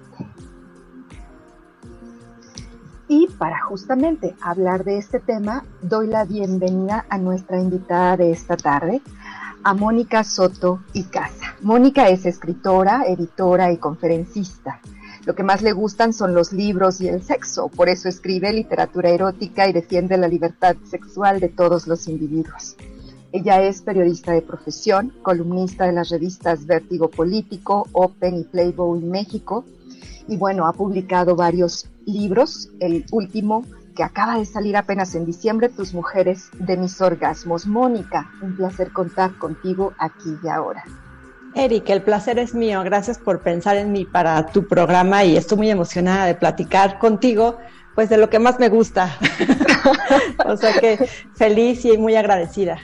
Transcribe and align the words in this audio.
Y 3.08 3.26
para 3.26 3.60
justamente 3.62 4.36
hablar 4.40 4.84
de 4.84 4.98
este 4.98 5.18
tema, 5.18 5.64
doy 5.82 6.06
la 6.06 6.24
bienvenida 6.24 7.06
a 7.08 7.18
nuestra 7.18 7.60
invitada 7.60 8.16
de 8.16 8.30
esta 8.30 8.56
tarde, 8.56 9.02
a 9.64 9.74
Mónica 9.74 10.22
Soto 10.22 10.80
y 10.92 11.04
Casa. 11.04 11.56
Mónica 11.60 12.08
es 12.08 12.24
escritora, 12.24 13.02
editora 13.06 13.72
y 13.72 13.78
conferencista. 13.78 14.80
Lo 15.26 15.34
que 15.34 15.42
más 15.42 15.60
le 15.60 15.72
gustan 15.72 16.12
son 16.12 16.34
los 16.34 16.52
libros 16.52 17.00
y 17.00 17.08
el 17.08 17.22
sexo, 17.22 17.68
por 17.68 17.88
eso 17.88 18.08
escribe 18.08 18.52
literatura 18.52 19.10
erótica 19.10 19.68
y 19.68 19.72
defiende 19.72 20.16
la 20.16 20.28
libertad 20.28 20.76
sexual 20.88 21.40
de 21.40 21.48
todos 21.48 21.86
los 21.86 22.08
individuos. 22.08 22.76
Ella 23.32 23.62
es 23.62 23.80
periodista 23.82 24.32
de 24.32 24.42
profesión, 24.42 25.12
columnista 25.22 25.86
de 25.86 25.92
las 25.92 26.08
revistas 26.08 26.66
Vértigo 26.66 27.08
Político, 27.08 27.86
Open 27.92 28.40
y 28.40 28.44
Playboy 28.44 29.00
México. 29.02 29.64
Y 30.26 30.36
bueno, 30.36 30.66
ha 30.66 30.72
publicado 30.72 31.36
varios 31.36 31.88
libros. 32.06 32.70
El 32.80 33.04
último 33.12 33.64
que 33.94 34.02
acaba 34.02 34.38
de 34.38 34.44
salir 34.46 34.76
apenas 34.76 35.14
en 35.14 35.26
diciembre, 35.26 35.68
Tus 35.68 35.94
mujeres 35.94 36.50
de 36.58 36.76
mis 36.76 37.00
orgasmos. 37.00 37.66
Mónica, 37.66 38.30
un 38.42 38.56
placer 38.56 38.90
contar 38.92 39.38
contigo 39.38 39.92
aquí 39.98 40.36
y 40.42 40.48
ahora. 40.48 40.82
Eric, 41.54 41.88
el 41.90 42.02
placer 42.02 42.38
es 42.40 42.52
mío. 42.52 42.82
Gracias 42.82 43.18
por 43.18 43.42
pensar 43.42 43.76
en 43.76 43.92
mí 43.92 44.04
para 44.04 44.46
tu 44.46 44.66
programa 44.66 45.22
y 45.22 45.36
estoy 45.36 45.58
muy 45.58 45.70
emocionada 45.70 46.26
de 46.26 46.34
platicar 46.34 46.98
contigo, 46.98 47.58
pues 47.94 48.08
de 48.08 48.16
lo 48.16 48.28
que 48.28 48.40
más 48.40 48.58
me 48.58 48.68
gusta. 48.68 49.16
o 50.46 50.56
sea 50.56 50.80
que 50.80 51.08
feliz 51.34 51.84
y 51.84 51.96
muy 51.96 52.16
agradecida. 52.16 52.78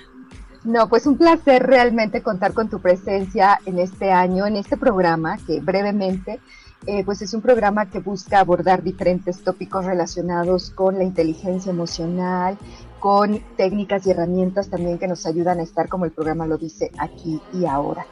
No, 0.66 0.88
pues 0.88 1.06
un 1.06 1.16
placer 1.16 1.62
realmente 1.62 2.22
contar 2.22 2.52
con 2.52 2.68
tu 2.68 2.80
presencia 2.80 3.60
en 3.66 3.78
este 3.78 4.10
año, 4.10 4.46
en 4.46 4.56
este 4.56 4.76
programa, 4.76 5.38
que 5.46 5.60
brevemente, 5.60 6.40
eh, 6.86 7.04
pues 7.04 7.22
es 7.22 7.32
un 7.34 7.40
programa 7.40 7.88
que 7.88 8.00
busca 8.00 8.40
abordar 8.40 8.82
diferentes 8.82 9.44
tópicos 9.44 9.84
relacionados 9.84 10.70
con 10.70 10.98
la 10.98 11.04
inteligencia 11.04 11.70
emocional, 11.70 12.58
con 12.98 13.38
técnicas 13.56 14.08
y 14.08 14.10
herramientas 14.10 14.68
también 14.68 14.98
que 14.98 15.06
nos 15.06 15.24
ayudan 15.24 15.60
a 15.60 15.62
estar, 15.62 15.88
como 15.88 16.04
el 16.04 16.10
programa 16.10 16.48
lo 16.48 16.58
dice, 16.58 16.90
aquí 16.98 17.40
y 17.52 17.64
ahora. 17.64 18.04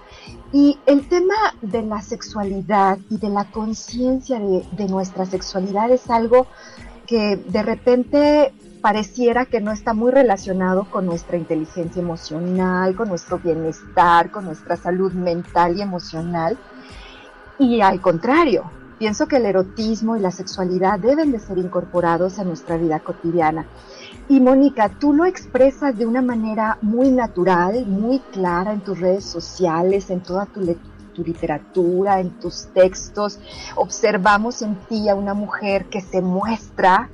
Y 0.53 0.79
el 0.87 1.09
tema 1.09 1.35
de 1.61 1.83
la 1.83 2.03
sexualidad 2.03 2.99
y 3.11 3.19
de 3.19 3.31
la 3.31 3.51
conciencia 3.51 4.39
de, 4.39 4.65
de 4.71 4.87
nuestra 4.87 5.27
sexualidad 5.27 5.91
es 5.91 6.09
algo 6.09 6.47
que 7.09 7.37
de 7.37 7.63
repente 7.65 8.53
pareciera 8.85 9.47
que 9.47 9.63
no 9.63 9.73
está 9.73 9.95
muy 9.95 10.13
relacionado 10.13 10.85
con 10.91 11.07
nuestra 11.07 11.39
inteligencia 11.39 12.03
emocional, 12.03 12.95
con 12.95 13.09
nuestro 13.09 13.39
bienestar, 13.39 14.31
con 14.31 14.45
nuestra 14.45 14.77
salud 14.77 15.11
mental 15.15 15.79
y 15.79 15.81
emocional. 15.81 16.59
Y 17.59 17.81
al 17.81 18.03
contrario, 18.03 18.71
pienso 18.99 19.27
que 19.27 19.37
el 19.37 19.47
erotismo 19.47 20.19
y 20.19 20.21
la 20.21 20.31
sexualidad 20.31 20.99
deben 20.99 21.33
de 21.33 21.39
ser 21.39 21.57
incorporados 21.57 22.39
a 22.39 22.45
nuestra 22.45 22.77
vida 22.77 23.01
cotidiana. 23.01 23.65
Y 24.29 24.39
Mónica, 24.41 24.91
tú 24.91 25.15
lo 25.15 25.25
expresas 25.25 25.97
de 25.97 26.05
una 26.05 26.21
manera 26.21 26.77
muy 26.83 27.11
natural, 27.11 27.87
muy 27.87 28.19
clara 28.33 28.75
en 28.75 28.81
tus 28.81 29.01
redes 29.01 29.25
sociales, 29.25 30.11
en 30.11 30.21
toda 30.21 30.45
tu, 30.45 30.61
tu 31.15 31.25
literatura, 31.25 32.21
en 32.21 32.39
tus 32.39 32.67
textos. 32.75 33.41
Observamos 33.77 34.61
en 34.61 34.75
ti 34.91 35.09
a 35.09 35.15
una 35.15 35.33
mujer 35.33 35.87
que 35.87 36.03
se 36.03 36.21
muestra 36.21 37.09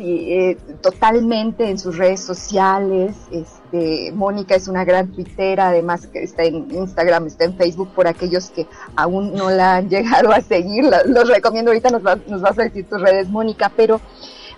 eh, 0.00 0.56
totalmente 0.80 1.68
en 1.68 1.78
sus 1.78 1.96
redes 1.96 2.20
sociales. 2.20 3.16
Este, 3.32 4.12
Mónica 4.12 4.54
es 4.54 4.68
una 4.68 4.84
gran 4.84 5.08
tuitera, 5.08 5.68
además 5.68 6.06
que 6.06 6.22
está 6.22 6.44
en 6.44 6.70
Instagram, 6.70 7.26
está 7.26 7.44
en 7.44 7.56
Facebook, 7.56 7.90
por 7.94 8.06
aquellos 8.06 8.50
que 8.50 8.66
aún 8.96 9.34
no 9.34 9.50
la 9.50 9.76
han 9.76 9.88
llegado 9.90 10.32
a 10.32 10.40
seguir, 10.40 10.84
los 10.84 11.28
recomiendo, 11.28 11.70
ahorita 11.70 11.90
nos, 11.90 12.02
nos 12.02 12.40
vas 12.40 12.58
a 12.58 12.62
decir 12.62 12.88
tus 12.88 13.00
redes, 13.00 13.28
Mónica, 13.28 13.72
pero 13.76 14.00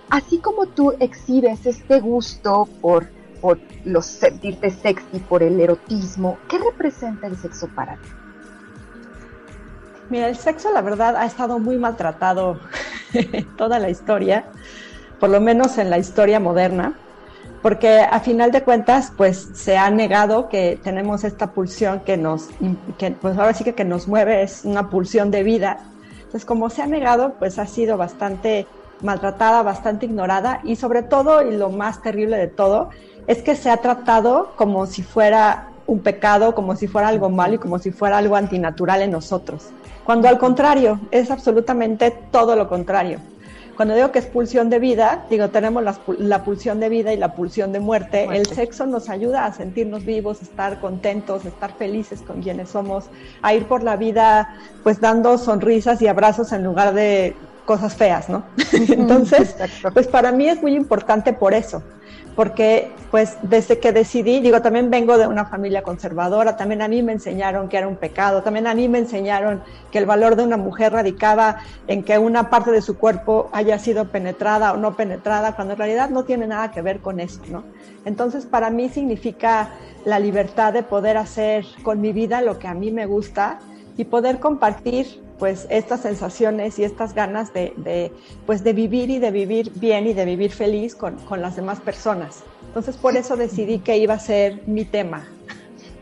así 0.09 0.37
como 0.37 0.67
tú 0.67 0.93
exhibes 0.99 1.65
este 1.65 1.99
gusto 1.99 2.67
por, 2.79 3.07
por 3.41 3.59
los 3.83 4.05
sentirte 4.05 4.69
sexy, 4.69 5.19
por 5.27 5.41
el 5.41 5.59
erotismo, 5.59 6.37
¿qué 6.47 6.59
representa 6.59 7.27
el 7.27 7.35
sexo 7.35 7.67
para 7.69 7.95
ti? 7.95 8.09
Mira, 10.11 10.27
el 10.27 10.35
sexo 10.35 10.71
la 10.73 10.81
verdad 10.81 11.15
ha 11.15 11.25
estado 11.25 11.57
muy 11.57 11.77
maltratado 11.77 12.59
toda 13.57 13.79
la 13.79 13.89
historia 13.89 14.45
por 15.21 15.29
lo 15.29 15.39
menos 15.39 15.77
en 15.77 15.91
la 15.91 15.99
historia 15.99 16.39
moderna, 16.39 16.95
porque 17.61 17.99
a 17.99 18.19
final 18.21 18.51
de 18.51 18.63
cuentas, 18.63 19.13
pues 19.15 19.49
se 19.53 19.77
ha 19.77 19.87
negado 19.91 20.49
que 20.49 20.79
tenemos 20.83 21.23
esta 21.23 21.51
pulsión 21.51 21.99
que 21.99 22.17
nos, 22.17 22.49
que, 22.97 23.11
pues 23.11 23.37
ahora 23.37 23.53
sí 23.53 23.63
que, 23.63 23.75
que 23.75 23.85
nos 23.85 24.07
mueve, 24.07 24.41
es 24.41 24.65
una 24.65 24.89
pulsión 24.89 25.29
de 25.29 25.43
vida. 25.43 25.77
Entonces, 26.17 26.43
como 26.43 26.71
se 26.71 26.81
ha 26.81 26.87
negado, 26.87 27.35
pues 27.37 27.59
ha 27.59 27.67
sido 27.67 27.97
bastante 27.97 28.65
maltratada, 29.03 29.61
bastante 29.61 30.07
ignorada 30.07 30.59
y 30.63 30.75
sobre 30.75 31.03
todo, 31.03 31.47
y 31.47 31.55
lo 31.55 31.69
más 31.69 32.01
terrible 32.01 32.37
de 32.37 32.47
todo, 32.47 32.89
es 33.27 33.43
que 33.43 33.55
se 33.55 33.69
ha 33.69 33.77
tratado 33.77 34.53
como 34.55 34.87
si 34.87 35.03
fuera 35.03 35.67
un 35.85 35.99
pecado, 35.99 36.55
como 36.55 36.75
si 36.75 36.87
fuera 36.87 37.09
algo 37.09 37.29
malo 37.29 37.55
y 37.55 37.59
como 37.59 37.77
si 37.77 37.91
fuera 37.91 38.17
algo 38.17 38.35
antinatural 38.37 39.03
en 39.03 39.11
nosotros. 39.11 39.69
Cuando 40.03 40.27
al 40.27 40.39
contrario, 40.39 40.99
es 41.11 41.29
absolutamente 41.29 42.09
todo 42.31 42.55
lo 42.55 42.67
contrario. 42.67 43.19
Cuando 43.81 43.95
digo 43.95 44.11
que 44.11 44.19
es 44.19 44.27
pulsión 44.27 44.69
de 44.69 44.77
vida, 44.77 45.25
digo, 45.27 45.49
tenemos 45.49 45.83
la, 46.19 46.43
pulsión 46.43 46.79
de 46.79 46.87
vida 46.87 47.13
y 47.13 47.17
la 47.17 47.33
pulsión 47.33 47.71
de 47.71 47.79
muerte. 47.79 48.27
El 48.31 48.45
sexo 48.45 48.85
nos 48.85 49.09
ayuda 49.09 49.45
a 49.45 49.53
sentirnos 49.53 50.05
vivos, 50.05 50.43
estar 50.43 50.79
contentos, 50.79 51.45
estar 51.45 51.73
felices 51.73 52.21
con 52.21 52.43
quienes 52.43 52.69
somos, 52.69 53.05
a 53.41 53.55
ir 53.55 53.65
por 53.65 53.81
la 53.81 53.95
vida 53.95 54.55
pues 54.83 55.01
dando 55.01 55.35
sonrisas 55.39 55.99
y 56.03 56.07
abrazos 56.07 56.51
en 56.51 56.63
lugar 56.63 56.93
de 56.93 57.35
cosas 57.65 57.95
feas, 57.95 58.29
¿no? 58.29 58.43
Entonces, 58.71 59.55
pues 59.93 60.07
para 60.07 60.31
mí 60.31 60.47
es 60.47 60.61
muy 60.61 60.75
importante 60.75 61.33
por 61.33 61.53
eso, 61.53 61.83
porque 62.35 62.91
pues 63.11 63.37
desde 63.41 63.79
que 63.79 63.91
decidí, 63.91 64.39
digo, 64.39 64.61
también 64.61 64.89
vengo 64.89 65.17
de 65.17 65.27
una 65.27 65.45
familia 65.45 65.83
conservadora, 65.83 66.55
también 66.55 66.81
a 66.81 66.87
mí 66.87 67.03
me 67.03 67.11
enseñaron 67.11 67.67
que 67.67 67.77
era 67.77 67.87
un 67.87 67.97
pecado, 67.97 68.41
también 68.41 68.67
a 68.67 68.73
mí 68.73 68.87
me 68.87 68.99
enseñaron 68.99 69.61
que 69.91 69.97
el 69.97 70.05
valor 70.05 70.35
de 70.37 70.43
una 70.43 70.57
mujer 70.57 70.93
radicaba 70.93 71.57
en 71.87 72.03
que 72.03 72.17
una 72.17 72.49
parte 72.49 72.71
de 72.71 72.81
su 72.81 72.97
cuerpo 72.97 73.49
haya 73.51 73.77
sido 73.79 74.05
penetrada 74.05 74.71
o 74.71 74.77
no 74.77 74.95
penetrada, 74.95 75.55
cuando 75.55 75.73
en 75.73 75.79
realidad 75.79 76.09
no 76.09 76.23
tiene 76.23 76.47
nada 76.47 76.71
que 76.71 76.81
ver 76.81 77.01
con 77.01 77.19
eso, 77.19 77.41
¿no? 77.49 77.63
Entonces, 78.05 78.45
para 78.45 78.69
mí 78.69 78.89
significa 78.89 79.71
la 80.05 80.17
libertad 80.17 80.73
de 80.73 80.83
poder 80.83 81.17
hacer 81.17 81.65
con 81.83 81.99
mi 82.01 82.13
vida 82.13 82.41
lo 82.41 82.57
que 82.59 82.67
a 82.67 82.73
mí 82.73 82.91
me 82.91 83.05
gusta 83.05 83.59
y 83.97 84.05
poder 84.05 84.39
compartir 84.39 85.21
pues 85.41 85.65
estas 85.71 86.01
sensaciones 86.01 86.77
y 86.77 86.83
estas 86.83 87.15
ganas 87.15 87.51
de, 87.51 88.13
pues 88.45 88.63
de 88.63 88.73
vivir 88.73 89.09
y 89.09 89.17
de 89.17 89.31
vivir 89.31 89.71
bien 89.73 90.05
y 90.05 90.13
de 90.13 90.23
vivir 90.23 90.51
feliz 90.51 90.93
con, 90.93 91.17
las 91.41 91.55
demás 91.55 91.79
personas. 91.79 92.43
Entonces 92.67 92.95
por 92.95 93.17
eso 93.17 93.35
decidí 93.35 93.79
que 93.79 93.97
iba 93.97 94.13
a 94.13 94.19
ser 94.19 94.61
mi 94.67 94.85
tema. 94.85 95.23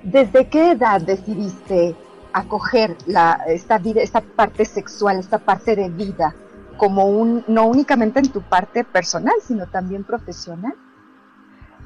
¿Desde 0.04 0.50
qué 0.50 0.72
edad 0.72 1.00
decidiste 1.00 1.96
acoger 2.34 2.98
la, 3.06 3.46
esta 3.48 3.78
vida, 3.78 4.02
esta 4.02 4.20
parte 4.20 4.66
sexual, 4.66 5.20
esta 5.20 5.38
parte 5.38 5.74
de 5.74 5.88
vida, 5.88 6.36
como 6.76 7.06
un, 7.06 7.46
no 7.48 7.66
únicamente 7.66 8.20
en 8.20 8.34
tu 8.34 8.42
parte 8.42 8.84
personal, 8.84 9.36
sino 9.48 9.68
también 9.68 10.04
profesional? 10.04 10.74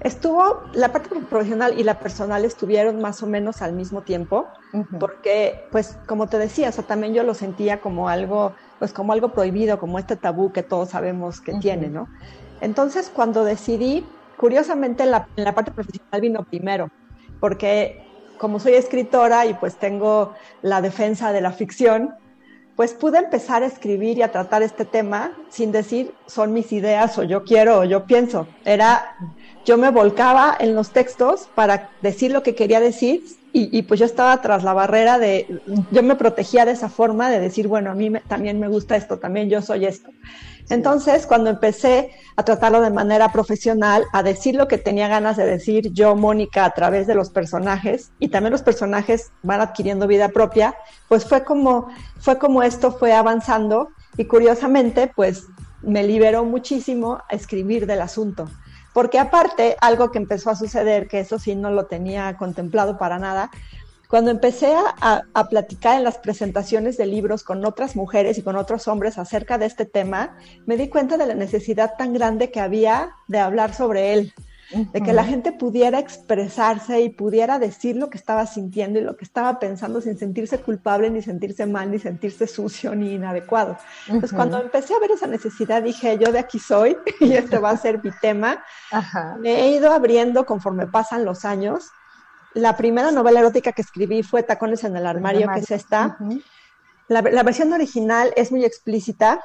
Estuvo, 0.04 0.64
la 0.74 0.92
parte 0.92 1.10
profesional 1.30 1.80
y 1.80 1.84
la 1.84 2.00
personal 2.00 2.44
estuvieron 2.44 3.02
más 3.02 3.24
o 3.24 3.28
menos 3.28 3.62
al 3.62 3.74
mismo 3.74 4.02
tiempo, 4.02 4.48
porque, 5.00 5.66
pues, 5.72 5.98
como 6.08 6.28
te 6.28 6.38
decía, 6.38 6.72
o 6.78 6.84
también 6.84 7.14
yo 7.14 7.24
lo 7.24 7.34
sentía 7.34 7.80
como 7.80 8.10
algo, 8.10 8.54
pues, 8.80 8.92
como 8.92 9.14
algo 9.14 9.30
prohibido, 9.30 9.80
como 9.80 10.00
este 10.00 10.18
tabú 10.18 10.52
que 10.52 10.62
todos 10.62 10.90
sabemos 10.90 11.40
que 11.40 11.54
tiene, 11.54 11.88
¿no? 11.88 12.10
Entonces, 12.60 13.10
cuando 13.14 13.46
decidí, 13.46 14.06
curiosamente, 14.36 15.06
la, 15.06 15.28
la 15.38 15.56
parte 15.56 15.72
profesional 15.72 16.20
vino 16.20 16.44
primero, 16.44 16.90
porque 17.40 18.04
como 18.38 18.60
soy 18.60 18.74
escritora 18.74 19.46
y 19.46 19.54
pues 19.54 19.78
tengo 19.78 20.34
la 20.62 20.82
defensa 20.82 21.32
de 21.32 21.40
la 21.40 21.52
ficción, 21.52 22.14
pues 22.76 22.94
pude 22.94 23.20
empezar 23.20 23.64
a 23.64 23.68
escribir 23.68 24.18
y 24.18 24.22
a 24.22 24.32
tratar 24.32 24.64
este 24.64 24.86
tema 24.86 25.32
sin 25.50 25.72
decir 25.72 26.14
son 26.26 26.54
mis 26.54 26.72
ideas 26.72 27.18
o 27.18 27.24
yo 27.24 27.44
quiero 27.44 27.80
o 27.80 27.84
yo 27.84 28.06
pienso. 28.06 28.48
Era 28.66 29.16
yo 29.66 29.78
me 29.78 29.90
volcaba 29.90 30.56
en 30.60 30.76
los 30.76 30.92
textos 30.92 31.50
para 31.56 31.90
decir 32.02 32.32
lo 32.32 32.44
que 32.44 32.56
quería 32.56 32.80
decir 32.80 33.24
y, 33.56 33.84
pues 33.84 34.00
yo 34.00 34.08
estaba 34.08 34.42
tras 34.42 34.64
la 34.64 34.74
barrera 34.74 35.20
de, 35.20 35.62
yo 35.92 36.02
me 36.02 36.16
protegía 36.16 36.66
de 36.66 36.72
esa 36.72 36.90
forma 36.90 37.30
de 37.30 37.40
decir, 37.40 37.68
bueno, 37.68 37.92
a 37.92 37.94
mí 37.94 38.12
también 38.28 38.60
me 38.60 38.68
gusta 38.68 38.96
esto, 38.96 39.20
también 39.20 39.48
yo 39.48 39.62
soy 39.62 39.86
esto. 39.86 40.10
Entonces, 40.70 41.28
cuando 41.28 41.52
empecé 41.52 42.10
a 42.36 42.44
tratarlo 42.44 42.82
de 42.82 42.90
manera 42.90 43.32
profesional, 43.32 44.06
a 44.12 44.24
decir 44.24 44.56
lo 44.56 44.68
que 44.68 44.80
tenía 44.80 45.08
ganas 45.08 45.38
de 45.38 45.46
decir 45.46 45.92
yo, 45.94 46.16
Mónica, 46.16 46.66
a 46.66 46.72
través 46.72 47.06
de 47.06 47.14
los 47.14 47.30
personajes, 47.30 48.12
y 48.18 48.30
también 48.30 48.54
los 48.54 48.64
personajes 48.64 49.32
van 49.44 49.62
adquiriendo 49.62 50.08
vida 50.08 50.30
propia, 50.30 50.74
pues 51.08 51.24
fue 51.24 51.44
como, 51.44 51.90
fue 52.20 52.40
como 52.40 52.64
esto 52.64 52.92
fue 52.92 53.14
avanzando 53.14 53.90
y 54.18 54.26
curiosamente, 54.26 55.12
pues 55.16 55.46
me 55.84 56.04
liberó 56.04 56.44
muchísimo 56.44 57.20
a 57.30 57.36
escribir 57.36 57.86
del 57.86 58.02
asunto. 58.02 58.50
Porque 58.94 59.20
aparte, 59.20 59.76
algo 59.82 60.12
que 60.12 60.20
empezó 60.20 60.50
a 60.50 60.56
suceder, 60.56 61.08
que 61.08 61.20
eso 61.20 61.40
sí 61.40 61.56
no 61.56 61.72
lo 61.72 61.86
tenía 61.86 62.38
contemplado 62.38 62.98
para 62.98 63.20
nada, 63.20 63.50
cuando 64.14 64.30
empecé 64.30 64.76
a, 65.02 65.24
platicar 65.50 65.98
en 65.98 66.04
las 66.04 66.20
presentaciones 66.20 66.98
de 66.98 67.08
libros 67.08 67.44
con 67.44 67.66
otras 67.66 67.96
mujeres 67.96 68.38
y 68.38 68.44
con 68.44 68.56
otros 68.56 68.88
hombres 68.88 69.18
acerca 69.18 69.58
de 69.58 69.66
este 69.66 69.86
tema, 69.86 70.38
me 70.68 70.78
di 70.78 70.88
cuenta 70.88 71.18
de 71.18 71.26
la 71.26 71.34
necesidad 71.34 71.96
tan 71.98 72.14
grande 72.14 72.52
que 72.52 72.60
había 72.60 73.16
de 73.28 73.40
hablar 73.40 73.74
sobre 73.74 74.14
él 74.14 74.34
de 74.74 75.02
que 75.02 75.14
la 75.14 75.24
gente 75.24 75.52
pudiera 75.52 76.00
expresarse 76.00 77.02
y 77.02 77.10
pudiera 77.10 77.60
decir 77.60 77.96
lo 77.96 78.10
que 78.10 78.18
estaba 78.18 78.46
sintiendo 78.46 79.00
y 79.00 79.04
lo 79.04 79.16
que 79.16 79.26
estaba 79.26 79.60
pensando 79.60 80.02
sin 80.02 80.18
sentirse 80.18 80.60
culpable, 80.60 81.10
ni 81.10 81.22
sentirse 81.22 81.66
mal, 81.66 81.92
ni 81.92 82.00
sentirse 82.00 82.48
sucio, 82.48 82.96
ni 82.96 83.14
inadecuado. 83.14 83.78
Entonces, 84.08 84.34
cuando 84.34 84.60
empecé 84.60 84.96
a 84.96 85.00
ver 85.00 85.12
esa 85.12 85.28
necesidad, 85.28 85.84
dije, 85.84 86.18
yo 86.18 86.32
de 86.32 86.40
aquí 86.40 86.60
soy 86.60 86.98
y 87.20 87.34
este 87.34 87.60
va 87.60 87.72
a 87.72 87.78
ser 87.78 88.04
mi 88.04 88.12
tema. 88.22 88.64
Me 89.40 89.62
he 89.62 89.76
ido 89.76 89.92
abriendo 89.92 90.46
conforme 90.46 90.88
pasan 90.88 91.26
los 91.26 91.46
años. 91.46 91.92
La 92.54 92.76
primera 92.78 93.12
novela 93.12 93.40
erótica 93.40 93.72
que 93.72 93.82
escribí 93.82 94.24
fue 94.24 94.44
Tacones 94.44 94.84
en 94.84 94.96
el 94.96 95.06
armario, 95.06 95.48
que 95.54 95.60
es 95.60 95.72
esta. 95.72 96.18
la, 97.08 97.22
la 97.22 97.44
versión 97.44 97.74
original 97.74 98.32
es 98.36 98.52
muy 98.52 98.66
explícita, 98.66 99.42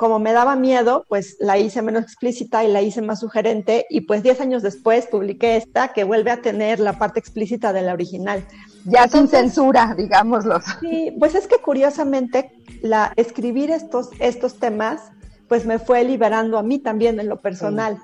como 0.00 0.18
me 0.18 0.32
daba 0.32 0.56
miedo, 0.56 1.04
pues 1.10 1.36
la 1.40 1.58
hice 1.58 1.82
menos 1.82 2.04
explícita 2.04 2.64
y 2.64 2.68
la 2.68 2.80
hice 2.80 3.02
más 3.02 3.20
sugerente 3.20 3.84
y 3.90 4.00
pues 4.00 4.22
10 4.22 4.40
años 4.40 4.62
después 4.62 5.06
publiqué 5.06 5.58
esta 5.58 5.88
que 5.88 6.04
vuelve 6.04 6.30
a 6.30 6.40
tener 6.40 6.80
la 6.80 6.98
parte 6.98 7.20
explícita 7.20 7.74
de 7.74 7.82
la 7.82 7.92
original. 7.92 8.42
Ya 8.86 9.06
sin 9.08 9.28
censura, 9.28 9.94
digámoslo. 9.94 10.58
Sí, 10.80 11.14
pues 11.20 11.34
es 11.34 11.46
que 11.46 11.58
curiosamente 11.58 12.50
la 12.80 13.12
escribir 13.16 13.70
estos, 13.70 14.08
estos 14.20 14.58
temas 14.58 15.02
pues 15.48 15.66
me 15.66 15.78
fue 15.78 16.02
liberando 16.02 16.56
a 16.56 16.62
mí 16.62 16.78
también 16.78 17.20
en 17.20 17.28
lo 17.28 17.38
personal. 17.38 17.98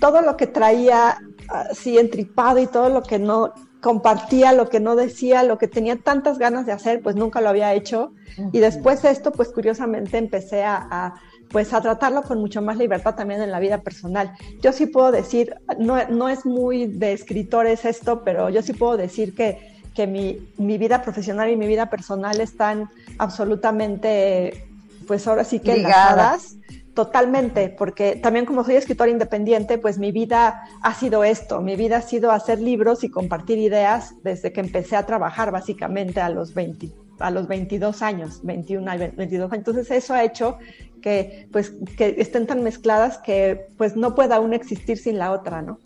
Todo 0.00 0.20
lo 0.20 0.36
que 0.36 0.48
traía 0.48 1.16
así 1.48 1.96
entripado 1.96 2.58
y 2.58 2.66
todo 2.66 2.90
lo 2.90 3.02
que 3.02 3.18
no 3.18 3.54
compartía, 3.80 4.52
lo 4.52 4.68
que 4.68 4.80
no 4.80 4.96
decía, 4.96 5.44
lo 5.44 5.56
que 5.56 5.68
tenía 5.68 5.96
tantas 5.96 6.38
ganas 6.38 6.66
de 6.66 6.72
hacer, 6.72 7.00
pues 7.00 7.16
nunca 7.16 7.40
lo 7.40 7.48
había 7.48 7.72
hecho. 7.72 8.12
Y 8.52 8.58
después 8.58 9.02
esto, 9.04 9.32
pues 9.32 9.48
curiosamente 9.48 10.18
empecé 10.18 10.62
a 10.62 11.14
pues 11.50 11.72
a 11.72 11.80
tratarlo 11.80 12.22
con 12.22 12.40
mucho 12.40 12.62
más 12.62 12.76
libertad 12.76 13.14
también 13.14 13.42
en 13.42 13.50
la 13.50 13.60
vida 13.60 13.80
personal. 13.80 14.32
Yo 14.62 14.72
sí 14.72 14.86
puedo 14.86 15.10
decir, 15.12 15.56
no, 15.78 15.96
no 16.08 16.28
es 16.28 16.44
muy 16.44 16.86
de 16.86 17.12
escritores 17.12 17.84
esto, 17.84 18.22
pero 18.24 18.50
yo 18.50 18.62
sí 18.62 18.72
puedo 18.72 18.96
decir 18.96 19.34
que, 19.34 19.80
que 19.94 20.06
mi, 20.06 20.38
mi, 20.58 20.78
vida 20.78 21.02
profesional 21.02 21.50
y 21.50 21.56
mi 21.56 21.66
vida 21.66 21.88
personal 21.90 22.40
están 22.40 22.90
absolutamente, 23.18 24.66
pues 25.06 25.26
ahora 25.26 25.44
sí 25.44 25.60
que 25.60 25.76
ligadas. 25.76 26.56
Totalmente, 26.98 27.68
porque 27.68 28.16
también 28.16 28.44
como 28.44 28.64
soy 28.64 28.74
escritora 28.74 29.08
independiente, 29.08 29.78
pues 29.78 29.98
mi 29.98 30.10
vida 30.10 30.64
ha 30.82 30.94
sido 30.94 31.22
esto, 31.22 31.60
mi 31.60 31.76
vida 31.76 31.98
ha 31.98 32.02
sido 32.02 32.32
hacer 32.32 32.60
libros 32.60 33.04
y 33.04 33.08
compartir 33.08 33.56
ideas 33.58 34.16
desde 34.24 34.52
que 34.52 34.58
empecé 34.58 34.96
a 34.96 35.06
trabajar 35.06 35.52
básicamente 35.52 36.20
a 36.20 36.28
los 36.28 36.54
20, 36.54 36.90
a 37.20 37.30
los 37.30 37.46
22 37.46 38.02
años, 38.02 38.40
21 38.42 38.94
y 38.96 38.98
22 38.98 39.52
años. 39.52 39.58
Entonces 39.58 39.88
eso 39.92 40.12
ha 40.12 40.24
hecho 40.24 40.58
que, 41.00 41.48
pues, 41.52 41.72
que 41.96 42.16
estén 42.18 42.46
tan 42.46 42.62
mezcladas 42.62 43.18
que 43.18 43.68
pues 43.76 43.96
no 43.96 44.14
pueda 44.14 44.40
una 44.40 44.56
existir 44.56 44.98
sin 44.98 45.18
la 45.18 45.32
otra, 45.32 45.62
¿no? 45.62 45.78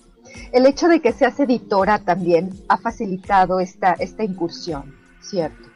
El 0.52 0.66
hecho 0.66 0.88
de 0.88 1.00
que 1.00 1.12
seas 1.12 1.38
editora 1.40 1.98
también 1.98 2.50
ha 2.68 2.78
facilitado 2.78 3.60
esta, 3.60 3.92
esta 3.94 4.24
incursión, 4.24 4.94
¿cierto? 5.20 5.68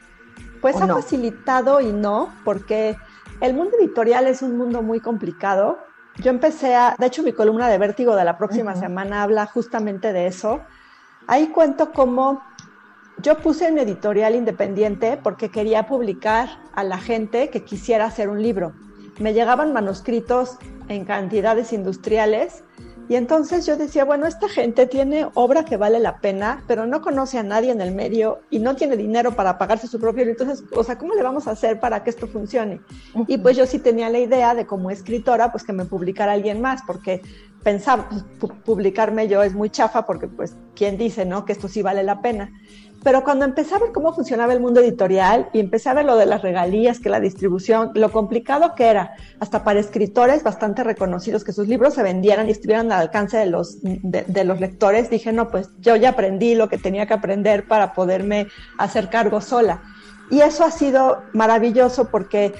Pues 0.61 0.81
ha 0.81 0.87
facilitado 0.87 1.81
y 1.81 1.93
no, 1.93 2.33
porque 2.45 2.97
el 3.41 3.55
mundo 3.55 3.73
editorial 3.79 4.27
es 4.27 4.43
un 4.43 4.57
mundo 4.57 4.83
muy 4.83 5.01
complicado. 5.01 5.79
Yo 6.19 6.31
empecé 6.31 6.75
a, 6.75 6.97
de 6.99 7.07
hecho 7.07 7.23
mi 7.23 7.33
columna 7.33 7.69
de 7.69 7.79
vértigo 7.79 8.17
de 8.17 8.25
la 8.25 8.39
próxima 8.39 8.75
semana 8.75 9.23
habla 9.23 9.47
justamente 9.47 10.13
de 10.13 10.27
eso. 10.27 10.61
Ahí 11.27 11.49
cuento 11.49 11.93
cómo 11.93 12.41
yo 13.19 13.39
puse 13.39 13.69
en 13.69 13.79
editorial 13.79 14.35
independiente 14.35 15.19
porque 15.23 15.51
quería 15.51 15.87
publicar 15.87 16.49
a 16.75 16.85
la 16.85 16.99
gente 16.99 17.51
que 17.51 17.65
quisiera 17.65 18.07
hacer 18.07 18.29
un 18.29 18.43
libro. 18.43 18.73
Me 19.19 19.33
llegaban 19.33 19.73
manuscritos 19.73 20.59
en 20.89 21.05
cantidades 21.05 21.73
industriales 21.73 22.63
y 23.09 23.15
entonces 23.15 23.65
yo 23.67 23.77
decía, 23.77 24.05
bueno, 24.05 24.27
esta 24.27 24.49
gente 24.49 24.87
tiene 24.87 25.29
obra 25.35 25.65
que 25.65 25.77
vale 25.77 26.01
la 26.01 26.19
pena, 26.19 26.65
pero 26.67 26.87
no 26.87 27.03
conoce 27.03 27.39
a 27.39 27.45
nadie 27.45 27.71
en 27.71 27.81
el 27.81 27.95
medio 27.95 28.41
y 28.51 28.59
no 28.59 28.75
tiene 28.75 28.97
dinero 28.97 29.37
para 29.37 29.59
pagarse 29.59 29.87
su 29.87 30.01
propio 30.01 30.25
libro. 30.25 30.43
Entonces, 30.43 30.67
o 30.75 30.83
sea, 30.83 30.99
¿cómo 30.99 31.15
le 31.15 31.23
vamos 31.23 31.47
a 31.47 31.53
hacer 31.53 31.79
para 31.79 32.03
que 32.03 32.11
esto 32.11 32.27
funcione? 32.27 32.81
Y 33.29 33.39
pues 33.39 33.57
yo 33.57 33.65
sí 33.65 33.79
tenía 33.79 34.11
la 34.11 34.19
idea 34.19 34.55
de 34.55 34.67
como 34.67 34.91
escritora, 34.91 35.53
pues 35.53 35.63
que 35.63 35.73
me 35.73 35.85
publicara 35.85 36.33
alguien 36.33 36.61
más, 36.61 36.83
porque 36.85 37.23
pensaba, 37.63 38.09
pues, 38.09 38.53
publicarme 38.65 39.29
yo 39.29 39.43
es 39.43 39.55
muy 39.55 39.71
chafa, 39.71 40.05
porque 40.05 40.27
pues, 40.27 40.57
¿quién 40.75 40.99
dice, 40.99 41.25
no? 41.25 41.45
Que 41.45 41.53
esto 41.53 41.69
sí 41.69 41.83
vale 41.83 42.03
la 42.03 42.21
pena. 42.23 42.53
Pero 43.07 43.23
cuando 43.23 43.45
empecé 43.45 43.73
a 43.73 43.79
ver 43.79 43.93
cómo 43.93 44.13
funcionaba 44.13 44.53
el 44.53 44.59
mundo 44.59 44.81
editorial 44.81 45.49
y 45.53 45.61
empecé 45.61 45.89
a 45.89 45.95
ver 45.95 46.07
lo 46.07 46.17
de 46.17 46.27
las 46.27 46.43
regalías, 46.43 46.99
que 46.99 47.09
la 47.09 47.21
distribución, 47.21 47.93
lo 47.95 48.11
complicado 48.11 48.75
que 48.75 48.87
era, 48.87 49.15
hasta 49.39 49.63
para 49.63 49.79
escritores 49.79 50.43
bastante 50.43 50.83
reconocidos, 50.83 51.45
que 51.45 51.53
sus 51.53 51.69
libros 51.69 51.95
se 51.95 52.03
vendieran 52.03 52.49
y 52.49 52.51
estuvieran 52.51 52.91
al 52.91 53.03
alcance 53.03 53.37
de 53.37 53.47
los, 53.47 53.79
de, 53.81 54.45
los 54.45 54.59
lectores, 54.59 55.09
dije, 55.09 55.33
no, 55.33 55.53
pues 55.53 55.71
yo 55.79 55.95
ya 55.95 56.09
aprendí 56.09 56.57
lo 56.57 56.69
que 56.69 56.79
tenía 56.79 57.07
que 57.07 57.15
aprender 57.15 57.69
para 57.69 57.93
poderme 57.93 58.49
hacer 58.77 59.09
cargo 59.09 59.41
sola. 59.41 59.83
Y 60.29 60.41
eso 60.41 60.65
ha 60.65 60.73
sido 60.73 61.23
maravilloso 61.33 62.09
porque, 62.11 62.55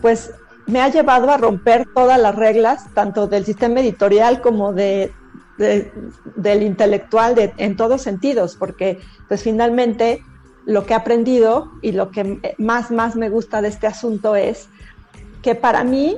pues, 0.00 0.30
me 0.64 0.80
ha 0.80 0.88
llevado 0.88 1.30
a 1.30 1.36
romper 1.36 1.86
todas 1.94 2.18
las 2.18 2.34
reglas, 2.34 2.86
tanto 2.94 3.26
del 3.26 3.44
sistema 3.44 3.80
editorial 3.80 4.40
como 4.40 4.72
de, 4.72 5.12
del 5.58 6.62
intelectual 6.62 7.34
de, 7.34 7.52
en 7.56 7.76
todos 7.76 8.02
sentidos, 8.02 8.56
porque 8.56 8.98
pues 9.28 9.42
finalmente 9.42 10.22
lo 10.66 10.84
que 10.84 10.92
he 10.92 10.96
aprendido 10.96 11.72
y 11.80 11.92
lo 11.92 12.10
que 12.10 12.40
más, 12.58 12.90
más 12.90 13.16
me 13.16 13.28
gusta 13.28 13.62
de 13.62 13.68
este 13.68 13.86
asunto 13.86 14.36
es 14.36 14.68
que 15.42 15.54
para 15.54 15.84
mí, 15.84 16.16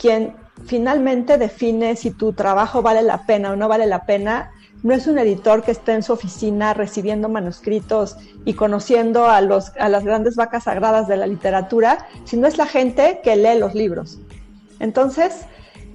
quien 0.00 0.34
finalmente 0.66 1.38
define 1.38 1.96
si 1.96 2.10
tu 2.10 2.32
trabajo 2.32 2.82
vale 2.82 3.02
la 3.02 3.26
pena 3.26 3.52
o 3.52 3.56
no 3.56 3.68
vale 3.68 3.86
la 3.86 4.06
pena, 4.06 4.50
no 4.82 4.94
es 4.94 5.06
un 5.06 5.18
editor 5.18 5.62
que 5.62 5.70
esté 5.70 5.92
en 5.92 6.02
su 6.02 6.12
oficina 6.12 6.74
recibiendo 6.74 7.28
manuscritos 7.28 8.16
y 8.44 8.54
conociendo 8.54 9.28
a, 9.28 9.40
los, 9.40 9.72
a 9.78 9.88
las 9.88 10.04
grandes 10.04 10.34
vacas 10.34 10.64
sagradas 10.64 11.06
de 11.06 11.16
la 11.16 11.26
literatura, 11.26 12.06
sino 12.24 12.46
es 12.46 12.58
la 12.58 12.66
gente 12.66 13.20
que 13.22 13.36
lee 13.36 13.58
los 13.58 13.74
libros. 13.74 14.18
Entonces, 14.80 15.46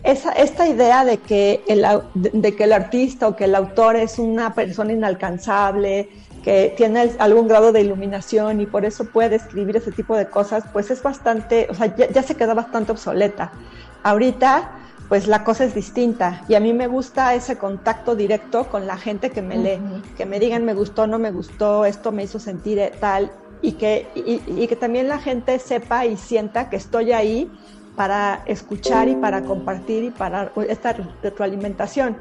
esa, 0.08 0.32
esta 0.32 0.68
idea 0.68 1.04
de 1.04 1.18
que, 1.18 1.64
el, 1.68 1.86
de 2.14 2.56
que 2.56 2.64
el 2.64 2.72
artista 2.74 3.28
o 3.28 3.36
que 3.36 3.44
el 3.44 3.54
autor 3.56 3.98
es 3.98 4.20
una 4.20 4.54
persona 4.56 4.94
inalcanzable, 4.94 6.10
que 6.44 6.74
tiene 6.78 7.12
algún 7.20 7.50
grado 7.50 7.74
de 7.74 7.82
iluminación 7.82 8.62
y 8.62 8.66
por 8.66 8.86
eso 8.86 9.04
puede 9.04 9.36
escribir 9.36 9.76
ese 9.76 9.92
tipo 9.92 10.16
de 10.16 10.28
cosas, 10.28 10.64
pues 10.72 10.90
es 10.92 11.04
bastante, 11.04 11.68
o 11.70 11.74
sea, 11.74 11.94
ya, 11.94 12.24
se 12.24 12.36
queda 12.36 12.54
bastante 12.54 12.94
obsoleta. 12.94 13.52
Ahorita, 14.02 14.72
pues 15.10 15.28
la 15.28 15.44
cosa 15.44 15.66
es 15.66 15.76
distinta 15.76 16.46
y 16.48 16.56
a 16.56 16.62
mí 16.62 16.72
me 16.72 16.88
gusta 16.88 17.36
ese 17.36 17.58
contacto 17.58 18.16
directo 18.16 18.70
con 18.70 18.88
la 18.88 18.96
gente 18.96 19.30
que 19.30 19.42
me 19.42 19.58
lee, 19.58 19.80
que 20.16 20.26
me 20.26 20.40
digan 20.40 20.64
me 20.64 20.74
gustó, 20.74 21.06
no 21.06 21.20
me 21.20 21.32
gustó, 21.32 21.84
esto 21.84 22.14
me 22.14 22.24
hizo 22.24 22.40
sentir 22.40 22.80
tal 23.02 23.30
y 23.62 23.74
que, 23.74 24.08
y, 24.16 24.68
que 24.68 24.76
también 24.76 25.08
la 25.08 25.20
gente 25.20 25.60
sepa 25.60 26.06
y 26.06 26.16
sienta 26.16 26.70
que 26.70 26.78
estoy 26.78 27.12
ahí 27.12 27.52
para 27.98 28.44
escuchar 28.46 29.10
y 29.10 29.16
para 29.16 29.42
compartir 29.42 30.04
y 30.04 30.12
para 30.12 30.51
esta 30.70 30.94
retroalimentación. 31.24 32.16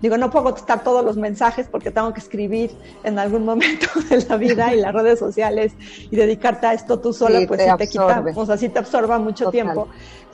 Digo, 0.00 0.16
no 0.16 0.30
puedo 0.30 0.46
contestar 0.46 0.82
todos 0.82 1.04
los 1.04 1.18
mensajes 1.18 1.68
porque 1.68 1.90
tengo 1.90 2.14
que 2.14 2.20
escribir 2.20 2.70
en 3.04 3.18
algún 3.18 3.44
momento 3.50 3.86
de 4.08 4.24
la 4.26 4.36
vida 4.38 4.74
y 4.74 4.80
las 4.80 4.94
redes 4.94 5.18
sociales 5.18 5.74
y 6.10 6.16
dedicarte 6.16 6.66
a 6.66 6.72
esto 6.72 6.98
tú 6.98 7.12
sola, 7.12 7.40
pues 7.46 7.62
te, 7.62 7.70
te 7.76 7.88
quita, 7.88 8.24
o 8.34 8.46
sea, 8.46 8.56
sí 8.56 8.70
te 8.70 8.78
absorba 8.78 9.18
mucho 9.18 9.50
tiempo. 9.50 9.88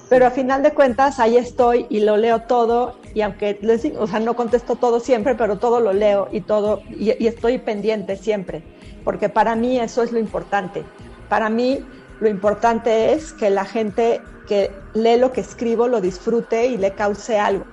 Pero 0.08 0.26
a 0.26 0.30
final 0.30 0.62
de 0.62 0.72
cuentas 0.72 1.18
ahí 1.18 1.38
estoy 1.38 1.86
y 1.88 2.00
lo 2.00 2.16
leo 2.16 2.42
todo 2.42 2.94
y 3.14 3.22
aunque 3.22 3.58
les 3.62 3.82
digo, 3.82 4.00
o 4.00 4.06
sea, 4.06 4.20
no 4.20 4.36
contesto 4.36 4.76
todo 4.76 5.00
siempre, 5.00 5.34
pero 5.34 5.58
todo 5.58 5.80
lo 5.80 5.92
leo 5.92 6.28
y 6.30 6.42
todo 6.42 6.82
y, 6.90 7.20
y 7.20 7.26
estoy 7.26 7.58
pendiente 7.58 8.16
siempre, 8.16 8.62
porque 9.02 9.28
para 9.28 9.56
mí 9.56 9.80
eso 9.80 10.04
es 10.04 10.12
lo 10.12 10.20
importante. 10.20 10.84
Para 11.28 11.48
mí 11.48 11.84
lo 12.20 12.28
importante 12.28 13.12
es 13.12 13.32
que 13.32 13.50
la 13.50 13.64
gente 13.64 14.20
que 14.46 14.70
lee 14.94 15.18
lo 15.18 15.32
que 15.32 15.40
escribo 15.40 15.88
lo 15.88 16.00
disfrute 16.00 16.66
y 16.66 16.76
le 16.76 16.92
cause 16.94 17.38
algo. 17.38 17.64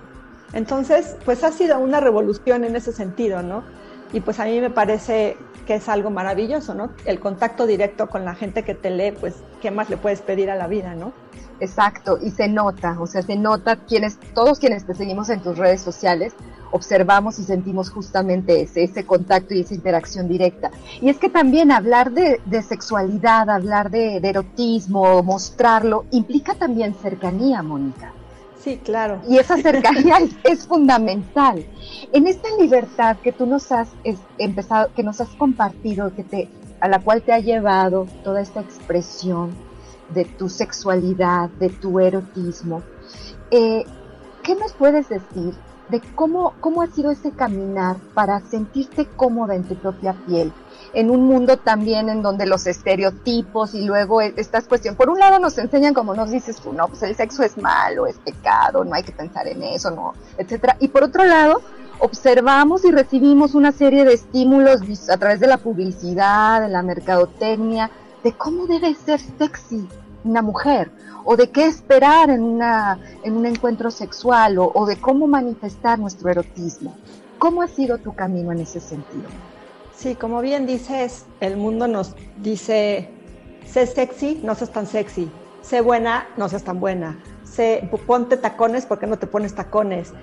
Entonces, 0.53 1.15
pues 1.25 1.43
ha 1.43 1.51
sido 1.51 1.79
una 1.79 1.99
revolución 1.99 2.63
en 2.63 2.75
ese 2.75 2.91
sentido, 2.91 3.41
¿no? 3.41 3.63
Y 4.13 4.19
pues 4.19 4.39
a 4.39 4.45
mí 4.45 4.59
me 4.59 4.69
parece 4.69 5.37
que 5.65 5.75
es 5.75 5.87
algo 5.87 6.09
maravilloso, 6.09 6.73
¿no? 6.73 6.89
El 7.05 7.19
contacto 7.19 7.65
directo 7.65 8.09
con 8.09 8.25
la 8.25 8.35
gente 8.35 8.63
que 8.63 8.75
te 8.75 8.89
lee, 8.89 9.13
pues, 9.17 9.35
¿qué 9.61 9.71
más 9.71 9.89
le 9.89 9.97
puedes 9.97 10.21
pedir 10.21 10.49
a 10.49 10.55
la 10.55 10.67
vida, 10.67 10.95
¿no? 10.95 11.13
Exacto, 11.61 12.17
y 12.21 12.31
se 12.31 12.47
nota, 12.47 12.97
o 12.99 13.05
sea, 13.05 13.21
se 13.21 13.35
nota 13.35 13.75
quienes, 13.75 14.17
todos 14.33 14.59
quienes 14.59 14.85
te 14.85 14.95
seguimos 14.95 15.29
en 15.29 15.41
tus 15.41 15.57
redes 15.57 15.81
sociales, 15.81 16.33
observamos 16.71 17.39
y 17.39 17.43
sentimos 17.43 17.89
justamente 17.89 18.61
ese, 18.61 18.83
ese 18.83 19.05
contacto 19.05 19.53
y 19.53 19.61
esa 19.61 19.73
interacción 19.73 20.27
directa. 20.27 20.71
Y 21.01 21.09
es 21.09 21.17
que 21.17 21.29
también 21.29 21.71
hablar 21.71 22.11
de, 22.11 22.39
sexualidad, 22.61 23.49
hablar 23.49 23.91
de, 23.91 24.19
de 24.19 24.29
erotismo, 24.29 25.21
mostrarlo, 25.23 26.05
implica 26.11 26.55
también 26.55 26.95
cercanía, 26.95 27.61
Mónica. 27.61 28.13
Sí, 28.63 28.77
claro. 28.77 29.21
Y 29.27 29.37
esa 29.37 29.57
cercanía 29.57 30.17
es, 30.43 30.67
fundamental. 30.67 31.65
En 32.13 32.27
esta 32.27 32.47
libertad 32.59 33.17
que 33.17 33.31
tú 33.31 33.45
nos 33.45 33.71
has 33.71 33.89
empezado, 34.37 34.93
que 34.95 35.03
nos 35.03 35.19
has 35.19 35.29
compartido, 35.29 36.13
que 36.15 36.23
te, 36.23 36.49
a 36.79 36.87
la 36.87 36.99
cual 36.99 37.23
te 37.23 37.33
ha 37.33 37.39
llevado 37.39 38.07
toda 38.23 38.41
esta 38.41 38.61
expresión 38.61 39.51
de 40.13 40.25
tu 40.25 40.47
sexualidad, 40.49 41.49
de 41.49 41.69
tu 41.69 41.99
erotismo, 41.99 42.83
eh, 43.49 43.83
¿qué 44.43 44.55
nos 44.55 44.73
puedes 44.73 45.09
decir 45.09 45.55
de 45.91 46.01
cómo, 46.15 46.53
cómo 46.59 46.81
ha 46.81 46.87
sido 46.87 47.11
ese 47.11 47.31
caminar 47.31 47.97
para 48.13 48.39
sentirte 48.39 49.05
cómoda 49.05 49.55
en 49.55 49.63
tu 49.63 49.75
propia 49.75 50.13
piel? 50.25 50.51
en 50.93 51.09
un 51.09 51.25
mundo 51.25 51.57
también 51.57 52.09
en 52.09 52.21
donde 52.21 52.45
los 52.45 52.67
estereotipos 52.67 53.73
y 53.73 53.85
luego 53.85 54.21
e, 54.21 54.33
estas 54.37 54.67
cuestiones, 54.67 54.97
por 54.97 55.09
un 55.09 55.19
lado 55.19 55.39
nos 55.39 55.57
enseñan 55.57 55.93
como 55.93 56.13
nos 56.13 56.31
dices 56.31 56.57
tú, 56.57 56.73
no, 56.73 56.87
pues 56.87 57.03
el 57.03 57.15
sexo 57.15 57.43
es 57.43 57.57
malo, 57.57 58.07
es 58.07 58.17
pecado, 58.17 58.83
no 58.83 58.93
hay 58.93 59.03
que 59.03 59.11
pensar 59.11 59.47
en 59.47 59.63
eso, 59.63 59.91
no, 59.91 60.13
etcétera. 60.37 60.75
Y 60.79 60.89
por 60.89 61.03
otro 61.03 61.23
lado, 61.23 61.61
observamos 61.99 62.83
y 62.83 62.91
recibimos 62.91 63.55
una 63.55 63.71
serie 63.71 64.03
de 64.03 64.13
estímulos 64.13 64.81
a 65.09 65.17
través 65.17 65.39
de 65.39 65.47
la 65.47 65.57
publicidad, 65.57 66.61
de 66.61 66.69
la 66.69 66.83
mercadotecnia, 66.83 67.89
de 68.23 68.33
cómo 68.33 68.67
debe 68.67 68.93
ser 68.95 69.19
sexy 69.19 69.87
una 70.23 70.41
mujer, 70.41 70.91
o 71.23 71.35
de 71.35 71.49
qué 71.49 71.65
esperar 71.65 72.29
en, 72.29 72.41
una, 72.43 72.99
en 73.23 73.37
un 73.37 73.45
encuentro 73.45 73.91
sexual, 73.91 74.57
o, 74.57 74.71
o 74.73 74.85
de 74.85 74.97
cómo 74.97 75.27
manifestar 75.27 75.99
nuestro 75.99 76.29
erotismo. 76.29 76.95
¿Cómo 77.37 77.61
ha 77.61 77.67
sido 77.67 77.97
tu 77.97 78.13
camino 78.13 78.51
en 78.51 78.59
ese 78.59 78.79
sentido? 78.79 79.27
Sí, 79.95 80.15
como 80.15 80.41
bien 80.41 80.65
dices, 80.65 81.25
el 81.39 81.57
mundo 81.57 81.87
nos 81.87 82.15
dice, 82.37 83.09
sé 83.67 83.85
sexy, 83.85 84.41
no 84.43 84.55
seas 84.55 84.71
tan 84.71 84.87
sexy, 84.87 85.31
sé 85.61 85.81
buena, 85.81 86.27
no 86.37 86.49
seas 86.49 86.63
tan 86.63 86.79
buena, 86.79 87.19
sé, 87.43 87.87
ponte 88.07 88.37
tacones, 88.37 88.85
¿por 88.85 88.99
qué 88.99 89.07
no 89.07 89.19
te 89.19 89.27
pones 89.27 89.53
tacones? 89.53 90.13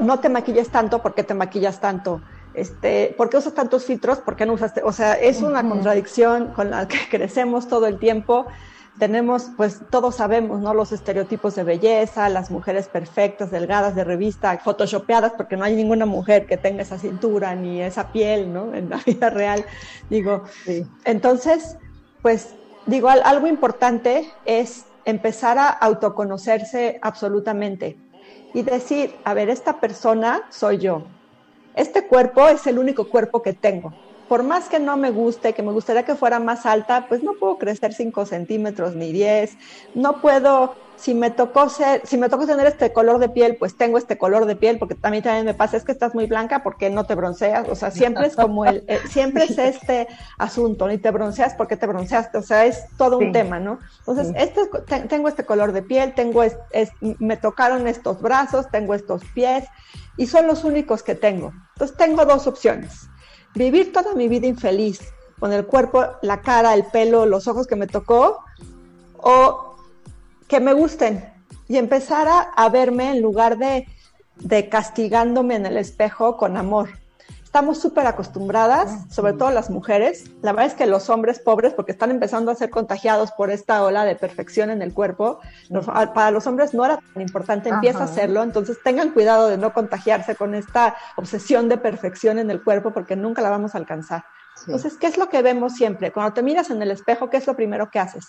No, 0.00 0.20
te 0.20 0.28
maquilles 0.28 0.70
tanto, 0.70 1.02
¿por 1.02 1.14
qué 1.14 1.24
te 1.24 1.34
maquillas 1.34 1.80
tanto? 1.80 2.22
Este, 2.54 3.14
¿Por 3.16 3.30
qué 3.30 3.38
usas 3.38 3.54
tantos 3.54 3.84
filtros? 3.84 4.18
¿Por 4.18 4.36
qué 4.36 4.46
no 4.46 4.52
usaste? 4.52 4.82
O 4.82 4.92
sea, 4.92 5.14
es 5.14 5.40
una 5.42 5.68
contradicción 5.68 6.48
con 6.48 6.70
la 6.70 6.86
que 6.86 6.98
crecemos 7.10 7.68
todo 7.68 7.86
el 7.86 7.98
tiempo 7.98 8.46
tenemos, 9.00 9.50
pues 9.56 9.80
todos 9.90 10.14
sabemos, 10.14 10.60
¿no? 10.60 10.74
Los 10.74 10.92
estereotipos 10.92 11.56
de 11.56 11.64
belleza, 11.64 12.28
las 12.28 12.50
mujeres 12.52 12.86
perfectas, 12.86 13.50
delgadas 13.50 13.96
de 13.96 14.04
revista, 14.04 14.56
photoshopeadas, 14.58 15.32
porque 15.32 15.56
no 15.56 15.64
hay 15.64 15.74
ninguna 15.74 16.06
mujer 16.06 16.46
que 16.46 16.56
tenga 16.56 16.82
esa 16.82 16.98
cintura 16.98 17.56
ni 17.56 17.80
esa 17.82 18.12
piel, 18.12 18.52
¿no? 18.52 18.72
En 18.74 18.90
la 18.90 18.98
vida 19.06 19.30
real. 19.30 19.64
Digo, 20.08 20.44
entonces, 21.04 21.78
pues 22.22 22.54
digo, 22.86 23.08
algo 23.08 23.48
importante 23.48 24.30
es 24.44 24.84
empezar 25.04 25.58
a 25.58 25.68
autoconocerse 25.70 27.00
absolutamente 27.02 27.96
y 28.54 28.62
decir, 28.62 29.16
a 29.24 29.34
ver, 29.34 29.48
esta 29.48 29.80
persona 29.80 30.42
soy 30.50 30.78
yo. 30.78 31.06
Este 31.74 32.06
cuerpo 32.06 32.48
es 32.48 32.66
el 32.66 32.78
único 32.78 33.08
cuerpo 33.08 33.42
que 33.42 33.54
tengo 33.54 33.94
por 34.30 34.44
más 34.44 34.68
que 34.68 34.78
no 34.78 34.96
me 34.96 35.10
guste, 35.10 35.54
que 35.54 35.62
me 35.64 35.72
gustaría 35.72 36.04
que 36.04 36.14
fuera 36.14 36.38
más 36.38 36.64
alta, 36.64 37.06
pues 37.08 37.20
no 37.20 37.32
puedo 37.34 37.58
crecer 37.58 37.92
5 37.92 38.26
centímetros 38.26 38.94
ni 38.94 39.10
10, 39.10 39.56
no 39.96 40.20
puedo, 40.20 40.76
si 40.94 41.14
me 41.14 41.32
tocó 41.32 41.68
ser, 41.68 42.06
si 42.06 42.16
me 42.16 42.28
tocó 42.28 42.46
tener 42.46 42.64
este 42.68 42.92
color 42.92 43.18
de 43.18 43.28
piel, 43.28 43.56
pues 43.56 43.76
tengo 43.76 43.98
este 43.98 44.18
color 44.18 44.46
de 44.46 44.54
piel, 44.54 44.78
porque 44.78 44.94
también 44.94 45.24
también 45.24 45.46
me 45.46 45.54
pasa, 45.54 45.76
es 45.76 45.82
que 45.82 45.90
estás 45.90 46.14
muy 46.14 46.26
blanca 46.26 46.62
porque 46.62 46.90
no 46.90 47.06
te 47.06 47.16
bronceas, 47.16 47.68
o 47.68 47.74
sea, 47.74 47.90
siempre 47.90 48.28
es 48.28 48.36
como 48.36 48.64
el, 48.64 48.84
eh, 48.86 49.00
siempre 49.08 49.46
es 49.46 49.58
este 49.58 50.06
asunto, 50.38 50.86
ni 50.86 50.98
te 50.98 51.10
bronceas 51.10 51.54
porque 51.54 51.76
te 51.76 51.88
bronceaste, 51.88 52.38
o 52.38 52.42
sea, 52.42 52.66
es 52.66 52.84
todo 52.96 53.18
un 53.18 53.32
tema, 53.32 53.58
¿no? 53.58 53.80
Entonces, 53.98 54.32
este, 54.36 54.60
tengo 55.08 55.26
este 55.26 55.44
color 55.44 55.72
de 55.72 55.82
piel, 55.82 56.14
tengo, 56.14 56.44
me 57.18 57.36
tocaron 57.36 57.88
estos 57.88 58.22
brazos, 58.22 58.70
tengo 58.70 58.94
estos 58.94 59.24
pies, 59.34 59.64
y 60.16 60.28
son 60.28 60.46
los 60.46 60.62
únicos 60.62 61.02
que 61.02 61.16
tengo. 61.16 61.52
Entonces, 61.74 61.96
tengo 61.96 62.24
dos 62.26 62.46
opciones 62.46 63.10
vivir 63.54 63.92
toda 63.92 64.14
mi 64.14 64.28
vida 64.28 64.46
infeliz 64.46 65.00
con 65.38 65.52
el 65.52 65.66
cuerpo, 65.66 66.04
la 66.22 66.42
cara, 66.42 66.74
el 66.74 66.84
pelo, 66.84 67.26
los 67.26 67.48
ojos 67.48 67.66
que 67.66 67.76
me 67.76 67.86
tocó, 67.86 68.44
o 69.16 69.76
que 70.48 70.60
me 70.60 70.72
gusten 70.72 71.24
y 71.68 71.76
empezar 71.76 72.28
a, 72.28 72.68
verme 72.68 73.10
en 73.10 73.22
lugar 73.22 73.56
de, 73.58 73.86
de 74.36 74.68
castigándome 74.68 75.54
en 75.54 75.66
el 75.66 75.76
espejo 75.76 76.36
con 76.36 76.56
amor 76.56 76.88
estamos 77.50 77.80
súper 77.80 78.06
acostumbradas, 78.06 79.12
sobre 79.12 79.32
todo 79.32 79.50
las 79.50 79.70
mujeres. 79.70 80.30
La 80.40 80.52
verdad 80.52 80.66
es 80.66 80.74
que 80.74 80.86
los 80.86 81.10
hombres 81.10 81.40
pobres, 81.40 81.74
porque 81.74 81.90
están 81.90 82.12
empezando 82.12 82.52
a 82.52 82.54
ser 82.54 82.70
contagiados 82.70 83.32
por 83.32 83.50
esta 83.50 83.82
ola 83.82 84.04
de 84.04 84.14
perfección 84.14 84.70
en 84.70 84.82
el 84.82 84.94
cuerpo, 84.94 85.40
para 86.14 86.30
los 86.30 86.46
hombres 86.46 86.74
no 86.74 86.84
era 86.84 86.98
tan 87.12 87.20
importante, 87.20 87.68
empieza 87.68 88.02
a 88.02 88.04
hacerlo, 88.04 88.44
entonces 88.44 88.78
tengan 88.84 89.10
cuidado 89.10 89.48
de 89.48 89.58
no 89.58 89.72
contagiarse 89.72 90.36
con 90.36 90.54
esta 90.54 90.94
obsesión 91.16 91.68
de 91.68 91.76
perfección 91.76 92.38
en 92.38 92.52
el 92.52 92.62
cuerpo, 92.62 92.92
porque 92.92 93.16
nunca 93.16 93.42
la 93.42 93.50
vamos 93.50 93.74
a 93.74 93.78
alcanzar. 93.78 94.22
Entonces, 94.66 94.96
¿qué 94.96 95.08
es 95.08 95.18
lo 95.18 95.28
que 95.28 95.42
vemos 95.42 95.74
siempre? 95.74 96.12
Cuando 96.12 96.32
te 96.32 96.44
miras 96.44 96.70
en 96.70 96.80
el 96.80 96.92
espejo, 96.92 97.30
¿qué 97.30 97.38
es 97.38 97.48
lo 97.48 97.56
primero 97.56 97.90
que 97.90 97.98
haces? 97.98 98.28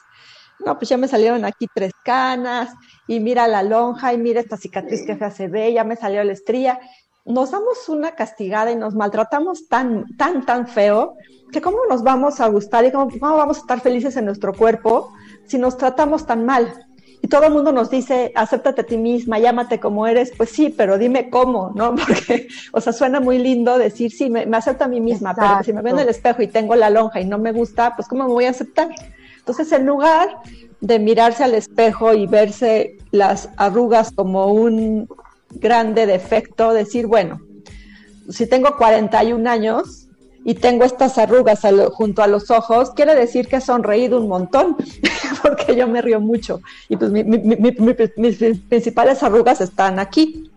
No, 0.66 0.78
pues 0.78 0.90
ya 0.90 0.98
me 0.98 1.08
salieron 1.08 1.46
aquí 1.46 1.68
tres 1.74 1.92
canas, 2.04 2.74
y 3.08 3.20
mira 3.20 3.48
la 3.48 3.62
lonja, 3.62 4.14
y 4.14 4.18
mira 4.18 4.42
esta 4.42 4.58
cicatriz 4.58 5.06
que 5.06 5.32
se 5.32 5.48
ve, 5.48 5.74
ya 5.74 5.84
me 5.84 5.96
salió 5.96 6.24
la 6.24 6.34
estría 6.34 6.80
nos 7.26 7.52
damos 7.52 7.88
una 7.90 8.12
castigada 8.12 8.72
y 8.72 8.76
nos 8.76 8.96
maltratamos 8.96 9.68
tan, 9.68 10.06
tan, 10.18 10.46
tan 10.46 10.68
feo, 10.68 11.16
que 11.52 11.62
cómo 11.62 11.80
nos 11.90 12.04
vamos 12.04 12.40
a 12.40 12.48
gustar 12.48 12.86
y 12.86 12.92
cómo, 12.92 13.10
vamos 13.20 13.58
a 13.58 13.62
estar 13.62 13.82
felices 13.82 14.16
en 14.18 14.26
nuestro 14.26 14.54
cuerpo 14.54 15.12
si 15.46 15.58
nos 15.58 15.78
tratamos 15.78 16.26
tan 16.26 16.46
mal. 16.46 16.74
Y 17.24 17.28
todo 17.28 17.44
el 17.44 17.54
mundo 17.54 17.72
nos 17.72 17.92
dice, 17.92 18.32
acéptate 18.36 18.82
a 18.82 18.84
ti 18.86 18.98
misma, 18.98 19.38
llámate 19.38 19.80
como 19.80 20.08
eres. 20.08 20.32
Pues 20.36 20.50
sí, 20.50 20.74
pero 20.76 20.98
dime 20.98 21.30
cómo, 21.30 21.72
¿no? 21.76 21.94
Porque, 22.08 22.48
o 22.72 22.82
sea, 22.82 22.94
suena 22.94 23.20
muy 23.20 23.38
lindo 23.38 23.78
decir, 23.78 24.12
sí, 24.12 24.30
me, 24.30 24.44
acepto 24.56 24.86
a 24.86 24.88
mí 24.88 25.00
misma, 25.00 25.36
pero 25.36 25.64
si 25.64 25.72
me 25.72 25.82
veo 25.82 25.94
en 25.94 26.00
el 26.00 26.10
espejo 26.10 26.42
y 26.42 26.48
tengo 26.48 26.76
la 26.76 26.90
lonja 26.90 27.20
y 27.20 27.26
no 27.26 27.38
me 27.38 27.52
gusta, 27.52 27.96
pues 27.96 28.08
¿cómo 28.08 28.24
me 28.24 28.34
voy 28.34 28.46
a 28.46 28.50
aceptar? 28.50 28.90
Entonces, 29.38 29.72
en 29.72 29.86
lugar 29.86 30.30
de 30.80 30.98
mirarse 30.98 31.44
al 31.44 31.54
espejo 31.54 32.14
y 32.14 32.26
verse 32.26 32.98
las 33.12 33.50
arrugas 33.58 34.12
como 34.12 34.48
un 34.48 35.08
grande 35.56 36.06
defecto, 36.06 36.74
decir, 36.74 37.08
bueno, 37.08 37.42
si 38.30 38.48
tengo 38.48 38.78
41 38.78 39.50
años 39.50 40.08
y 40.44 40.56
tengo 40.56 40.84
estas 40.84 41.18
arrugas 41.18 41.62
junto 41.92 42.24
a 42.24 42.28
los 42.28 42.50
ojos, 42.50 42.92
quiere 42.92 43.16
decir 43.16 43.48
que 43.48 43.58
he 43.58 43.62
sonreído 43.62 44.20
un 44.20 44.28
montón, 44.28 44.76
porque 45.44 45.76
yo 45.76 45.88
me 45.88 46.02
río 46.02 46.20
mucho. 46.20 46.62
Y 46.90 46.98
pues 46.98 47.12
mis 47.12 48.60
principales 48.70 49.22
arrugas 49.22 49.62
están 49.62 50.00
aquí, 50.00 50.52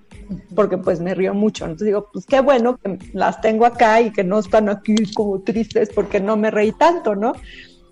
porque 0.55 0.79
pues 0.79 1.01
me 1.01 1.15
río 1.15 1.35
mucho. 1.35 1.65
Entonces 1.65 1.87
digo, 1.87 2.09
pues 2.13 2.25
qué 2.27 2.41
bueno 2.41 2.79
que 2.79 2.99
las 3.13 3.41
tengo 3.41 3.67
acá 3.67 4.01
y 4.01 4.11
que 4.11 4.25
no 4.25 4.39
están 4.39 4.69
aquí 4.69 4.95
como 5.13 5.41
tristes 5.41 5.91
porque 5.95 6.21
no 6.21 6.37
me 6.37 6.51
reí 6.51 6.73
tanto, 6.73 7.15
¿no? 7.15 7.35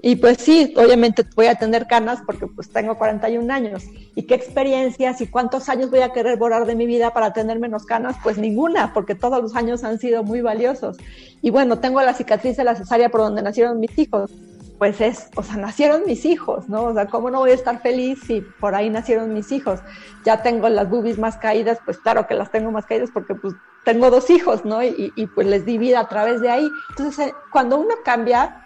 Y 0.04 0.16
pues 0.16 0.38
sí, 0.38 0.74
obviamente 0.76 1.24
voy 1.36 1.46
a 1.46 1.54
tener 1.54 1.86
canas 1.86 2.20
porque 2.26 2.48
pues 2.48 2.68
tengo 2.68 2.98
41 2.98 3.54
años. 3.54 3.84
¿Y 4.16 4.24
qué 4.24 4.34
experiencias 4.34 5.20
y 5.20 5.28
cuántos 5.28 5.68
años 5.68 5.92
voy 5.92 6.00
a 6.00 6.12
querer 6.12 6.36
borrar 6.38 6.66
de 6.66 6.74
mi 6.74 6.86
vida 6.86 7.12
para 7.12 7.32
tener 7.32 7.60
menos 7.60 7.86
canas? 7.86 8.16
Pues 8.20 8.36
ninguna, 8.36 8.92
porque 8.92 9.14
todos 9.14 9.40
los 9.40 9.54
años 9.54 9.84
han 9.84 10.00
sido 10.00 10.24
muy 10.24 10.40
valiosos. 10.40 10.96
Y 11.40 11.50
bueno, 11.50 11.78
tengo 11.78 12.02
la 12.02 12.14
cicatriz 12.14 12.56
de 12.56 12.64
la 12.64 12.74
cesárea 12.74 13.10
por 13.10 13.20
donde 13.20 13.42
nacieron 13.42 13.78
mis 13.78 13.96
hijos. 13.96 14.32
Pues 14.76 15.00
es, 15.00 15.28
o 15.36 15.44
sea, 15.44 15.56
nacieron 15.56 16.02
mis 16.04 16.24
hijos, 16.24 16.68
¿no? 16.68 16.86
O 16.86 16.94
sea, 16.94 17.06
¿cómo 17.06 17.30
no 17.30 17.38
voy 17.38 17.52
a 17.52 17.54
estar 17.54 17.80
feliz 17.80 18.18
si 18.26 18.40
por 18.40 18.74
ahí 18.74 18.90
nacieron 18.90 19.32
mis 19.32 19.52
hijos? 19.52 19.78
Ya 20.24 20.42
tengo 20.42 20.68
las 20.68 20.90
boobies 20.90 21.20
más 21.20 21.36
caídas, 21.36 21.78
pues 21.84 21.98
claro 21.98 22.26
que 22.26 22.34
las 22.34 22.50
tengo 22.50 22.72
más 22.72 22.86
caídas 22.86 23.10
porque 23.14 23.36
pues 23.36 23.54
tengo 23.84 24.10
dos 24.10 24.30
hijos, 24.30 24.64
¿no? 24.64 24.82
Y, 24.82 25.12
y 25.14 25.26
pues 25.28 25.46
les 25.46 25.64
di 25.64 25.78
vida 25.78 26.00
a 26.00 26.08
través 26.08 26.40
de 26.40 26.50
ahí. 26.50 26.68
Entonces, 26.90 27.28
eh, 27.28 27.34
cuando 27.52 27.78
uno 27.78 27.94
cambia 28.04 28.61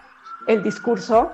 el 0.47 0.63
discurso 0.63 1.33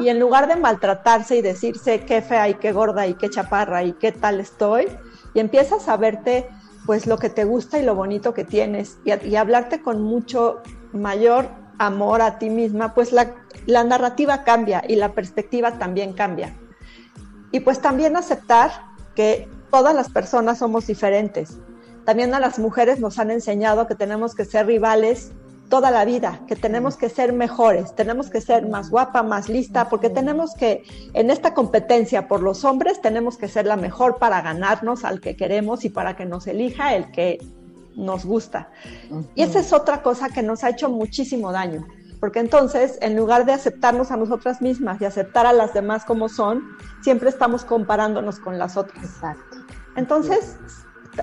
y 0.00 0.08
en 0.08 0.18
lugar 0.18 0.48
de 0.48 0.56
maltratarse 0.56 1.36
y 1.36 1.42
decirse 1.42 2.00
qué 2.00 2.22
fea 2.22 2.48
y 2.48 2.54
qué 2.54 2.72
gorda 2.72 3.06
y 3.06 3.14
qué 3.14 3.28
chaparra 3.28 3.82
y 3.82 3.92
qué 3.92 4.10
tal 4.10 4.40
estoy, 4.40 4.88
y 5.34 5.40
empiezas 5.40 5.88
a 5.88 5.96
verte 5.96 6.48
pues 6.86 7.06
lo 7.06 7.18
que 7.18 7.28
te 7.28 7.44
gusta 7.44 7.78
y 7.78 7.84
lo 7.84 7.94
bonito 7.94 8.34
que 8.34 8.44
tienes 8.44 8.98
y, 9.04 9.36
hablarte 9.36 9.82
con 9.82 10.02
mucho 10.02 10.62
mayor 10.92 11.48
amor 11.78 12.22
a 12.22 12.38
ti 12.38 12.50
misma, 12.50 12.94
pues 12.94 13.12
la, 13.12 13.34
la 13.66 13.84
narrativa 13.84 14.42
cambia 14.44 14.82
y 14.86 14.96
la 14.96 15.12
perspectiva 15.12 15.78
también 15.78 16.12
cambia. 16.12 16.56
Y 17.50 17.60
pues 17.60 17.80
también 17.80 18.16
aceptar 18.16 18.70
que 19.14 19.48
todas 19.70 19.94
las 19.94 20.10
personas 20.10 20.58
somos 20.58 20.86
diferentes. 20.86 21.58
También 22.04 22.34
a 22.34 22.40
las 22.40 22.58
mujeres 22.58 22.98
nos 22.98 23.18
han 23.18 23.30
enseñado 23.30 23.86
que 23.86 23.94
tenemos 23.94 24.34
que 24.34 24.44
ser 24.44 24.66
rivales 24.66 25.32
toda 25.72 25.90
la 25.90 26.04
vida, 26.04 26.40
que 26.46 26.54
tenemos 26.54 26.98
que 26.98 27.08
ser 27.08 27.32
mejores, 27.32 27.94
tenemos 27.94 28.28
que 28.28 28.42
ser 28.42 28.68
más 28.68 28.90
guapa, 28.90 29.22
más 29.22 29.48
lista, 29.48 29.88
porque 29.88 30.10
tenemos 30.10 30.54
que, 30.54 30.82
en 31.14 31.30
esta 31.30 31.54
competencia 31.54 32.28
por 32.28 32.42
los 32.42 32.66
hombres, 32.66 33.00
tenemos 33.00 33.38
que 33.38 33.48
ser 33.48 33.64
la 33.64 33.76
mejor 33.76 34.18
para 34.18 34.42
ganarnos 34.42 35.02
al 35.02 35.22
que 35.22 35.34
queremos 35.34 35.86
y 35.86 35.88
para 35.88 36.14
que 36.14 36.26
nos 36.26 36.46
elija 36.46 36.94
el 36.94 37.10
que 37.10 37.38
nos 37.96 38.26
gusta. 38.26 38.68
Y 39.34 39.44
esa 39.44 39.60
es 39.60 39.72
otra 39.72 40.02
cosa 40.02 40.28
que 40.28 40.42
nos 40.42 40.62
ha 40.62 40.68
hecho 40.68 40.90
muchísimo 40.90 41.52
daño, 41.52 41.86
porque 42.20 42.40
entonces, 42.40 42.98
en 43.00 43.16
lugar 43.16 43.46
de 43.46 43.54
aceptarnos 43.54 44.10
a 44.10 44.18
nosotras 44.18 44.60
mismas 44.60 45.00
y 45.00 45.06
aceptar 45.06 45.46
a 45.46 45.54
las 45.54 45.72
demás 45.72 46.04
como 46.04 46.28
son, 46.28 46.64
siempre 47.02 47.30
estamos 47.30 47.64
comparándonos 47.64 48.40
con 48.40 48.58
las 48.58 48.76
otras. 48.76 49.02
Exacto. 49.02 49.56
Entonces, 49.96 50.58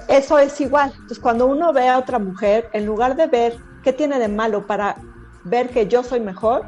eso 0.08 0.39
es 0.39 0.60
igual. 0.60 0.89
Entonces, 0.94 1.20
cuando 1.20 1.46
uno 1.46 1.72
ve 1.72 1.88
a 1.88 2.00
otra 2.00 2.18
mujer, 2.18 2.68
en 2.74 2.88
lugar 2.88 3.15
de 3.15 3.27
ver 3.27 3.69
¿Qué 3.83 3.93
tiene 3.93 4.19
de 4.19 4.27
malo 4.27 4.67
para 4.67 4.98
ver 5.43 5.69
que 5.69 5.88
yo 5.88 6.03
soy 6.03 6.19
mejor? 6.19 6.65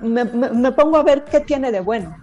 Me, 0.00 0.72
pongo 0.72 0.96
a 0.96 1.02
ver 1.02 1.24
qué 1.24 1.40
tiene 1.40 1.70
de 1.70 1.80
bueno. 1.80 2.16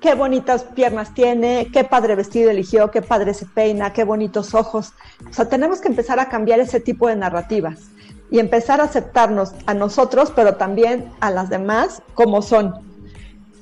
Qué 0.00 0.14
bonitas 0.14 0.64
piernas 0.64 1.14
tiene, 1.14 1.70
qué 1.72 1.82
padre 1.82 2.14
vestido 2.14 2.50
eligió, 2.50 2.90
qué 2.90 3.02
padre 3.02 3.34
se 3.34 3.46
peina, 3.46 3.92
qué 3.92 4.04
bonitos 4.04 4.54
ojos. 4.54 4.92
O 5.28 5.32
sea, 5.32 5.48
tenemos 5.48 5.80
que 5.80 5.88
empezar 5.88 6.20
a 6.20 6.28
cambiar 6.28 6.60
ese 6.60 6.80
tipo 6.80 7.08
de 7.08 7.16
narrativas 7.16 7.90
y 8.30 8.38
empezar 8.38 8.80
a 8.80 8.84
aceptarnos 8.84 9.54
a 9.66 9.74
nosotros, 9.74 10.32
pero 10.34 10.56
también 10.56 11.10
a 11.20 11.30
las 11.30 11.48
demás 11.48 12.02
como 12.14 12.42
son. 12.42 12.74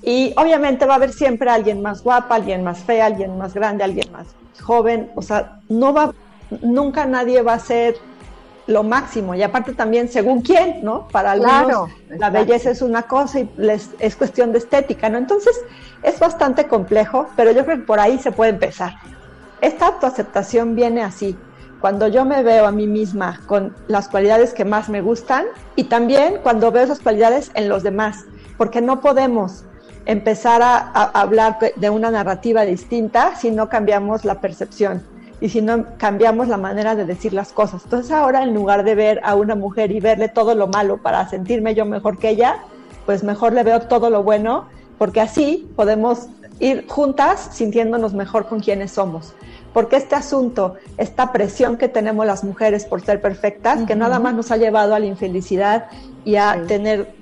Y 0.03 0.35
obviamente 0.37 0.85
va 0.85 0.94
a 0.94 0.97
haber 0.97 1.12
siempre 1.12 1.49
alguien 1.49 1.81
más 1.81 2.03
guapa, 2.03 2.35
alguien 2.35 2.62
más 2.62 2.81
fea, 2.81 3.07
alguien 3.07 3.38
más 3.38 3.55
grande, 3.55 3.85
alguien 3.85 4.12
más 4.12 4.27
joven. 4.62 5.11
O 5.14 5.23
sea, 5.23 5.61
no 5.68 5.94
va, 5.94 6.12
nunca 6.61 7.07
nadie 7.07 7.40
va 7.42 7.55
a 7.55 7.59
ser 7.59 7.97
lo 8.66 8.83
máximo 8.83 9.35
y 9.35 9.42
aparte 9.42 9.74
también 9.74 10.09
según 10.09 10.40
quién, 10.40 10.83
¿no? 10.83 11.09
Para 11.09 11.33
algunos 11.33 11.90
la 12.09 12.31
belleza 12.31 12.70
es 12.70 12.83
una 12.83 13.03
cosa 13.03 13.40
y 13.40 13.50
les, 13.57 13.90
es 13.98 14.16
cuestión 14.16 14.53
de 14.53 14.59
estética, 14.59 15.09
¿no? 15.11 15.18
Entonces 15.18 15.55
es 16.03 16.18
bastante 16.18 16.66
complejo, 16.66 17.29
pero 17.37 17.50
yo 17.53 17.64
creo 17.64 17.79
que 17.79 17.85
por 17.85 18.00
ahí 18.00 18.18
se 18.18 18.33
puede 18.33 18.50
empezar. 18.50 18.94
Esta 19.61 19.88
autoaceptación 19.88 20.74
viene 20.74 21.03
así, 21.03 21.37
cuando 21.81 22.09
yo 22.09 22.24
me 22.24 22.42
veo 22.42 22.66
a 22.66 22.72
mí 22.72 22.87
misma 22.87 23.40
con 23.46 23.74
las 23.88 24.09
cualidades 24.09 24.55
que 24.55 24.64
más 24.64 24.88
me 24.88 25.03
gustan 25.03 25.46
y 25.77 25.85
también 25.85 26.38
cuando 26.42 26.72
veo 26.72 26.85
esas 26.85 27.00
cualidades 27.00 27.50
en 27.55 27.68
los 27.68 27.83
demás, 27.83 28.24
porque 28.57 28.81
no 28.81 29.00
podemos 29.00 29.64
empezar 30.07 30.62
a 30.62 30.79
hablar 31.20 31.59
de 31.77 31.90
una 31.90 32.11
narrativa 32.11 32.62
distinta 32.62 33.37
si 33.37 33.50
no 33.50 33.68
cambiamos 33.68 34.24
la 34.24 34.40
percepción 34.40 35.13
y 35.40 35.49
si 35.49 35.62
no 35.62 35.85
cambiamos 35.99 36.49
la 36.49 36.57
manera 36.57 36.94
de 36.94 37.05
decir 37.05 37.33
las 37.33 37.53
cosas. 37.53 37.83
Entonces 37.85 38.12
ahora 38.12 38.42
en 38.42 38.55
lugar 38.55 38.85
de 38.85 38.94
ver 38.94 39.20
a 39.25 39.35
una 39.35 39.55
mujer 39.55 39.90
y 39.90 40.01
verle 40.01 40.29
todo 40.29 40.55
lo 40.55 40.66
malo 40.66 40.99
para 40.99 41.29
sentirme 41.29 41.75
yo 41.75 41.85
mejor 41.85 42.18
que 42.18 42.31
ella, 42.31 42.59
pues 43.07 43.23
mejor 43.23 43.53
le 43.53 43.62
veo 43.62 43.81
todo 43.83 44.11
lo 44.11 44.23
bueno, 44.23 44.66
porque 44.99 45.20
así 45.20 45.68
podemos 45.77 46.29
ir 46.61 46.87
juntas 46.88 47.51
sintiéndonos 47.53 48.14
mejor 48.14 48.47
con 48.47 48.61
quienes 48.61 48.92
somos. 48.92 49.35
Porque 49.73 49.97
este 49.97 50.14
asunto, 50.14 50.77
esta 50.99 51.33
presión 51.33 51.77
que 51.77 51.88
tenemos 51.88 52.25
las 52.27 52.44
mujeres 52.44 52.85
por 52.85 53.05
ser 53.05 53.20
perfectas, 53.20 53.83
que 53.87 53.97
nada 53.97 54.20
más 54.20 54.33
nos 54.35 54.53
ha 54.53 54.57
llevado 54.57 54.94
a 54.94 55.01
la 55.01 55.07
infelicidad 55.07 55.87
y 56.25 56.37
a 56.37 56.62
tener 56.68 57.12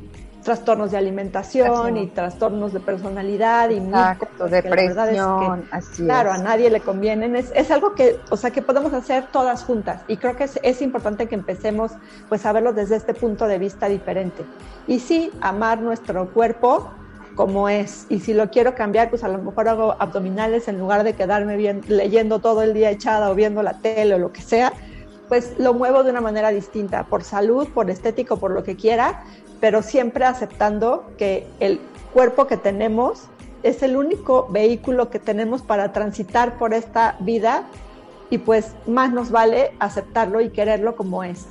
trastornos 0.42 0.90
de 0.90 0.98
alimentación 0.98 1.96
y 1.96 2.08
trastornos 2.08 2.72
de 2.72 2.80
personalidad 2.80 3.70
y 3.70 3.78
Exacto, 3.78 4.48
depresión, 4.48 5.64
así 5.70 6.04
claro, 6.04 6.32
a 6.32 6.38
nadie 6.38 6.70
le 6.70 6.80
convienen. 6.80 7.36
Es, 7.36 7.52
es, 7.54 7.70
algo 7.70 7.94
que, 7.94 8.18
o 8.30 8.36
sea, 8.36 8.50
que 8.50 8.62
podemos 8.62 8.92
hacer 8.92 9.26
todas 9.32 9.64
juntas 9.64 10.02
y 10.08 10.16
creo 10.16 10.36
que 10.36 10.44
es, 10.44 10.58
es, 10.62 10.82
importante 10.82 11.28
que 11.28 11.34
empecemos 11.34 11.92
pues 12.28 12.44
a 12.46 12.52
verlo 12.52 12.72
desde 12.72 12.96
este 12.96 13.14
punto 13.14 13.46
de 13.46 13.58
vista 13.58 13.88
diferente. 13.88 14.44
Y 14.86 14.98
sí, 14.98 15.30
amar 15.40 15.80
nuestro 15.80 16.30
cuerpo 16.32 16.90
como 17.34 17.68
es. 17.68 18.06
Y 18.08 18.20
si 18.20 18.34
lo 18.34 18.50
quiero 18.50 18.74
cambiar, 18.74 19.10
pues 19.10 19.24
a 19.24 19.28
lo 19.28 19.38
mejor 19.38 19.68
hago 19.68 19.96
abdominales 19.98 20.68
en 20.68 20.78
lugar 20.78 21.04
de 21.04 21.14
quedarme 21.14 21.56
bien 21.56 21.82
leyendo 21.88 22.40
todo 22.40 22.62
el 22.62 22.74
día 22.74 22.90
echada 22.90 23.30
o 23.30 23.34
viendo 23.34 23.62
la 23.62 23.78
tele 23.80 24.14
o 24.14 24.18
lo 24.18 24.32
que 24.32 24.42
sea, 24.42 24.72
pues 25.28 25.54
lo 25.58 25.72
muevo 25.72 26.02
de 26.02 26.10
una 26.10 26.20
manera 26.20 26.50
distinta, 26.50 27.04
por 27.04 27.24
salud, 27.24 27.66
por 27.72 27.88
estético, 27.90 28.36
por 28.36 28.50
lo 28.50 28.62
que 28.62 28.76
quiera, 28.76 29.24
pero 29.62 29.80
siempre 29.80 30.24
aceptando 30.24 31.12
que 31.16 31.46
el 31.60 31.80
cuerpo 32.12 32.48
que 32.48 32.56
tenemos 32.56 33.28
es 33.62 33.84
el 33.84 33.96
único 33.96 34.48
vehículo 34.50 35.08
que 35.08 35.20
tenemos 35.20 35.62
para 35.62 35.92
transitar 35.92 36.58
por 36.58 36.74
esta 36.74 37.14
vida 37.20 37.68
y 38.28 38.38
pues 38.38 38.72
más 38.88 39.12
nos 39.12 39.30
vale 39.30 39.72
aceptarlo 39.78 40.40
y 40.40 40.50
quererlo 40.50 40.96
como 40.96 41.22
es. 41.22 41.46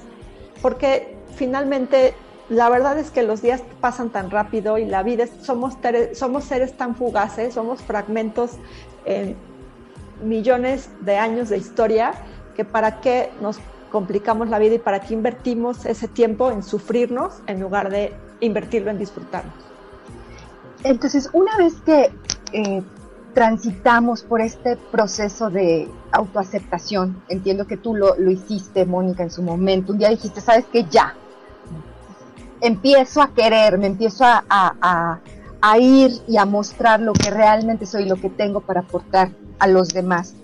Porque 0.62 1.15
finalmente 1.38 2.13
la 2.50 2.67
verdad 2.67 3.00
es 3.00 3.12
que 3.12 3.24
los 3.24 3.41
días 3.41 3.63
pasan 3.80 4.10
tan 4.10 4.30
rápido 4.30 4.78
y 4.78 4.84
la 4.84 5.04
vida 5.04 5.26
somos, 5.41 5.78
somos 6.12 6.43
seres 6.43 6.76
tan 6.76 6.97
fugaces, 6.97 7.54
somos 7.54 7.82
fragmentos 7.82 8.58
en 9.06 9.38
millones 10.21 10.89
de 11.00 11.15
años 11.15 11.47
de 11.47 11.60
historia 11.60 12.12
que 12.58 12.65
para 12.65 13.00
qué 13.00 13.32
nos 13.39 13.62
complicamos 13.91 14.49
la 14.49 14.60
vida 14.60 14.75
y 14.75 14.80
para 14.80 15.01
qué 15.01 15.13
invertimos 15.13 15.86
ese 15.86 16.08
tiempo 16.08 16.51
en 16.51 16.63
sufrirnos 16.63 17.41
en 17.47 17.60
lugar 17.60 17.89
de 17.89 18.13
invertirlo 18.39 18.89
en 18.89 18.97
disfrutarnos. 18.97 19.54
Entonces, 20.84 21.30
una 21.34 21.56
vez 21.58 21.75
que 21.86 22.12
eh, 22.54 22.82
transitamos 23.34 24.23
por 24.23 24.41
este 24.41 24.77
proceso 24.91 25.49
de 25.49 25.89
autoaceptación, 26.12 27.21
entiendo 27.30 27.67
que 27.67 27.77
tú 27.77 27.93
lo, 27.95 28.15
hiciste, 28.30 28.86
Mónica, 28.86 29.23
en 29.23 29.32
su 29.32 29.43
momento, 29.43 29.91
un 29.91 29.99
día 29.99 30.10
dijiste, 30.10 30.41
sabes 30.41 30.65
que 30.65 30.86
ya, 30.86 31.15
empiezo 32.62 33.21
a 33.21 33.34
querer, 33.34 33.77
me 33.77 33.88
empiezo 33.88 34.23
a, 34.25 35.19
a 35.62 35.77
ir 35.77 36.12
y 36.27 36.38
a 36.38 36.45
mostrar 36.45 36.99
lo 36.99 37.13
que 37.13 37.30
realmente 37.30 37.86
soy, 37.86 38.06
lo 38.06 38.15
que 38.15 38.30
tengo 38.30 38.62
para 38.62 38.82
aportar 38.82 39.32
a 39.60 39.67
los 39.67 39.89
demás 39.89 40.36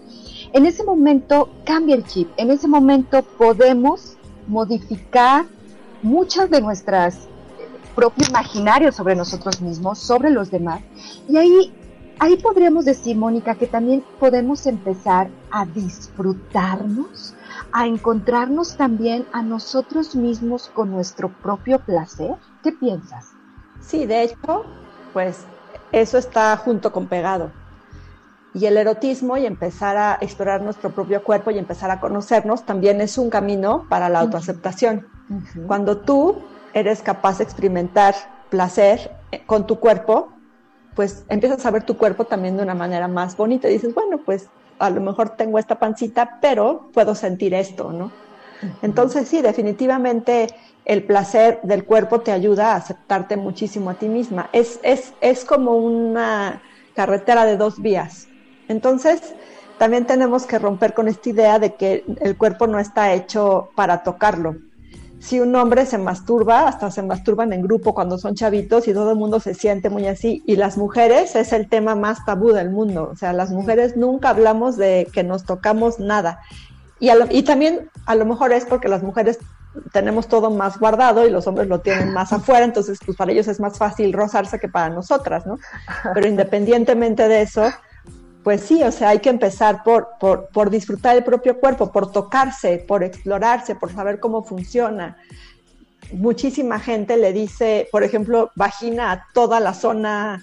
en 0.57 0.65
ese 0.65 0.83
momento 0.83 1.49
cambia 1.65 1.93
el 1.93 2.03
chip, 2.03 2.29
en 2.37 2.49
ese 2.49 2.67
momento 2.67 3.21
podemos 3.21 4.17
modificar 4.47 5.45
muchas 6.01 6.49
de 6.49 6.61
nuestras 6.61 7.27
propio 7.93 8.27
imaginario 8.27 8.91
sobre 8.91 9.15
nosotros 9.15 9.61
mismos, 9.61 9.99
sobre 9.99 10.31
los 10.31 10.49
demás. 10.49 10.81
Y 11.29 11.37
ahí, 11.37 11.73
ahí 12.17 12.37
podríamos 12.37 12.85
decir, 12.85 13.15
Mónica, 13.15 13.53
que 13.53 13.67
también 13.67 14.03
podemos 14.19 14.65
empezar 14.65 15.29
a 15.51 15.65
disfrutarnos, 15.67 17.35
a 17.71 17.85
encontrarnos 17.85 18.77
también 18.77 19.27
a 19.33 19.43
nosotros 19.43 20.15
mismos 20.15 20.71
con 20.73 20.89
nuestro 20.89 21.29
propio 21.29 21.77
placer. 21.79 22.35
¿Qué 22.63 22.71
piensas? 22.71 23.27
Sí, 23.79 24.07
de 24.07 24.23
hecho, 24.23 24.65
pues 25.13 25.45
eso 25.91 26.17
está 26.17 26.57
junto 26.57 26.91
con 26.91 27.05
pegado. 27.05 27.51
Y 28.57 28.65
el 28.65 28.77
erotismo 28.77 29.37
y 29.37 29.45
empezar 29.45 29.97
a 29.97 30.17
explorar 30.19 30.63
nuestro 30.63 30.89
propio 30.89 31.23
cuerpo 31.23 31.51
y 31.51 31.59
empezar 31.59 31.91
a 31.91 31.99
conocernos 31.99 32.65
también 32.65 33.01
es 33.01 33.19
un 33.19 33.29
camino 33.29 33.85
para 33.87 34.09
la 34.09 34.19
autoaceptación. 34.21 35.05
Cuando 35.67 35.97
tú 35.97 36.37
eres 36.73 37.03
capaz 37.03 37.37
de 37.37 37.43
experimentar 37.43 38.15
placer 38.49 39.11
eh, 39.31 39.43
con 39.45 39.67
tu 39.67 39.79
cuerpo, 39.79 40.29
pues 40.95 41.23
empiezas 41.29 41.63
a 41.67 41.71
ver 41.71 41.83
tu 41.83 41.97
cuerpo 41.97 42.25
también 42.25 42.57
de 42.57 42.63
una 42.63 42.73
manera 42.73 43.07
más 43.07 43.37
bonita 43.37 43.69
y 43.69 43.73
dices, 43.73 43.93
bueno, 43.93 44.21
pues 44.25 44.49
a 44.79 44.89
lo 44.89 45.01
mejor 45.01 45.35
tengo 45.35 45.59
esta 45.59 45.77
pancita, 45.77 46.39
pero 46.41 46.89
puedo 46.93 47.13
sentir 47.13 47.53
esto, 47.53 47.91
¿no? 47.91 48.11
Entonces 48.81 49.27
sí, 49.27 49.43
definitivamente 49.43 50.47
el 50.83 51.03
placer 51.03 51.59
del 51.61 51.85
cuerpo 51.85 52.21
te 52.21 52.31
ayuda 52.31 52.71
a 52.71 52.77
aceptarte 52.77 53.37
muchísimo 53.37 53.91
a 53.91 53.93
ti 53.93 54.09
misma. 54.09 54.49
Es, 54.51 54.79
es, 54.81 55.13
es 55.21 55.45
como 55.45 55.77
una 55.77 56.63
carretera 56.95 57.45
de 57.45 57.57
dos 57.57 57.79
vías. 57.79 58.27
Entonces, 58.67 59.21
también 59.77 60.05
tenemos 60.05 60.45
que 60.45 60.59
romper 60.59 60.93
con 60.93 61.07
esta 61.07 61.29
idea 61.29 61.59
de 61.59 61.75
que 61.75 62.03
el 62.21 62.37
cuerpo 62.37 62.67
no 62.67 62.79
está 62.79 63.13
hecho 63.13 63.69
para 63.75 64.03
tocarlo. 64.03 64.55
Si 65.19 65.39
un 65.39 65.55
hombre 65.55 65.85
se 65.85 65.97
masturba, 65.97 66.67
hasta 66.67 66.91
se 66.91 67.01
masturban 67.01 67.51
en 67.51 67.63
grupo 67.63 67.93
cuando 67.93 68.17
son 68.17 68.35
chavitos 68.35 68.87
y 68.87 68.93
todo 68.93 69.11
el 69.11 69.17
mundo 69.17 69.39
se 69.39 69.55
siente 69.55 69.89
muy 69.89 70.07
así. 70.07 70.43
Y 70.45 70.55
las 70.57 70.77
mujeres 70.77 71.35
es 71.35 71.53
el 71.53 71.69
tema 71.69 71.95
más 71.95 72.23
tabú 72.23 72.51
del 72.51 72.69
mundo. 72.69 73.09
O 73.11 73.15
sea, 73.15 73.33
las 73.33 73.49
mujeres 73.49 73.97
nunca 73.97 74.29
hablamos 74.29 74.77
de 74.77 75.07
que 75.11 75.23
nos 75.23 75.43
tocamos 75.43 75.99
nada. 75.99 76.39
Y, 76.99 77.09
y 77.31 77.43
también 77.43 77.89
a 78.05 78.15
lo 78.15 78.25
mejor 78.25 78.51
es 78.51 78.65
porque 78.65 78.87
las 78.87 79.01
mujeres 79.01 79.39
tenemos 79.91 80.27
todo 80.27 80.49
más 80.49 80.79
guardado 80.79 81.27
y 81.27 81.31
los 81.31 81.47
hombres 81.47 81.67
lo 81.67 81.81
tienen 81.81 82.11
más 82.13 82.33
afuera, 82.33 82.65
entonces 82.65 82.99
pues 83.05 83.15
para 83.15 83.31
ellos 83.31 83.47
es 83.47 83.59
más 83.59 83.77
fácil 83.77 84.13
rozarse 84.13 84.59
que 84.59 84.67
para 84.67 84.89
nosotras, 84.89 85.45
¿no? 85.45 85.59
Pero 86.15 86.27
independientemente 86.27 87.27
de 87.27 87.41
eso, 87.41 87.69
pues 88.47 88.61
sí, 88.61 88.81
o 88.81 88.93
sea, 88.93 89.09
hay 89.09 89.19
que 89.19 89.27
empezar 89.27 89.83
por, 89.83 90.07
por, 90.21 90.47
por 90.53 90.69
disfrutar 90.69 91.17
el 91.17 91.23
propio 91.25 91.59
cuerpo, 91.59 91.91
por 91.91 92.13
tocarse, 92.13 92.77
por 92.77 93.03
explorarse, 93.03 93.75
por 93.75 93.91
saber 93.91 94.21
cómo 94.21 94.41
funciona. 94.41 95.17
Muchísima 96.13 96.79
gente 96.79 97.17
le 97.17 97.33
dice, 97.33 97.89
por 97.91 98.05
ejemplo, 98.05 98.49
vagina 98.55 99.11
a 99.11 99.25
toda 99.33 99.59
la 99.59 99.73
zona 99.73 100.41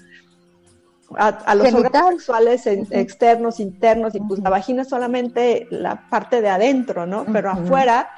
a, 1.16 1.54
los 1.54 1.72
órganos 1.72 2.10
sexuales 2.10 2.66
externos, 2.66 3.58
internos, 3.58 4.14
y 4.14 4.20
pues 4.20 4.38
la 4.40 4.50
vagina 4.50 4.82
es 4.82 4.90
solamente 4.90 5.66
la 5.70 6.06
parte 6.10 6.42
de 6.42 6.50
adentro, 6.50 7.06
¿no? 7.06 7.24
Pero 7.32 7.52
afuera 7.52 8.10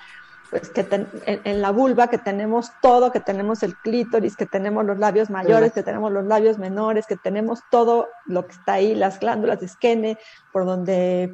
pues 0.50 0.68
que 0.70 0.86
en, 1.26 1.62
la 1.62 1.70
vulva 1.70 2.08
que 2.08 2.18
tenemos 2.18 2.70
todo, 2.80 3.12
que 3.12 3.20
tenemos 3.20 3.62
el 3.62 3.76
clítoris, 3.76 4.36
que 4.36 4.46
tenemos 4.46 4.84
los 4.84 4.98
labios 4.98 5.30
mayores, 5.30 5.72
que 5.72 5.82
tenemos 5.82 6.12
los 6.12 6.24
labios 6.24 6.58
menores, 6.58 7.06
que 7.06 7.16
tenemos 7.16 7.60
todo 7.70 8.08
lo 8.26 8.46
que 8.46 8.52
está 8.52 8.74
ahí, 8.74 8.94
las 8.94 9.18
glándulas 9.20 9.60
de 9.60 9.66
esquene, 9.66 10.18
por 10.52 10.64
donde, 10.66 11.32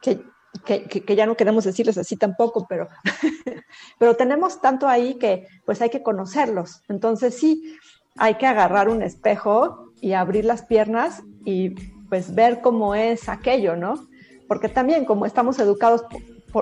que, 0.00 0.24
que, 0.64 0.86
que 0.86 1.16
ya 1.16 1.26
no 1.26 1.36
queremos 1.36 1.64
decirles 1.64 1.98
así 1.98 2.16
tampoco, 2.16 2.66
pero, 2.68 2.88
pero 3.98 4.16
tenemos 4.16 4.60
tanto 4.60 4.88
ahí 4.88 5.14
que 5.14 5.46
pues 5.64 5.82
hay 5.82 5.90
que 5.90 6.02
conocerlos. 6.02 6.82
Entonces 6.88 7.36
sí, 7.36 7.76
hay 8.16 8.34
que 8.36 8.46
agarrar 8.46 8.88
un 8.88 9.02
espejo 9.02 9.92
y 10.00 10.12
abrir 10.12 10.44
las 10.44 10.62
piernas 10.62 11.22
y 11.44 11.70
pues 12.08 12.34
ver 12.34 12.60
cómo 12.60 12.94
es 12.94 13.28
aquello, 13.28 13.76
¿no? 13.76 14.08
Porque 14.46 14.68
también 14.68 15.04
como 15.04 15.26
estamos 15.26 15.58
educados 15.58 16.04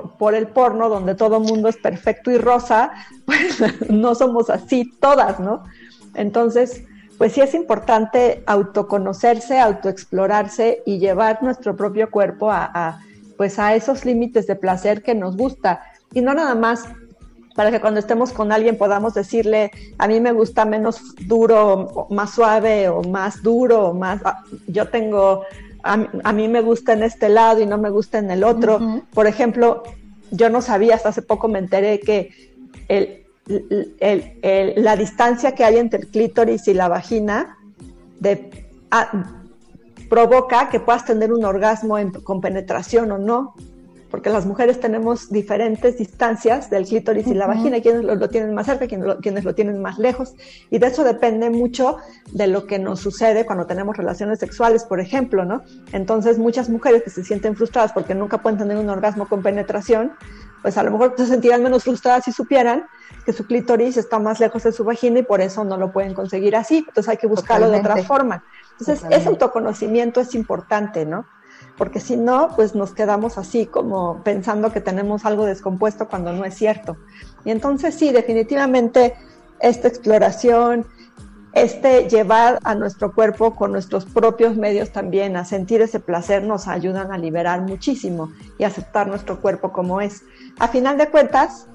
por, 0.00 0.34
el 0.34 0.48
porno, 0.48 0.88
donde 0.88 1.14
todo 1.14 1.38
mundo 1.38 1.68
es 1.68 1.76
perfecto 1.76 2.30
y 2.30 2.38
rosa, 2.38 2.92
pues 3.26 3.90
no 3.90 4.14
somos 4.14 4.48
así 4.48 4.90
todas, 5.00 5.38
¿no? 5.38 5.64
Entonces, 6.14 6.84
pues 7.18 7.32
sí 7.32 7.40
es 7.40 7.54
importante 7.54 8.42
autoconocerse, 8.46 9.60
autoexplorarse 9.60 10.82
y 10.86 10.98
llevar 10.98 11.42
nuestro 11.42 11.76
propio 11.76 12.10
cuerpo 12.10 12.50
a, 12.50 13.00
pues 13.36 13.58
a 13.58 13.74
esos 13.74 14.04
límites 14.04 14.46
de 14.46 14.56
placer 14.56 15.02
que 15.02 15.14
nos 15.14 15.36
gusta. 15.36 15.82
Y 16.14 16.22
no 16.22 16.34
nada 16.34 16.54
más 16.54 16.84
para 17.54 17.70
que 17.70 17.80
cuando 17.80 18.00
estemos 18.00 18.32
con 18.32 18.50
alguien 18.50 18.78
podamos 18.78 19.12
decirle, 19.12 19.70
a 19.98 20.08
mí 20.08 20.20
me 20.20 20.32
gusta 20.32 20.64
menos 20.64 21.14
duro, 21.26 22.06
más 22.08 22.30
suave 22.30 22.88
o 22.88 23.02
más 23.02 23.42
duro, 23.42 23.88
o 23.88 23.94
más... 23.94 24.22
Ah, 24.24 24.42
yo 24.66 24.88
tengo 24.88 25.44
a, 25.82 26.32
mí 26.32 26.48
me 26.48 26.60
gusta 26.60 26.92
en 26.92 27.02
este 27.02 27.28
lado 27.28 27.60
y 27.60 27.66
no 27.66 27.78
me 27.78 27.90
gusta 27.90 28.18
en 28.18 28.30
el 28.30 28.44
otro. 28.44 29.02
Por 29.12 29.26
ejemplo, 29.26 29.82
yo 30.30 30.48
no 30.48 30.62
sabía, 30.62 30.94
hasta 30.94 31.10
hace 31.10 31.22
poco 31.22 31.48
me 31.48 31.58
enteré 31.58 32.00
que 32.00 32.30
la 34.76 34.96
distancia 34.96 35.52
que 35.52 35.64
hay 35.64 35.78
entre 35.78 36.00
el 36.00 36.08
clítoris 36.08 36.68
y 36.68 36.74
la 36.74 36.88
vagina 36.88 37.58
de, 38.20 38.68
ah, 38.90 39.40
provoca 40.08 40.68
que 40.68 40.78
puedas 40.78 41.04
tener 41.04 41.32
un 41.32 41.44
orgasmo 41.44 41.96
con 42.22 42.40
penetración 42.40 43.10
o 43.12 43.18
no 43.18 43.54
porque 44.12 44.28
las 44.28 44.44
mujeres 44.44 44.78
tenemos 44.78 45.30
diferentes 45.30 45.96
distancias 45.96 46.68
del 46.68 46.84
clítoris 46.84 47.26
y 47.28 47.32
la 47.32 47.46
vagina, 47.46 47.80
quienes 47.80 48.04
lo, 48.04 48.28
tienen 48.28 48.54
más 48.54 48.66
cerca, 48.66 48.86
quienes 48.86 49.06
lo, 49.06 49.18
quienes 49.20 49.42
lo 49.42 49.54
tienen 49.54 49.80
más 49.80 49.98
lejos, 49.98 50.34
y 50.68 50.78
de 50.78 50.86
eso 50.86 51.02
depende 51.02 51.48
mucho 51.48 51.96
de 52.30 52.46
lo 52.46 52.66
que 52.66 52.78
nos 52.78 53.00
sucede 53.00 53.46
cuando 53.46 53.64
tenemos 53.64 53.96
relaciones 53.96 54.38
sexuales, 54.38 54.84
por 54.84 55.00
ejemplo, 55.00 55.46
¿no? 55.46 55.62
Entonces, 55.92 56.38
muchas 56.38 56.68
mujeres 56.68 57.02
que 57.02 57.08
se 57.08 57.24
sienten 57.24 57.56
frustradas 57.56 57.94
porque 57.94 58.14
nunca 58.14 58.36
pueden 58.42 58.58
tener 58.58 58.76
un 58.76 58.90
orgasmo 58.90 59.26
con 59.26 59.42
penetración, 59.42 60.12
pues 60.60 60.76
a 60.76 60.82
lo 60.82 60.90
mejor 60.90 61.14
se 61.16 61.26
sentirán 61.26 61.62
menos 61.62 61.82
frustradas 61.82 62.24
si 62.24 62.32
supieran 62.32 62.84
que 63.24 63.32
su 63.32 63.46
clítoris 63.46 63.96
está 63.96 64.18
más 64.18 64.40
lejos 64.40 64.62
de 64.62 64.72
su 64.72 64.84
vagina 64.84 65.20
y 65.20 65.22
por 65.22 65.40
eso 65.40 65.64
no 65.64 65.78
lo 65.78 65.90
pueden 65.90 66.12
conseguir 66.12 66.54
así. 66.54 66.84
Entonces 66.86 67.08
hay 67.08 67.16
que 67.16 67.26
buscarlo 67.26 67.70
de 67.70 67.78
otra 67.78 67.96
forma. 68.04 68.44
Entonces, 68.78 69.06
ese 69.08 69.28
autoconocimiento 69.30 70.20
es 70.20 70.34
importante, 70.34 71.06
¿no? 71.06 71.24
Porque 71.76 72.00
si 72.00 72.16
no, 72.16 72.50
pues 72.54 72.74
nos 72.74 72.92
quedamos 72.92 73.38
así 73.38 73.66
como 73.66 74.22
pensando 74.22 74.72
que 74.72 74.80
tenemos 74.80 75.24
algo 75.24 75.46
descompuesto 75.46 76.08
cuando 76.08 76.32
no 76.32 76.44
es 76.44 76.54
cierto. 76.54 76.96
Y 77.44 77.50
entonces 77.50 77.94
sí, 77.94 78.12
definitivamente 78.12 79.14
esta 79.60 79.88
exploración, 79.88 80.86
este 81.52 82.08
llevar 82.08 82.58
a 82.64 82.74
nuestro 82.74 83.12
cuerpo 83.12 83.54
con 83.54 83.72
nuestros 83.72 84.06
propios 84.06 84.56
medios 84.56 84.90
también 84.90 85.36
a 85.36 85.44
sentir 85.44 85.82
ese 85.82 86.00
placer 86.00 86.42
nos 86.44 86.66
ayudan 86.66 87.12
a 87.12 87.18
liberar 87.18 87.60
muchísimo 87.60 88.32
y 88.58 88.64
aceptar 88.64 89.06
nuestro 89.06 89.40
cuerpo 89.40 89.72
como 89.72 90.00
es. 90.00 90.22
A 90.58 90.68
final 90.68 90.96
de 90.96 91.08
cuentas, 91.08 91.66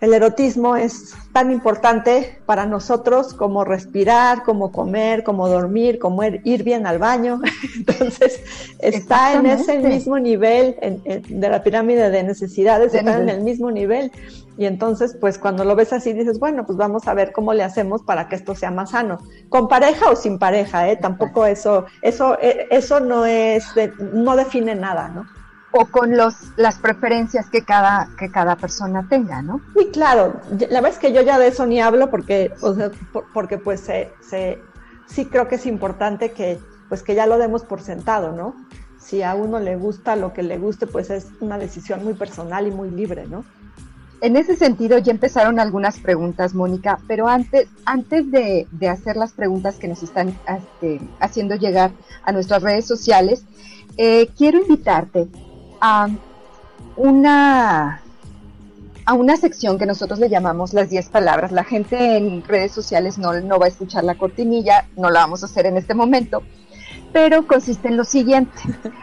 el 0.00 0.14
erotismo 0.14 0.76
es 0.76 1.14
tan 1.32 1.50
importante 1.50 2.38
para 2.46 2.66
nosotros 2.66 3.34
como 3.34 3.64
respirar, 3.64 4.44
como 4.44 4.70
comer, 4.70 5.24
como 5.24 5.48
dormir, 5.48 5.98
como 5.98 6.22
ir 6.24 6.62
bien 6.62 6.86
al 6.86 6.98
baño. 6.98 7.40
Entonces, 7.76 8.40
está 8.78 9.34
en 9.34 9.46
ese 9.46 9.78
mismo 9.78 10.18
nivel 10.18 10.76
de 11.28 11.48
la 11.48 11.62
pirámide 11.62 12.10
de 12.10 12.22
necesidades, 12.22 12.94
está 12.94 13.20
en 13.20 13.28
el 13.28 13.42
mismo 13.42 13.70
nivel. 13.70 14.12
Y 14.56 14.66
entonces, 14.66 15.16
pues 15.20 15.38
cuando 15.38 15.64
lo 15.64 15.76
ves 15.76 15.92
así, 15.92 16.12
dices, 16.12 16.40
bueno, 16.40 16.66
pues 16.66 16.76
vamos 16.76 17.06
a 17.06 17.14
ver 17.14 17.30
cómo 17.30 17.54
le 17.54 17.62
hacemos 17.62 18.02
para 18.02 18.28
que 18.28 18.34
esto 18.34 18.56
sea 18.56 18.72
más 18.72 18.90
sano. 18.90 19.20
Con 19.48 19.68
pareja 19.68 20.10
o 20.10 20.16
sin 20.16 20.36
pareja, 20.36 20.88
¿eh? 20.88 20.96
Tampoco 20.96 21.46
eso, 21.46 21.86
eso, 22.02 22.36
eh, 22.42 22.66
eso 22.72 22.98
no 22.98 23.24
es, 23.24 23.66
no 24.12 24.34
define 24.34 24.74
nada, 24.74 25.10
¿no? 25.10 25.37
O 25.72 25.86
con 25.86 26.16
los, 26.16 26.34
las 26.56 26.78
preferencias 26.78 27.48
que 27.50 27.62
cada, 27.62 28.08
que 28.18 28.30
cada 28.30 28.56
persona 28.56 29.06
tenga, 29.08 29.42
¿no? 29.42 29.60
Sí, 29.76 29.88
claro. 29.92 30.40
La 30.50 30.80
verdad 30.80 30.92
es 30.92 30.98
que 30.98 31.12
yo 31.12 31.22
ya 31.22 31.38
de 31.38 31.48
eso 31.48 31.66
ni 31.66 31.80
hablo 31.80 32.10
porque, 32.10 32.52
o 32.62 32.74
sea, 32.74 32.90
porque 33.34 33.58
pues 33.58 33.80
se, 33.80 34.10
se, 34.20 34.62
sí 35.06 35.26
creo 35.26 35.48
que 35.48 35.56
es 35.56 35.66
importante 35.66 36.32
que, 36.32 36.58
pues 36.88 37.02
que 37.02 37.14
ya 37.14 37.26
lo 37.26 37.38
demos 37.38 37.64
por 37.64 37.82
sentado, 37.82 38.32
¿no? 38.32 38.54
Si 38.98 39.22
a 39.22 39.34
uno 39.34 39.60
le 39.60 39.76
gusta 39.76 40.16
lo 40.16 40.32
que 40.32 40.42
le 40.42 40.58
guste, 40.58 40.86
pues 40.86 41.10
es 41.10 41.28
una 41.40 41.58
decisión 41.58 42.02
muy 42.02 42.14
personal 42.14 42.66
y 42.66 42.70
muy 42.70 42.90
libre, 42.90 43.26
¿no? 43.26 43.44
En 44.20 44.36
ese 44.36 44.56
sentido 44.56 44.98
ya 44.98 45.12
empezaron 45.12 45.60
algunas 45.60 46.00
preguntas, 46.00 46.52
Mónica, 46.52 46.98
pero 47.06 47.28
antes, 47.28 47.68
antes 47.84 48.28
de, 48.32 48.66
de 48.72 48.88
hacer 48.88 49.16
las 49.16 49.32
preguntas 49.32 49.76
que 49.76 49.86
nos 49.86 50.02
están 50.02 50.36
este, 50.48 51.00
haciendo 51.20 51.54
llegar 51.54 51.92
a 52.24 52.32
nuestras 52.32 52.62
redes 52.62 52.84
sociales, 52.84 53.44
eh, 53.96 54.28
quiero 54.36 54.60
invitarte 54.60 55.28
a 55.80 56.08
una, 56.96 58.02
a 59.04 59.14
una 59.14 59.36
sección 59.36 59.78
que 59.78 59.86
nosotros 59.86 60.18
le 60.18 60.28
llamamos 60.28 60.74
las 60.74 60.90
10 60.90 61.08
palabras. 61.08 61.52
La 61.52 61.64
gente 61.64 62.16
en 62.16 62.42
redes 62.44 62.72
sociales 62.72 63.18
no, 63.18 63.32
no 63.40 63.58
va 63.58 63.66
a 63.66 63.68
escuchar 63.68 64.04
la 64.04 64.16
cortinilla, 64.16 64.88
no 64.96 65.10
la 65.10 65.20
vamos 65.20 65.42
a 65.42 65.46
hacer 65.46 65.66
en 65.66 65.76
este 65.76 65.94
momento, 65.94 66.42
pero 67.12 67.46
consiste 67.46 67.88
en 67.88 67.96
lo 67.96 68.04
siguiente. 68.04 68.58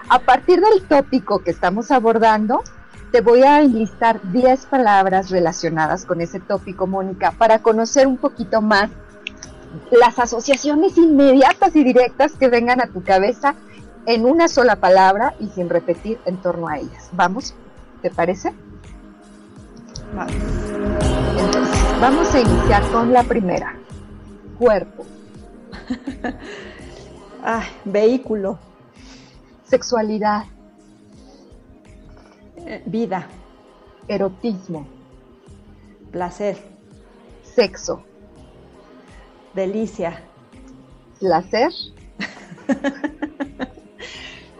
A 0.09 0.19
partir 0.19 0.61
del 0.61 0.87
tópico 0.87 1.39
que 1.39 1.51
estamos 1.51 1.91
abordando, 1.91 2.63
te 3.11 3.21
voy 3.21 3.43
a 3.43 3.61
enlistar 3.61 4.19
10 4.31 4.65
palabras 4.65 5.29
relacionadas 5.29 6.05
con 6.05 6.21
ese 6.21 6.39
tópico, 6.39 6.85
Mónica, 6.87 7.31
para 7.31 7.59
conocer 7.59 8.07
un 8.07 8.17
poquito 8.17 8.61
más 8.61 8.89
las 9.91 10.19
asociaciones 10.19 10.97
inmediatas 10.97 11.75
y 11.75 11.83
directas 11.83 12.33
que 12.33 12.49
vengan 12.49 12.81
a 12.81 12.87
tu 12.87 13.03
cabeza 13.03 13.55
en 14.05 14.25
una 14.25 14.47
sola 14.47 14.77
palabra 14.77 15.35
y 15.39 15.47
sin 15.47 15.69
repetir 15.69 16.19
en 16.25 16.37
torno 16.37 16.67
a 16.67 16.77
ellas. 16.77 17.09
¿Vamos? 17.11 17.55
¿Te 18.01 18.11
parece? 18.11 18.53
Vamos. 20.13 20.35
Entonces, 21.37 21.99
vamos 21.99 22.33
a 22.33 22.39
iniciar 22.39 22.83
con 22.91 23.11
la 23.11 23.23
primera. 23.23 23.75
Cuerpo. 24.57 25.05
Ah, 27.47 27.63
vehículo. 27.83 28.57
Sexualidad. 29.65 30.45
Eh, 32.57 32.81
vida. 32.87 33.27
Erotismo. 34.07 34.87
Placer. 36.11 36.57
Sexo. 37.43 38.03
Delicia. 39.53 40.23
Placer. 41.19 41.71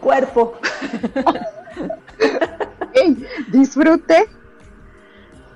Cuerpo. 0.06 0.54
Disfrute. 3.52 4.30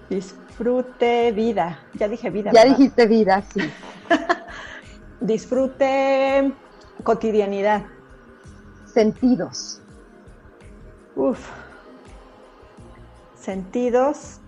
Disfrute 0.09 1.31
vida. 1.33 1.77
Ya 1.93 2.07
dije 2.07 2.31
vida. 2.31 2.49
Ya 2.51 2.65
dijiste 2.65 3.05
vida, 3.05 3.43
sí. 3.53 3.62
Disfrute 5.21 6.51
cotidianidad. 7.03 7.83
Sentidos. 8.91 9.81
Uf. 11.15 11.47
Sentidos. 13.35 14.39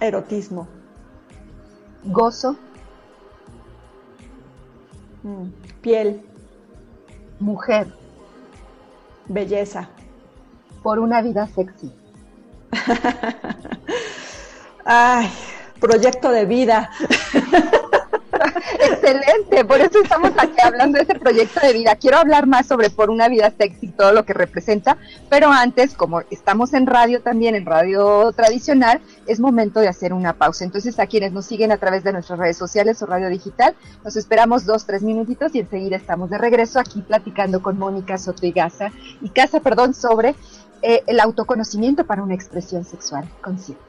Erotismo. 0.00 0.68
Gozo. 2.04 2.56
Mm, 5.22 5.46
piel. 5.80 6.20
Mujer. 7.38 7.99
Belleza. 9.30 9.88
Por 10.82 10.98
una 10.98 11.22
vida 11.22 11.46
sexy. 11.46 11.92
Ay, 14.84 15.30
proyecto 15.78 16.32
de 16.32 16.46
vida. 16.46 16.90
Excelente, 18.82 19.64
por 19.64 19.80
eso 19.80 20.02
estamos 20.02 20.32
aquí 20.36 20.60
hablando 20.62 20.96
de 20.96 21.04
ese 21.04 21.14
proyecto 21.14 21.60
de 21.60 21.72
vida. 21.72 21.96
Quiero 21.96 22.18
hablar 22.18 22.46
más 22.46 22.66
sobre 22.66 22.90
Por 22.90 23.10
una 23.10 23.28
vida 23.28 23.52
sexy, 23.56 23.88
todo 23.88 24.12
lo 24.12 24.24
que 24.24 24.32
representa, 24.32 24.96
pero 25.28 25.50
antes, 25.50 25.94
como 25.94 26.22
estamos 26.30 26.72
en 26.72 26.86
radio 26.86 27.20
también, 27.20 27.54
en 27.54 27.66
radio 27.66 28.32
tradicional, 28.32 29.00
es 29.26 29.40
momento 29.40 29.80
de 29.80 29.88
hacer 29.88 30.12
una 30.12 30.34
pausa. 30.34 30.64
Entonces, 30.64 30.98
a 30.98 31.06
quienes 31.06 31.32
nos 31.32 31.46
siguen 31.46 31.72
a 31.72 31.78
través 31.78 32.04
de 32.04 32.12
nuestras 32.12 32.38
redes 32.38 32.56
sociales 32.56 33.02
o 33.02 33.06
radio 33.06 33.28
digital, 33.28 33.74
nos 34.04 34.16
esperamos 34.16 34.64
dos, 34.64 34.86
tres 34.86 35.02
minutitos 35.02 35.54
y 35.54 35.60
enseguida 35.60 35.96
estamos 35.96 36.30
de 36.30 36.38
regreso 36.38 36.80
aquí 36.80 37.02
platicando 37.02 37.62
con 37.62 37.78
Mónica 37.78 38.18
Soto 38.18 38.46
y 38.46 38.52
Casa, 38.52 38.90
y 39.20 39.28
Casa, 39.30 39.60
perdón, 39.60 39.94
sobre 39.94 40.34
eh, 40.82 41.02
el 41.06 41.20
autoconocimiento 41.20 42.04
para 42.06 42.22
una 42.22 42.34
expresión 42.34 42.84
sexual 42.84 43.28
consciente. 43.42 43.84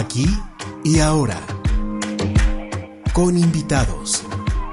Aquí 0.00 0.34
y 0.82 1.00
ahora. 1.00 1.38
Con 3.12 3.36
invitados. 3.36 4.22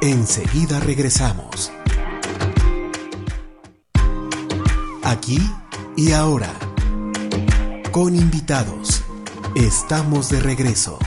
Enseguida 0.02 0.80
regresamos. 0.80 1.70
Aquí 5.04 5.42
y 5.98 6.14
ahora. 6.14 6.54
Con 7.92 8.16
invitados. 8.16 9.04
Estamos 9.54 10.30
de 10.30 10.40
regreso. 10.40 10.98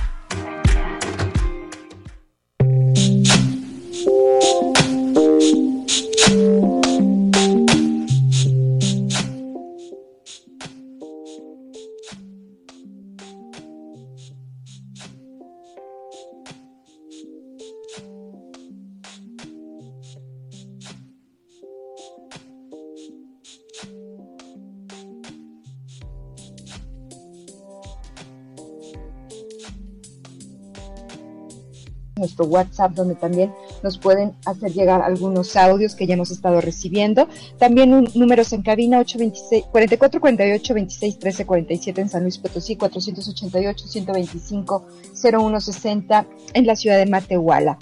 WhatsApp, 32.51 32.93
donde 32.93 33.15
también 33.15 33.53
nos 33.83 33.99
pueden 33.99 34.33
hacer 34.45 34.73
llegar 34.73 35.03
algunos 35.03 35.57
audios 35.57 35.95
que 35.95 36.07
ya 36.07 36.15
hemos 36.15 36.31
estado 36.31 36.61
recibiendo. 36.61 37.29
También 37.59 37.95
un, 37.95 38.09
números 38.15 38.53
en 38.53 38.63
cabina 38.63 38.99
826, 38.99 39.67
44 39.71 40.21
48 40.21 40.75
26 40.75 41.19
13 41.19 41.47
47 41.47 42.01
en 42.01 42.09
San 42.09 42.23
Luis 42.23 42.39
Potosí, 42.39 42.77
488 42.77 43.87
125 43.87 44.87
0160 45.15 46.27
en 46.55 46.67
la 46.67 46.77
ciudad 46.77 46.99
de 46.99 47.07
Matehuala. 47.07 47.79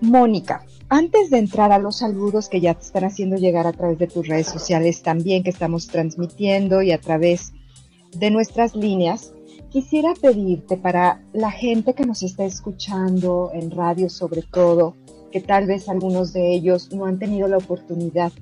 Mónica, 0.00 0.64
antes 0.88 1.28
de 1.30 1.38
entrar 1.38 1.72
a 1.72 1.78
los 1.78 1.98
saludos 1.98 2.48
que 2.48 2.60
ya 2.60 2.74
te 2.74 2.82
están 2.82 3.04
haciendo 3.04 3.36
llegar 3.36 3.66
a 3.66 3.72
través 3.72 3.98
de 3.98 4.06
tus 4.06 4.26
redes 4.26 4.46
sociales 4.46 5.02
también 5.02 5.42
que 5.42 5.50
estamos 5.50 5.88
transmitiendo 5.88 6.82
y 6.82 6.92
a 6.92 7.00
través 7.00 7.52
de 8.12 8.30
nuestras 8.30 8.74
líneas, 8.74 9.32
quisiera 9.70 10.14
pedirte 10.20 10.76
para 10.76 11.20
la 11.32 11.50
gente 11.50 11.94
que 11.94 12.06
nos 12.06 12.22
está 12.22 12.44
escuchando 12.44 13.50
en 13.52 13.70
radio 13.70 14.08
sobre 14.08 14.42
todo, 14.42 14.94
que 15.30 15.40
tal 15.40 15.66
vez 15.66 15.88
algunos 15.88 16.32
de 16.32 16.54
ellos 16.54 16.90
no 16.92 17.04
han 17.04 17.18
tenido 17.18 17.48
la 17.48 17.58
oportunidad 17.58 18.32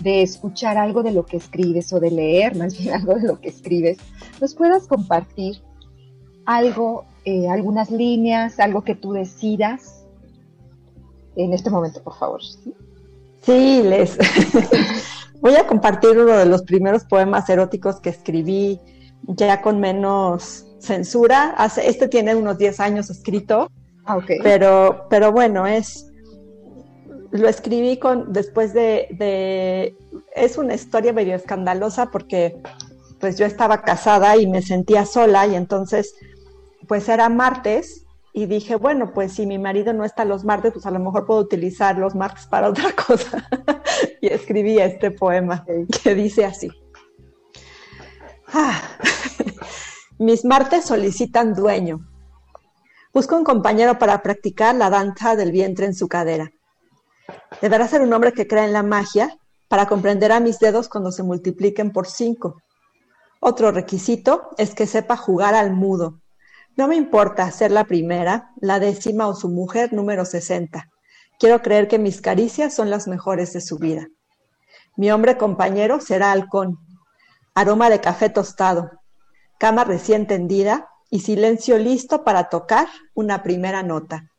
de 0.00 0.22
escuchar 0.22 0.76
algo 0.76 1.02
de 1.02 1.12
lo 1.12 1.24
que 1.24 1.36
escribes 1.38 1.92
o 1.92 2.00
de 2.00 2.10
leer 2.10 2.54
más 2.56 2.78
bien 2.78 2.94
algo 3.00 3.14
de 3.14 3.26
lo 3.26 3.40
que 3.40 3.48
escribes, 3.48 3.98
nos 4.40 4.54
puedas 4.54 4.86
compartir 4.86 5.62
algo, 6.44 7.04
eh, 7.24 7.48
algunas 7.48 7.90
líneas, 7.90 8.60
algo 8.60 8.82
que 8.82 8.94
tú 8.94 9.12
decidas 9.12 10.04
en 11.34 11.52
este 11.52 11.68
momento, 11.68 12.02
por 12.02 12.16
favor. 12.16 12.40
Sí, 13.42 13.82
les 13.82 14.16
voy 15.40 15.54
a 15.54 15.66
compartir 15.66 16.18
uno 16.18 16.32
de 16.32 16.46
los 16.46 16.62
primeros 16.62 17.04
poemas 17.04 17.48
eróticos 17.50 18.00
que 18.00 18.10
escribí 18.10 18.80
ya 19.22 19.60
con 19.62 19.80
menos 19.80 20.66
censura. 20.78 21.54
Hace, 21.56 21.88
este 21.88 22.08
tiene 22.08 22.34
unos 22.34 22.58
10 22.58 22.80
años 22.80 23.10
escrito, 23.10 23.70
ah, 24.04 24.16
okay. 24.16 24.38
pero, 24.42 25.06
pero 25.10 25.32
bueno, 25.32 25.66
es 25.66 26.06
lo 27.32 27.48
escribí 27.48 27.98
con 27.98 28.32
después 28.32 28.72
de, 28.72 29.08
de, 29.10 29.96
es 30.34 30.58
una 30.58 30.74
historia 30.74 31.12
medio 31.12 31.34
escandalosa 31.34 32.10
porque 32.10 32.56
pues 33.20 33.38
yo 33.38 33.46
estaba 33.46 33.82
casada 33.82 34.36
y 34.36 34.46
me 34.46 34.62
sentía 34.62 35.04
sola 35.04 35.46
y 35.46 35.54
entonces 35.54 36.14
pues 36.86 37.08
era 37.08 37.28
martes 37.28 38.06
y 38.32 38.44
dije, 38.44 38.76
bueno, 38.76 39.12
pues 39.14 39.32
si 39.32 39.46
mi 39.46 39.58
marido 39.58 39.94
no 39.94 40.04
está 40.04 40.26
los 40.26 40.44
martes, 40.44 40.74
pues 40.74 40.84
a 40.84 40.90
lo 40.90 40.98
mejor 40.98 41.24
puedo 41.24 41.40
utilizar 41.40 41.96
los 41.96 42.14
martes 42.14 42.46
para 42.46 42.68
otra 42.70 42.92
cosa. 42.92 43.48
y 44.20 44.28
escribí 44.28 44.78
este 44.78 45.10
poema 45.10 45.64
que 46.02 46.14
dice 46.14 46.44
así. 46.44 46.70
Ah. 48.52 48.78
Mis 50.18 50.46
martes 50.46 50.86
solicitan 50.86 51.52
dueño. 51.52 52.08
Busco 53.12 53.36
un 53.36 53.44
compañero 53.44 53.98
para 53.98 54.22
practicar 54.22 54.74
la 54.74 54.88
danza 54.88 55.36
del 55.36 55.52
vientre 55.52 55.84
en 55.84 55.94
su 55.94 56.08
cadera. 56.08 56.52
Deberá 57.60 57.86
ser 57.86 58.00
un 58.00 58.14
hombre 58.14 58.32
que 58.32 58.46
crea 58.46 58.64
en 58.64 58.72
la 58.72 58.82
magia 58.82 59.36
para 59.68 59.84
comprender 59.84 60.32
a 60.32 60.40
mis 60.40 60.58
dedos 60.58 60.88
cuando 60.88 61.12
se 61.12 61.22
multipliquen 61.22 61.92
por 61.92 62.06
cinco. 62.06 62.62
Otro 63.40 63.72
requisito 63.72 64.48
es 64.56 64.74
que 64.74 64.86
sepa 64.86 65.18
jugar 65.18 65.54
al 65.54 65.74
mudo. 65.74 66.22
No 66.78 66.88
me 66.88 66.96
importa 66.96 67.50
ser 67.50 67.70
la 67.70 67.84
primera, 67.84 68.52
la 68.58 68.80
décima 68.80 69.28
o 69.28 69.34
su 69.34 69.50
mujer 69.50 69.92
número 69.92 70.24
60. 70.24 70.88
Quiero 71.38 71.60
creer 71.60 71.88
que 71.88 71.98
mis 71.98 72.22
caricias 72.22 72.72
son 72.72 72.88
las 72.88 73.06
mejores 73.06 73.52
de 73.52 73.60
su 73.60 73.76
vida. 73.76 74.06
Mi 74.96 75.10
hombre 75.10 75.36
compañero 75.36 76.00
será 76.00 76.32
halcón, 76.32 76.78
aroma 77.54 77.90
de 77.90 78.00
café 78.00 78.30
tostado, 78.30 78.92
cama 79.58 79.84
recién 79.84 80.26
tendida 80.26 80.88
y 81.10 81.20
silencio 81.20 81.78
listo 81.78 82.24
para 82.24 82.48
tocar 82.48 82.88
una 83.14 83.42
primera 83.42 83.82
nota. 83.82 84.30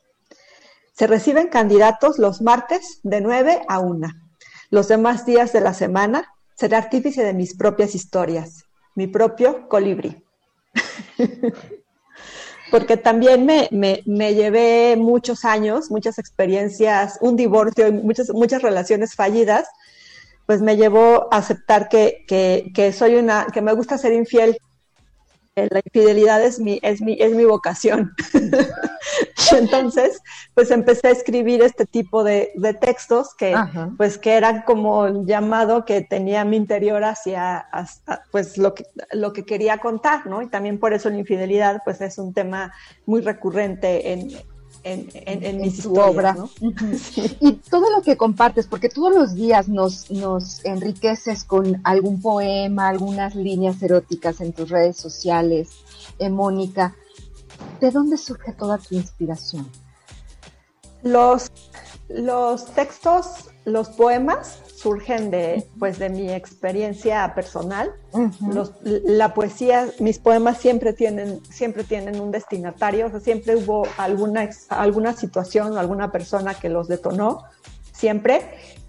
Se 0.93 1.07
reciben 1.07 1.47
candidatos 1.47 2.17
los 2.17 2.41
martes 2.41 2.99
de 3.03 3.21
9 3.21 3.63
a 3.67 3.79
1. 3.79 4.07
Los 4.69 4.87
demás 4.87 5.25
días 5.25 5.53
de 5.53 5.61
la 5.61 5.73
semana 5.73 6.33
seré 6.55 6.75
artífice 6.75 7.23
de 7.23 7.33
mis 7.33 7.55
propias 7.55 7.95
historias, 7.95 8.65
mi 8.95 9.07
propio 9.07 9.69
colibrí. 9.69 10.23
Porque 12.71 12.97
también 12.97 13.45
me, 13.45 13.69
me, 13.71 14.01
me, 14.05 14.33
llevé 14.33 14.97
muchos 14.97 15.45
años, 15.45 15.89
muchas 15.89 16.19
experiencias, 16.19 17.17
un 17.21 17.37
divorcio 17.37 17.87
y 17.87 17.91
muchas, 17.93 18.29
muchas 18.31 18.61
relaciones 18.61 19.15
fallidas, 19.15 19.69
pues 20.45 20.61
me 20.61 20.75
llevó 20.75 21.27
a 21.31 21.37
aceptar 21.37 21.87
que, 21.87 22.25
que, 22.27 22.71
que 22.73 22.91
soy 22.91 23.15
una, 23.15 23.47
que 23.53 23.61
me 23.61 23.73
gusta 23.73 23.97
ser 23.97 24.11
infiel 24.13 24.57
la 25.71 25.81
infidelidad 25.83 26.43
es 26.43 26.59
mi, 26.59 26.79
es 26.83 27.01
mi, 27.01 27.17
es 27.19 27.33
mi 27.33 27.45
vocación. 27.45 28.13
Entonces, 29.51 30.21
pues 30.53 30.71
empecé 30.71 31.07
a 31.07 31.11
escribir 31.11 31.61
este 31.61 31.85
tipo 31.85 32.23
de, 32.23 32.51
textos 32.79 33.33
que, 33.35 33.55
pues, 33.97 34.17
que 34.17 34.33
eran 34.33 34.63
como 34.63 35.07
el 35.07 35.25
llamado 35.25 35.85
que 35.85 36.01
tenía 36.01 36.45
mi 36.45 36.57
interior 36.57 37.03
hacia, 37.03 37.67
pues, 38.31 38.57
lo 38.57 38.73
que, 38.73 38.85
lo 39.11 39.33
que 39.33 39.45
quería 39.45 39.79
contar, 39.79 40.27
¿no? 40.27 40.41
Y 40.41 40.47
también 40.47 40.79
por 40.79 40.93
eso 40.93 41.09
la 41.09 41.17
infidelidad, 41.17 41.81
pues, 41.83 42.01
es 42.01 42.17
un 42.17 42.33
tema 42.33 42.73
muy 43.05 43.21
recurrente 43.21 44.11
en, 44.11 44.29
en, 44.83 45.09
en, 45.13 45.61
mis 45.61 45.85
obra. 45.85 46.35
Y 47.39 47.53
todo 47.69 47.89
lo 47.91 48.01
que 48.01 48.17
compartes, 48.17 48.67
porque 48.67 48.89
todos 48.89 49.13
los 49.13 49.35
días 49.35 49.67
nos, 49.67 50.09
nos 50.11 50.63
enriqueces 50.65 51.43
con 51.43 51.81
algún 51.83 52.21
poema, 52.21 52.87
algunas 52.87 53.35
líneas 53.35 53.81
eróticas 53.81 54.41
en 54.41 54.53
tus 54.53 54.69
redes 54.69 54.97
sociales, 54.97 55.69
eh, 56.19 56.29
Mónica, 56.29 56.95
¿de 57.79 57.91
dónde 57.91 58.17
surge 58.17 58.53
toda 58.53 58.77
tu 58.77 58.95
inspiración? 58.95 59.69
Los, 61.03 61.51
los 62.09 62.65
textos, 62.73 63.49
los 63.65 63.89
poemas 63.89 64.59
surgen 64.77 65.31
de, 65.31 65.67
pues, 65.79 65.97
de 65.97 66.09
mi 66.09 66.31
experiencia 66.31 67.33
personal. 67.33 67.91
la 68.81 69.33
poesía, 69.33 69.87
mis 69.99 70.19
poemas 70.19 70.59
siempre 70.59 70.93
tienen, 70.93 71.41
siempre 71.49 71.83
tienen 71.83 72.19
un 72.21 72.29
destinatario, 72.29 73.07
o 73.07 73.09
sea, 73.09 73.19
siempre 73.19 73.55
hubo 73.55 73.87
alguna, 73.97 74.47
alguna 74.69 75.13
situación 75.13 75.73
o 75.73 75.79
alguna 75.79 76.11
persona 76.11 76.53
que 76.53 76.69
los 76.69 76.87
detonó, 76.87 77.43
siempre. 77.91 78.41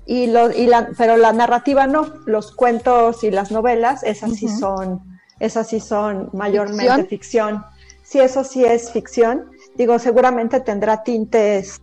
Y, 0.04 0.26
lo, 0.26 0.50
y 0.50 0.66
la, 0.66 0.90
pero 0.96 1.16
la 1.16 1.32
narrativa 1.32 1.86
no, 1.86 2.12
los 2.26 2.52
cuentos 2.52 3.24
y 3.24 3.30
las 3.30 3.50
novelas, 3.50 4.02
esas 4.02 4.34
sí 4.34 4.48
son, 4.48 5.00
esas 5.40 5.68
sí 5.68 5.80
son 5.80 6.28
mayormente 6.34 7.04
ficción. 7.04 7.64
Sí, 8.02 8.20
eso 8.20 8.44
sí 8.44 8.64
es 8.64 8.90
ficción. 8.90 9.50
Digo, 9.76 9.98
seguramente 9.98 10.60
tendrá 10.60 11.02
tintes 11.02 11.80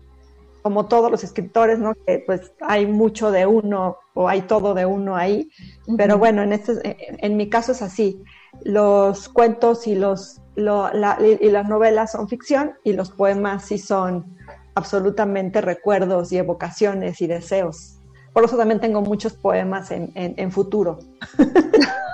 como 0.66 0.88
todos 0.88 1.12
los 1.12 1.24
escritores, 1.24 1.78
¿no? 1.78 1.94
Que 2.08 2.24
pues 2.26 2.52
hay 2.60 2.88
mucho 2.88 3.30
de 3.30 3.46
uno 3.46 3.98
o 4.16 4.28
hay 4.28 4.42
todo 4.42 4.74
de 4.74 4.88
uno 4.88 5.16
ahí, 5.16 5.52
pero 5.96 6.18
bueno, 6.18 6.42
en, 6.42 6.54
este, 6.54 6.98
en 7.24 7.38
mi 7.38 7.52
caso 7.52 7.74
es 7.74 7.84
así. 7.84 8.24
Los 8.64 9.30
cuentos 9.30 9.86
y, 9.86 9.94
los, 9.94 10.42
y 10.56 11.50
las 11.52 11.70
novelas 11.70 12.14
son 12.14 12.28
ficción 12.28 12.74
y 12.84 12.94
los 12.94 13.12
poemas 13.12 13.66
sí 13.66 13.78
son 13.78 14.36
absolutamente 14.74 15.62
recuerdos 15.62 16.32
y 16.32 16.40
evocaciones 16.40 17.22
y 17.22 17.28
deseos. 17.28 17.95
Por 18.36 18.44
eso 18.44 18.56
también 18.56 18.80
tengo 18.80 19.02
muchos 19.02 19.34
poemas 19.34 19.90
en, 19.90 20.12
en 20.14 20.52
futuro. 20.52 21.00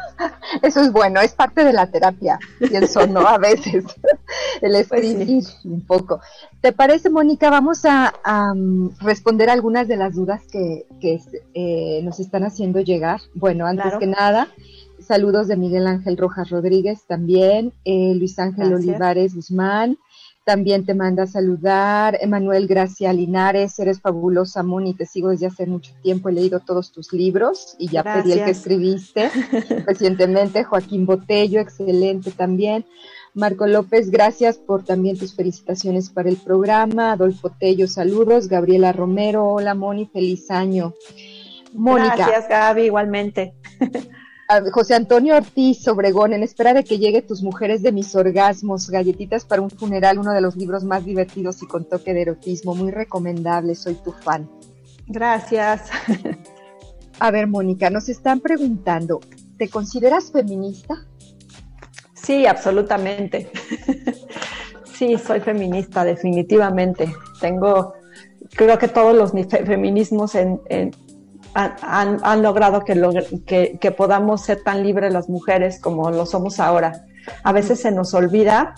Eso 0.61 0.81
es 0.81 0.91
bueno, 0.91 1.21
es 1.21 1.33
parte 1.33 1.63
de 1.63 1.73
la 1.73 1.87
terapia, 1.87 2.39
pienso, 2.59 3.07
¿no? 3.07 3.21
A 3.21 3.37
veces, 3.37 3.85
el 4.61 4.71
pues 4.85 5.03
escribir 5.03 5.43
un 5.63 5.81
poco. 5.81 6.19
¿Te 6.59 6.71
parece, 6.71 7.09
Mónica? 7.09 7.49
Vamos 7.49 7.85
a, 7.85 8.13
mm, 8.53 8.89
responder 8.99 9.49
algunas 9.49 9.87
de 9.87 9.97
las 9.97 10.15
dudas 10.15 10.43
que, 10.51 10.85
eh, 11.53 12.01
nos 12.03 12.19
están 12.19 12.43
haciendo 12.43 12.81
llegar. 12.81 13.21
Bueno, 13.33 13.65
antes 13.65 13.93
que 13.97 14.07
nada, 14.07 14.49
saludos 14.99 15.47
de 15.47 15.57
Miguel 15.57 15.87
Ángel 15.87 16.17
Rojas 16.17 16.49
Rodríguez 16.49 17.05
también, 17.07 17.73
eh, 17.85 18.13
Luis 18.15 18.37
Ángel 18.37 18.73
Olivares 18.73 19.35
Guzmán, 19.35 19.97
también 20.43 20.85
te 20.85 20.95
manda 20.95 21.23
a 21.23 21.27
saludar 21.27 22.17
Emanuel 22.19 22.67
Gracia 22.67 23.13
Linares, 23.13 23.77
eres 23.79 24.01
fabulosa, 24.01 24.63
Moni, 24.63 24.93
te 24.93 25.05
sigo 25.05 25.29
desde 25.29 25.45
hace 25.45 25.65
mucho 25.65 25.93
tiempo, 26.01 26.29
he 26.29 26.33
leído 26.33 26.59
todos 26.59 26.91
tus 26.91 27.13
libros 27.13 27.75
y 27.77 27.89
ya 27.89 28.03
pedí 28.03 28.31
el 28.31 28.43
que 28.43 28.51
escribiste 28.51 29.29
recientemente. 29.87 30.63
Joaquín 30.63 31.05
Botello, 31.05 31.59
excelente 31.59 32.31
también. 32.31 32.85
Marco 33.33 33.65
López, 33.65 34.09
gracias 34.09 34.57
por 34.57 34.83
también 34.83 35.17
tus 35.17 35.35
felicitaciones 35.35 36.09
para 36.09 36.29
el 36.29 36.37
programa. 36.37 37.13
Adolfo 37.13 37.51
Tello, 37.57 37.87
saludos. 37.87 38.49
Gabriela 38.49 38.91
Romero, 38.91 39.47
hola 39.47 39.73
Moni, 39.73 40.07
feliz 40.07 40.51
año. 40.51 40.93
Mónica. 41.73 42.15
Gracias, 42.15 42.49
Gaby, 42.49 42.81
igualmente. 42.83 43.53
José 44.71 44.95
Antonio 44.95 45.35
Ortiz 45.35 45.87
Obregón, 45.87 46.33
en 46.33 46.43
espera 46.43 46.73
de 46.73 46.83
que 46.83 46.97
llegue 46.97 47.21
tus 47.21 47.41
mujeres 47.43 47.81
de 47.81 47.91
mis 47.91 48.15
orgasmos, 48.15 48.89
galletitas 48.89 49.45
para 49.45 49.61
un 49.61 49.69
funeral, 49.69 50.19
uno 50.19 50.31
de 50.31 50.41
los 50.41 50.55
libros 50.55 50.83
más 50.83 51.05
divertidos 51.05 51.61
y 51.63 51.67
con 51.67 51.85
toque 51.85 52.13
de 52.13 52.23
erotismo, 52.23 52.75
muy 52.75 52.91
recomendable, 52.91 53.75
soy 53.75 53.95
tu 53.95 54.11
fan. 54.11 54.49
Gracias. 55.07 55.89
A 57.19 57.31
ver, 57.31 57.47
Mónica, 57.47 57.89
nos 57.89 58.09
están 58.09 58.39
preguntando, 58.39 59.19
¿te 59.57 59.69
consideras 59.69 60.31
feminista? 60.31 61.05
Sí, 62.13 62.45
absolutamente. 62.45 63.51
sí, 64.93 65.17
soy 65.17 65.39
feminista, 65.39 66.03
definitivamente. 66.03 67.13
Tengo, 67.39 67.93
creo 68.51 68.77
que 68.77 68.87
todos 68.87 69.15
los 69.15 69.31
feminismos 69.65 70.35
en, 70.35 70.61
han, 71.53 72.41
logrado 72.41 72.83
que, 72.83 73.77
que, 73.79 73.91
podamos 73.91 74.41
ser 74.41 74.63
tan 74.63 74.83
libres 74.83 75.11
las 75.11 75.29
mujeres 75.29 75.79
como 75.79 76.09
lo 76.11 76.25
somos 76.25 76.59
ahora. 76.59 77.05
A 77.43 77.51
veces 77.51 77.79
se 77.79 77.91
nos 77.91 78.13
olvida 78.13 78.75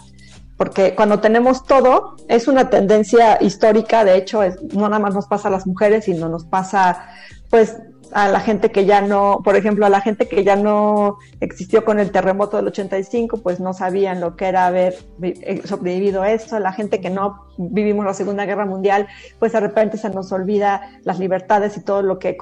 porque 0.58 0.96
cuando 0.96 1.20
tenemos 1.20 1.66
todo, 1.66 2.16
es 2.28 2.48
una 2.48 2.70
tendencia 2.70 3.38
histórica, 3.42 4.06
de 4.06 4.18
hecho, 4.18 4.42
no 4.74 4.88
nada 4.88 5.00
más 5.00 5.14
nos 5.14 5.28
pasa 5.28 5.48
a 5.48 5.52
las 5.52 5.66
mujeres, 5.66 6.06
sino 6.06 6.30
nos 6.30 6.46
pasa 6.46 7.06
pues 7.50 7.78
a 8.13 8.28
la 8.28 8.39
gente 8.39 8.71
que 8.71 8.86
ya 8.86 9.02
no, 9.02 9.41
por 9.43 9.56
ejemplo, 9.56 9.86
a 9.86 9.89
la 9.89 10.02
gente 10.02 10.28
que 10.28 10.43
ya 10.43 10.56
no 10.56 11.17
existió 11.39 11.84
con 11.84 11.99
el 11.99 12.12
terremoto 12.12 12.58
del 12.58 12.67
85, 12.67 13.41
pues 13.41 13.60
no 13.60 13.73
sabían 13.73 14.21
lo 14.21 14.36
que 14.36 14.45
era 14.45 14.67
haber 14.67 14.95
eh, 15.21 15.62
sobrevivido 15.65 16.23
eso, 16.23 16.60
la 16.60 16.73
gente 16.73 17.02
que 17.02 17.10
no 17.10 17.47
vivimos 17.58 18.06
la 18.06 18.13
Segunda 18.13 18.45
Guerra 18.45 18.65
Mundial, 18.65 19.08
pues 19.39 19.52
de 19.54 19.60
repente 19.60 19.97
se 19.97 20.10
nos 20.10 20.32
olvida 20.32 20.82
las 21.04 21.19
libertades 21.19 21.78
y 21.78 21.84
todo 21.84 22.02
lo 22.02 22.19
que 22.19 22.38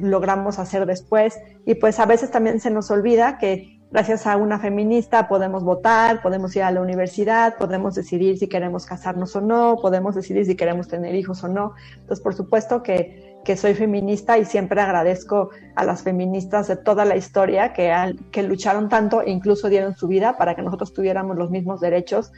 logramos 0.00 0.58
hacer 0.58 0.86
después, 0.86 1.38
y 1.66 1.74
pues 1.74 1.98
a 2.00 2.06
veces 2.06 2.30
también 2.30 2.60
se 2.60 2.70
nos 2.70 2.90
olvida 2.90 3.38
que 3.38 3.78
gracias 3.90 4.26
a 4.26 4.36
una 4.36 4.58
feminista 4.58 5.28
podemos 5.28 5.64
votar, 5.64 6.20
podemos 6.22 6.54
ir 6.56 6.62
a 6.62 6.70
la 6.70 6.80
universidad, 6.80 7.56
podemos 7.56 7.94
decidir 7.94 8.38
si 8.38 8.48
queremos 8.48 8.86
casarnos 8.86 9.34
o 9.36 9.40
no, 9.40 9.76
podemos 9.80 10.14
decidir 10.14 10.44
si 10.44 10.56
queremos 10.56 10.88
tener 10.88 11.14
hijos 11.14 11.42
o 11.44 11.48
no. 11.48 11.72
Entonces, 11.94 12.20
por 12.20 12.34
supuesto 12.34 12.82
que 12.82 13.27
que 13.44 13.56
soy 13.56 13.74
feminista 13.74 14.36
y 14.38 14.44
siempre 14.44 14.80
agradezco 14.80 15.50
a 15.74 15.84
las 15.84 16.02
feministas 16.02 16.68
de 16.68 16.76
toda 16.76 17.04
la 17.04 17.16
historia 17.16 17.72
que, 17.72 17.92
que 18.30 18.42
lucharon 18.42 18.88
tanto 18.88 19.22
e 19.22 19.30
incluso 19.30 19.68
dieron 19.68 19.96
su 19.96 20.06
vida 20.06 20.36
para 20.36 20.54
que 20.54 20.62
nosotros 20.62 20.92
tuviéramos 20.92 21.36
los 21.36 21.50
mismos 21.50 21.80
derechos 21.80 22.30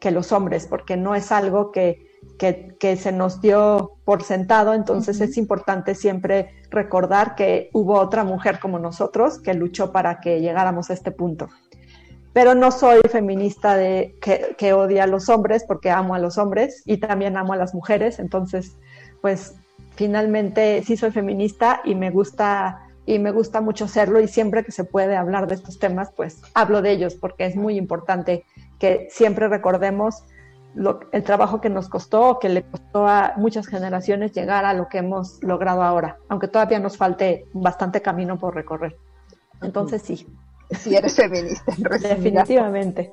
que 0.00 0.10
los 0.10 0.32
hombres, 0.32 0.66
porque 0.66 0.96
no 0.96 1.14
es 1.14 1.32
algo 1.32 1.72
que, 1.72 2.06
que, 2.38 2.96
se 2.96 3.12
nos 3.12 3.40
dio 3.40 3.92
por 4.04 4.22
sentado, 4.22 4.74
entonces 4.74 5.20
es 5.20 5.36
importante 5.36 5.94
siempre 5.94 6.50
recordar 6.70 7.34
que 7.34 7.70
hubo 7.72 7.98
otra 7.98 8.24
mujer 8.24 8.58
como 8.60 8.78
nosotros 8.78 9.38
que 9.40 9.54
luchó 9.54 9.92
para 9.92 10.20
que 10.20 10.40
llegáramos 10.40 10.90
a 10.90 10.94
este 10.94 11.12
punto. 11.12 11.48
Pero 12.32 12.54
no 12.54 12.70
soy 12.70 13.00
feminista 13.10 13.76
de 13.76 14.18
que, 14.20 14.54
que 14.58 14.74
odia 14.74 15.04
a 15.04 15.06
los 15.06 15.30
hombres 15.30 15.64
porque 15.66 15.90
amo 15.90 16.14
a 16.14 16.18
los 16.18 16.36
hombres 16.36 16.82
y 16.84 16.98
también 16.98 17.36
amo 17.38 17.54
a 17.54 17.56
las 17.56 17.74
mujeres, 17.74 18.18
entonces 18.18 18.76
pues 19.22 19.54
finalmente 19.96 20.82
sí 20.84 20.96
soy 20.96 21.10
feminista 21.10 21.80
y 21.84 21.94
me 21.94 22.10
gusta 22.10 22.82
y 23.06 23.20
me 23.20 23.30
gusta 23.30 23.60
mucho 23.60 23.86
serlo 23.86 24.20
y 24.20 24.28
siempre 24.28 24.64
que 24.64 24.72
se 24.72 24.84
puede 24.84 25.16
hablar 25.16 25.46
de 25.46 25.54
estos 25.54 25.78
temas, 25.78 26.10
pues 26.14 26.42
hablo 26.54 26.82
de 26.82 26.90
ellos 26.90 27.14
porque 27.14 27.46
es 27.46 27.54
muy 27.54 27.76
importante 27.76 28.44
que 28.80 29.06
siempre 29.10 29.48
recordemos 29.48 30.24
el 31.12 31.22
trabajo 31.22 31.60
que 31.60 31.70
nos 31.70 31.88
costó, 31.88 32.38
que 32.38 32.48
le 32.48 32.62
costó 32.62 33.06
a 33.06 33.34
muchas 33.36 33.66
generaciones 33.66 34.32
llegar 34.32 34.64
a 34.64 34.74
lo 34.74 34.88
que 34.88 34.98
hemos 34.98 35.42
logrado 35.42 35.82
ahora, 35.82 36.18
aunque 36.28 36.48
todavía 36.48 36.80
nos 36.80 36.96
falte 36.96 37.46
bastante 37.54 38.02
camino 38.02 38.38
por 38.38 38.54
recorrer. 38.54 38.98
Entonces 39.62 40.02
sí. 40.02 40.26
Sí, 40.72 40.96
eres 40.96 41.14
feminista. 41.14 41.72
Definitivamente. 42.00 43.12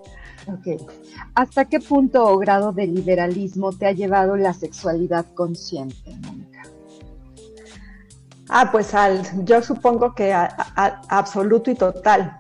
Okay. 0.60 0.78
¿Hasta 1.36 1.65
qué 1.65 1.80
punto 1.80 2.26
o 2.26 2.38
grado 2.39 2.74
de 2.74 2.88
liberalismo 2.88 3.72
te 3.72 3.86
ha 3.86 3.91
llevado 3.91 4.36
la 4.36 4.54
sexualidad 4.54 5.28
consciente, 5.36 6.15
Mónica? 6.22 6.63
Ah, 8.49 8.69
pues 8.71 8.93
al, 8.93 9.45
yo 9.45 9.62
supongo 9.62 10.13
que 10.15 10.34
a, 10.34 10.47
absoluto 11.10 11.71
y 11.71 11.75
total. 11.75 12.39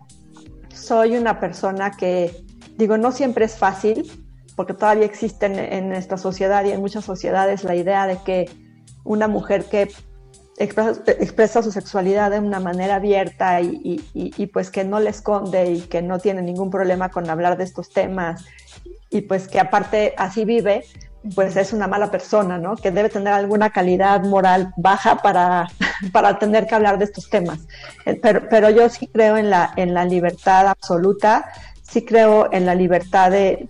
Soy 0.73 1.15
una 1.15 1.39
persona 1.39 1.91
que, 1.91 2.45
digo, 2.77 2.97
no 2.97 3.11
siempre 3.11 3.45
es 3.45 3.55
fácil, 3.55 4.11
porque 4.55 4.73
todavía 4.73 5.05
existe 5.05 5.45
en, 5.45 5.89
nuestra 5.89 6.17
sociedad 6.17 6.63
y 6.65 6.71
en 6.71 6.79
muchas 6.79 7.05
sociedades 7.05 7.63
la 7.63 7.75
idea 7.75 8.05
de 8.05 8.17
que 8.17 8.49
una 9.03 9.27
mujer 9.27 9.65
que 9.65 9.91
expresa, 10.57 11.63
su 11.63 11.71
sexualidad 11.71 12.29
de 12.31 12.39
una 12.39 12.59
manera 12.59 12.95
abierta 12.95 13.59
y, 13.61 14.03
y, 14.13 14.47
pues 14.47 14.69
que 14.69 14.83
no 14.83 14.99
le 14.99 15.09
esconde 15.09 15.71
y 15.71 15.81
que 15.81 16.01
no 16.01 16.19
tiene 16.19 16.41
ningún 16.41 16.69
problema 16.69 17.09
con 17.09 17.29
hablar 17.29 17.57
de 17.57 17.63
estos 17.63 17.89
temas 17.89 18.45
y 19.09 19.21
pues 19.21 19.47
que 19.47 19.59
aparte 19.59 20.13
así 20.17 20.45
vive, 20.45 20.85
pues 21.35 21.55
es 21.55 21.73
una 21.73 21.87
mala 21.87 22.11
persona, 22.11 22.57
¿no? 22.57 22.75
Que 22.75 22.91
debe 22.91 23.09
tener 23.09 23.33
alguna 23.33 23.69
calidad 23.69 24.23
moral 24.23 24.73
baja 24.77 25.17
para, 25.17 25.67
para 26.11 26.37
tener 26.39 26.67
que 26.67 26.75
hablar 26.75 26.97
de 26.97 27.05
estos 27.05 27.29
temas. 27.29 27.59
Eh, 28.05 28.19
pero, 28.21 28.47
pero 28.49 28.69
yo 28.69 28.89
sí 28.89 29.07
creo 29.07 29.37
en 29.37 29.49
la, 29.49 29.73
en 29.75 29.93
la 29.93 30.05
libertad 30.05 30.67
absoluta. 30.67 31.51
sí 31.81 32.03
creo 32.03 32.49
en 32.51 32.65
la 32.65 32.75
libertad 32.75 33.31
de, 33.31 33.67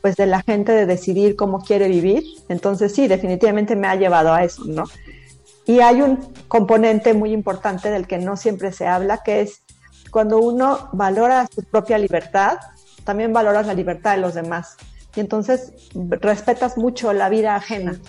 pues 0.00 0.16
de 0.16 0.26
la 0.26 0.42
gente 0.42 0.72
de 0.72 0.86
decidir 0.86 1.36
cómo 1.36 1.60
quiere 1.60 1.88
vivir. 1.88 2.22
Entonces 2.48 2.94
sí, 2.94 3.08
definitivamente 3.08 3.76
me 3.76 3.88
ha 3.88 3.94
llevado 3.94 4.32
a 4.32 4.44
eso, 4.44 4.64
¿no? 4.66 4.84
Y 5.64 5.80
hay 5.80 6.02
un 6.02 6.18
componente 6.48 7.14
muy 7.14 7.32
importante 7.32 7.90
del 7.90 8.06
que 8.06 8.18
no 8.18 8.36
siempre 8.36 8.72
se 8.72 8.86
habla, 8.86 9.22
que 9.24 9.42
es 9.42 9.62
cuando 10.10 10.38
uno 10.38 10.90
valora 10.92 11.46
su 11.54 11.62
propia 11.62 11.98
libertad, 11.98 12.58
también 13.04 13.32
valoras 13.32 13.66
la 13.66 13.74
libertad 13.74 14.16
de 14.16 14.20
los 14.20 14.34
demás. 14.34 14.76
Y 15.14 15.20
entonces 15.20 15.72
respetas 15.94 16.78
mucho 16.78 17.12
la 17.12 17.28
vida 17.28 17.54
ajena. 17.54 18.00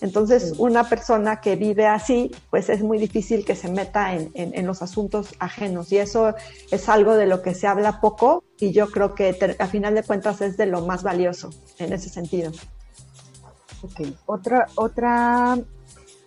Entonces, 0.00 0.54
una 0.58 0.88
persona 0.88 1.40
que 1.40 1.56
vive 1.56 1.86
así, 1.86 2.30
pues 2.50 2.68
es 2.68 2.82
muy 2.82 2.98
difícil 2.98 3.44
que 3.44 3.56
se 3.56 3.70
meta 3.70 4.14
en, 4.14 4.66
los 4.66 4.82
asuntos 4.82 5.34
ajenos. 5.38 5.90
Y 5.90 5.98
eso 5.98 6.34
es 6.70 6.88
algo 6.88 7.14
de 7.14 7.26
lo 7.26 7.40
que 7.40 7.54
se 7.54 7.66
habla 7.66 8.00
poco 8.00 8.44
y 8.58 8.72
yo 8.72 8.90
creo 8.90 9.14
que 9.14 9.36
a 9.58 9.66
final 9.66 9.94
de 9.94 10.02
cuentas 10.02 10.42
es 10.42 10.56
de 10.56 10.66
lo 10.66 10.82
más 10.82 11.02
valioso 11.02 11.50
en 11.78 11.92
ese 11.92 12.10
sentido. 12.10 12.52
Ok, 13.82 14.00
otra, 14.26 14.66
otra, 14.74 15.58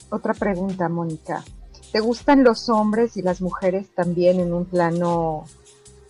otra 0.10 0.34
pregunta, 0.34 0.90
Mónica. 0.90 1.44
¿Te 1.92 2.00
gustan 2.00 2.44
los 2.44 2.70
hombres 2.70 3.18
y 3.18 3.22
las 3.22 3.42
mujeres 3.42 3.94
también 3.94 4.40
en 4.40 4.54
un 4.54 4.66
plano 4.66 5.46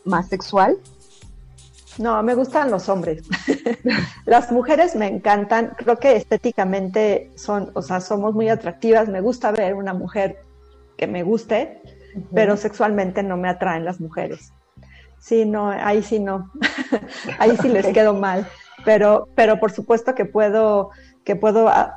más 0.05 0.27
sexual? 0.27 0.77
No, 1.99 2.23
me 2.23 2.33
gustan 2.33 2.71
los 2.71 2.87
hombres. 2.87 3.27
Las 4.25 4.53
mujeres 4.53 4.95
me 4.95 5.07
encantan. 5.07 5.73
Creo 5.75 5.97
que 5.97 6.15
estéticamente 6.15 7.29
son, 7.35 7.71
o 7.73 7.81
sea, 7.81 7.99
somos 7.99 8.33
muy 8.33 8.47
atractivas. 8.47 9.09
Me 9.09 9.19
gusta 9.19 9.51
ver 9.51 9.75
una 9.75 9.93
mujer 9.93 10.41
que 10.97 11.07
me 11.07 11.23
guste, 11.23 11.81
pero 12.33 12.55
sexualmente 12.55 13.21
no 13.21 13.35
me 13.35 13.49
atraen 13.49 13.83
las 13.83 13.99
mujeres. 13.99 14.53
Sí, 15.19 15.43
no, 15.43 15.71
ahí 15.71 16.01
sí 16.01 16.19
no. 16.19 16.49
ahí 17.37 17.57
sí 17.57 17.67
les 17.67 17.87
quedo 17.87 18.13
mal. 18.13 18.47
Pero, 18.85 19.27
pero 19.35 19.59
por 19.59 19.73
supuesto 19.73 20.15
que 20.15 20.23
puedo, 20.23 20.91
que 21.25 21.35
puedo, 21.35 21.67
ah, 21.67 21.95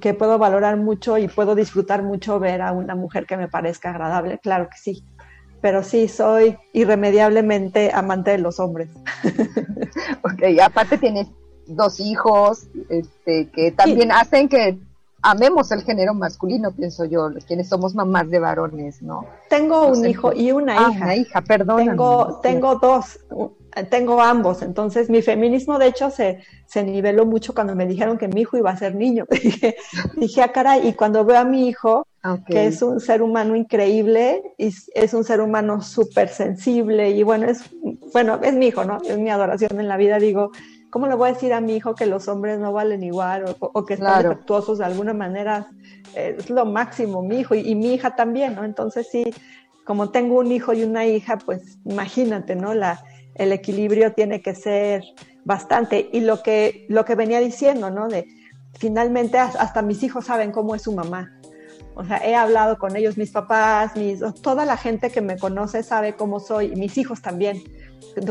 que 0.00 0.14
puedo 0.14 0.38
valorar 0.38 0.78
mucho 0.78 1.18
y 1.18 1.28
puedo 1.28 1.54
disfrutar 1.54 2.02
mucho 2.02 2.40
ver 2.40 2.62
a 2.62 2.72
una 2.72 2.94
mujer 2.94 3.26
que 3.26 3.36
me 3.36 3.48
parezca 3.48 3.90
agradable. 3.90 4.38
Claro 4.38 4.70
que 4.70 4.78
sí 4.78 5.04
pero 5.66 5.82
sí 5.82 6.06
soy 6.06 6.56
irremediablemente 6.72 7.90
amante 7.92 8.30
de 8.30 8.38
los 8.38 8.60
hombres. 8.60 8.88
ok, 10.22 10.60
aparte 10.62 10.96
tienes 10.96 11.26
dos 11.66 11.98
hijos, 11.98 12.68
este, 12.88 13.50
que 13.50 13.72
también 13.72 14.12
hacen 14.12 14.48
que 14.48 14.78
amemos 15.22 15.72
el 15.72 15.82
género 15.82 16.14
masculino, 16.14 16.70
pienso 16.70 17.04
yo, 17.04 17.30
quienes 17.48 17.68
somos 17.68 17.96
mamás 17.96 18.30
de 18.30 18.38
varones, 18.38 19.02
¿no? 19.02 19.26
Tengo 19.50 19.88
un 19.88 20.06
hijo 20.06 20.32
y 20.32 20.52
una 20.52 20.86
ah, 20.86 20.90
hija. 20.92 21.04
Una 21.04 21.16
hija, 21.16 21.40
perdón. 21.40 21.78
Tengo, 21.78 22.38
tengo 22.44 22.76
dos, 22.76 23.18
tengo 23.84 24.20
ambos. 24.22 24.62
Entonces, 24.62 25.10
mi 25.10 25.22
feminismo, 25.22 25.78
de 25.78 25.88
hecho, 25.88 26.10
se, 26.10 26.40
se 26.66 26.82
niveló 26.82 27.26
mucho 27.26 27.54
cuando 27.54 27.74
me 27.74 27.86
dijeron 27.86 28.18
que 28.18 28.28
mi 28.28 28.42
hijo 28.42 28.56
iba 28.56 28.70
a 28.70 28.76
ser 28.76 28.94
niño. 28.94 29.26
dije, 29.30 29.76
dije, 30.16 30.42
ah, 30.42 30.52
caray, 30.52 30.88
y 30.88 30.94
cuando 30.94 31.24
veo 31.24 31.38
a 31.38 31.44
mi 31.44 31.68
hijo, 31.68 32.06
que 32.46 32.66
es 32.66 32.82
un 32.82 33.00
ser 33.00 33.22
humano 33.22 33.54
increíble, 33.54 34.42
y 34.58 34.74
es 34.94 35.14
un 35.14 35.24
ser 35.24 35.40
humano 35.40 35.82
súper 35.82 36.28
sensible, 36.28 37.10
y 37.10 37.22
bueno, 37.22 37.46
es, 37.46 37.70
bueno, 38.12 38.40
es 38.42 38.54
mi 38.54 38.68
hijo, 38.68 38.84
¿no? 38.84 38.98
Es 39.06 39.18
mi 39.18 39.30
adoración 39.30 39.78
en 39.78 39.88
la 39.88 39.96
vida. 39.96 40.18
Digo, 40.18 40.50
¿cómo 40.90 41.06
le 41.06 41.14
voy 41.14 41.28
a 41.28 41.32
decir 41.34 41.52
a 41.52 41.60
mi 41.60 41.76
hijo 41.76 41.94
que 41.94 42.06
los 42.06 42.26
hombres 42.26 42.58
no 42.58 42.72
valen 42.72 43.04
igual 43.04 43.56
o, 43.60 43.84
que 43.84 43.94
están 43.94 44.22
defectuosos 44.22 44.78
de 44.78 44.86
alguna 44.86 45.12
manera? 45.12 45.68
es 46.14 46.48
lo 46.48 46.64
máximo, 46.64 47.22
mi 47.22 47.40
hijo, 47.40 47.54
y, 47.54 47.60
y 47.60 47.74
mi 47.74 47.92
hija 47.92 48.16
también, 48.16 48.54
¿no? 48.54 48.64
Entonces, 48.64 49.06
sí, 49.10 49.24
como 49.84 50.08
tengo 50.08 50.38
un 50.38 50.50
hijo 50.50 50.72
y 50.72 50.82
una 50.82 51.04
hija, 51.06 51.36
pues 51.36 51.78
imagínate, 51.84 52.56
¿no? 52.56 52.72
La, 52.72 52.98
el 53.38 53.52
equilibrio 53.52 54.12
tiene 54.12 54.40
que 54.40 54.54
ser 54.54 55.02
bastante. 55.44 56.08
Y 56.12 56.20
lo 56.20 56.42
que, 56.42 56.86
lo 56.88 57.04
que 57.04 57.14
venía 57.14 57.40
diciendo, 57.40 57.90
¿no? 57.90 58.08
De 58.08 58.26
finalmente 58.78 59.38
hasta 59.38 59.82
mis 59.82 60.02
hijos 60.02 60.26
saben 60.26 60.52
cómo 60.52 60.74
es 60.74 60.82
su 60.82 60.92
mamá. 60.92 61.32
O 61.94 62.04
sea, 62.04 62.18
he 62.18 62.34
hablado 62.34 62.78
con 62.78 62.94
ellos, 62.94 63.16
mis 63.16 63.30
papás, 63.30 63.96
mis, 63.96 64.20
toda 64.42 64.66
la 64.66 64.76
gente 64.76 65.10
que 65.10 65.22
me 65.22 65.38
conoce 65.38 65.82
sabe 65.82 66.14
cómo 66.14 66.40
soy, 66.40 66.76
mis 66.76 66.98
hijos 66.98 67.22
también 67.22 67.62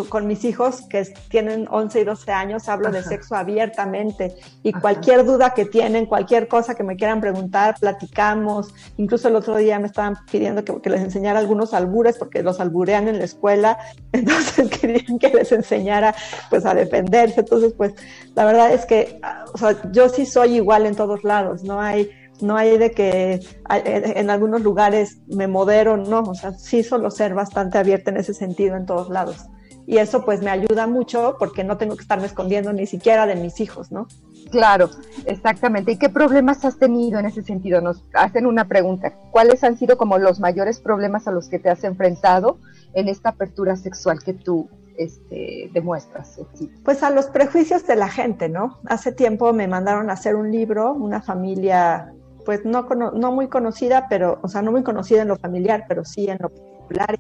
con 0.10 0.28
mis 0.28 0.44
hijos 0.46 0.82
que 0.90 1.04
tienen 1.30 1.68
11 1.70 2.02
y 2.02 2.04
12 2.04 2.32
años, 2.32 2.70
hablo 2.70 2.92
de 2.92 3.04
sexo 3.04 3.36
abiertamente. 3.36 4.36
Y 4.64 4.74
cualquier 4.74 5.26
duda 5.26 5.54
que 5.54 5.66
tienen, 5.66 6.06
cualquier 6.08 6.48
cosa 6.48 6.76
que 6.76 6.84
me 6.84 6.96
quieran 6.96 7.22
preguntar, 7.22 7.76
platicamos. 7.80 8.74
Incluso 8.98 9.28
el 9.28 9.36
otro 9.36 9.56
día 9.58 9.80
me 9.80 9.88
estaban 9.88 10.18
pidiendo 10.32 10.64
que, 10.64 10.90
les 10.90 11.02
enseñara 11.02 11.40
algunos 11.40 11.74
albures 11.74 12.18
porque 12.18 12.42
los 12.42 12.60
alburean 12.60 13.08
en 13.08 13.20
la 13.20 13.26
escuela, 13.26 13.78
entonces 14.12 14.70
querían 14.70 15.20
que 15.20 15.30
les 15.30 15.52
enseñara 15.52 16.16
pues 16.50 16.66
a 16.66 16.74
defenderse. 16.74 17.42
Entonces, 17.42 17.74
pues 17.78 17.94
la 18.34 18.46
verdad 18.46 18.74
es 18.74 18.86
que, 18.86 19.20
o 19.54 19.58
sea, 19.58 19.76
yo 19.92 20.10
sí 20.10 20.26
soy 20.26 20.56
igual 20.56 20.86
en 20.86 20.96
todos 20.96 21.24
lados, 21.24 21.64
no 21.64 21.80
hay 21.80 22.10
no 22.42 22.58
hay 22.58 22.78
de 22.78 22.92
que 22.92 23.40
en 23.70 24.30
algunos 24.30 24.62
lugares 24.62 25.20
me 25.28 25.48
modero, 25.48 25.96
no, 25.96 26.20
o 26.20 26.36
sea, 26.36 26.52
sí 26.52 26.84
suelo 26.84 27.10
ser 27.10 27.34
bastante 27.34 27.78
abierta 27.78 28.12
en 28.12 28.18
ese 28.18 28.34
sentido 28.34 28.76
en 28.76 28.86
todos 28.86 29.10
lados 29.10 29.48
y 29.88 29.98
eso 29.98 30.26
pues 30.26 30.42
me 30.42 30.50
ayuda 30.50 30.88
mucho 30.88 31.36
porque 31.38 31.64
no 31.64 31.78
tengo 31.78 31.96
que 31.96 32.02
estarme 32.02 32.26
escondiendo 32.26 32.74
ni 32.74 32.86
siquiera 32.88 33.26
de 33.26 33.36
mis 33.36 33.60
hijos, 33.60 33.92
¿no? 33.92 34.08
Claro, 34.52 34.90
exactamente. 35.26 35.92
¿Y 35.92 35.98
qué 35.98 36.10
problemas 36.10 36.64
has 36.66 36.78
tenido 36.78 37.20
en 37.20 37.26
ese 37.26 37.42
sentido? 37.44 37.82
Nos 37.82 38.04
hacen 38.14 38.46
una 38.46 38.68
pregunta. 38.68 39.14
¿Cuáles 39.32 39.64
han 39.64 39.78
sido 39.78 39.98
como 39.98 40.18
los 40.18 40.40
mayores 40.40 40.80
problemas 40.80 41.28
a 41.28 41.32
los 41.32 41.50
que 41.50 41.60
te 41.60 41.70
has 41.70 41.84
enfrentado 41.84 42.60
en 42.94 43.10
esta 43.10 43.30
apertura 43.30 43.76
sexual 43.76 44.24
que 44.24 44.34
tú 44.34 44.70
este, 44.98 45.70
demuestras? 45.74 46.40
Pues 46.84 47.04
a 47.04 47.10
los 47.10 47.26
prejuicios 47.26 47.86
de 47.86 47.96
la 47.96 48.08
gente, 48.08 48.50
¿no? 48.50 48.80
Hace 48.86 49.12
tiempo 49.12 49.52
me 49.54 49.68
mandaron 49.68 50.10
a 50.10 50.14
hacer 50.14 50.36
un 50.36 50.52
libro, 50.52 50.94
una 50.94 51.22
familia, 51.22 52.14
pues 52.46 52.66
no, 52.66 52.84
no 53.14 53.32
muy 53.32 53.48
conocida, 53.48 54.08
pero, 54.10 54.40
o 54.42 54.48
sea, 54.48 54.62
no 54.62 54.72
muy 54.72 54.84
conocida 54.84 55.24
en 55.24 55.28
lo 55.28 55.38
familiar, 55.38 55.86
pero 55.88 56.06
sí 56.06 56.28
en 56.30 56.38
lo 56.40 56.50
popular 56.50 57.20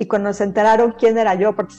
y 0.00 0.06
cuando 0.06 0.32
se 0.32 0.44
enteraron 0.44 0.94
quién 0.98 1.18
era 1.18 1.34
yo, 1.34 1.54
porque 1.54 1.74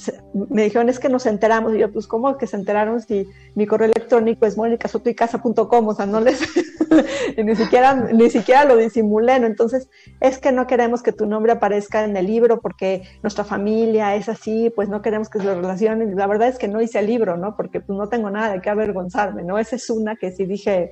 me 0.47 0.61
dijeron, 0.61 0.89
es 0.89 0.99
que 0.99 1.09
nos 1.09 1.25
enteramos, 1.25 1.73
y 1.73 1.79
yo, 1.79 1.91
pues, 1.91 2.05
¿cómo 2.05 2.37
que 2.37 2.45
se 2.45 2.55
enteraron 2.55 3.01
si 3.01 3.27
mi 3.55 3.65
correo 3.65 3.87
electrónico 3.87 4.45
es 4.45 4.57
monicasotoicasa.com? 4.57 5.87
O 5.87 5.95
sea, 5.95 6.05
no 6.05 6.19
les, 6.19 6.39
ni 7.43 7.55
siquiera, 7.55 7.95
ni 7.95 8.29
siquiera 8.29 8.63
lo 8.65 8.77
disimulé, 8.77 9.39
¿no? 9.39 9.47
Entonces, 9.47 9.89
es 10.19 10.37
que 10.37 10.51
no 10.51 10.67
queremos 10.67 11.01
que 11.01 11.13
tu 11.13 11.25
nombre 11.25 11.53
aparezca 11.53 12.03
en 12.03 12.15
el 12.15 12.27
libro 12.27 12.61
porque 12.61 13.01
nuestra 13.23 13.43
familia 13.43 14.13
es 14.13 14.29
así, 14.29 14.71
pues 14.75 14.87
no 14.87 15.01
queremos 15.01 15.27
que 15.27 15.39
se 15.39 15.45
lo 15.45 15.55
relacionen. 15.55 16.15
La 16.15 16.27
verdad 16.27 16.47
es 16.47 16.59
que 16.59 16.67
no 16.67 16.79
hice 16.79 16.99
el 16.99 17.07
libro, 17.07 17.37
¿no? 17.37 17.55
Porque 17.55 17.81
pues 17.81 17.97
no 17.97 18.07
tengo 18.07 18.29
nada 18.29 18.53
de 18.53 18.61
qué 18.61 18.69
avergonzarme, 18.69 19.41
¿no? 19.41 19.57
Esa 19.57 19.77
es 19.77 19.89
una 19.89 20.15
que 20.15 20.31
sí 20.31 20.45
dije, 20.45 20.91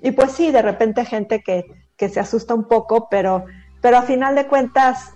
y 0.00 0.12
pues 0.12 0.32
sí, 0.32 0.50
de 0.50 0.62
repente 0.62 1.04
gente 1.04 1.42
que, 1.42 1.66
que 1.98 2.08
se 2.08 2.20
asusta 2.20 2.54
un 2.54 2.68
poco, 2.68 3.08
pero, 3.10 3.44
pero 3.82 3.98
a 3.98 4.02
final 4.02 4.34
de 4.34 4.46
cuentas, 4.46 5.13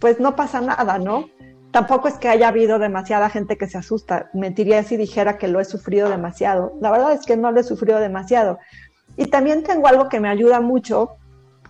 pues 0.00 0.18
no 0.18 0.34
pasa 0.34 0.60
nada, 0.60 0.98
¿no? 0.98 1.26
Tampoco 1.70 2.08
es 2.08 2.14
que 2.14 2.28
haya 2.28 2.48
habido 2.48 2.80
demasiada 2.80 3.30
gente 3.30 3.56
que 3.56 3.68
se 3.68 3.78
asusta. 3.78 4.30
Mentiría 4.34 4.82
si 4.82 4.96
dijera 4.96 5.38
que 5.38 5.46
lo 5.46 5.60
he 5.60 5.64
sufrido 5.64 6.08
demasiado. 6.08 6.72
La 6.80 6.90
verdad 6.90 7.12
es 7.12 7.24
que 7.24 7.36
no 7.36 7.52
lo 7.52 7.60
he 7.60 7.64
sufrido 7.64 8.00
demasiado. 8.00 8.58
Y 9.16 9.26
también 9.26 9.62
tengo 9.62 9.86
algo 9.86 10.08
que 10.08 10.18
me 10.18 10.28
ayuda 10.28 10.60
mucho, 10.60 11.10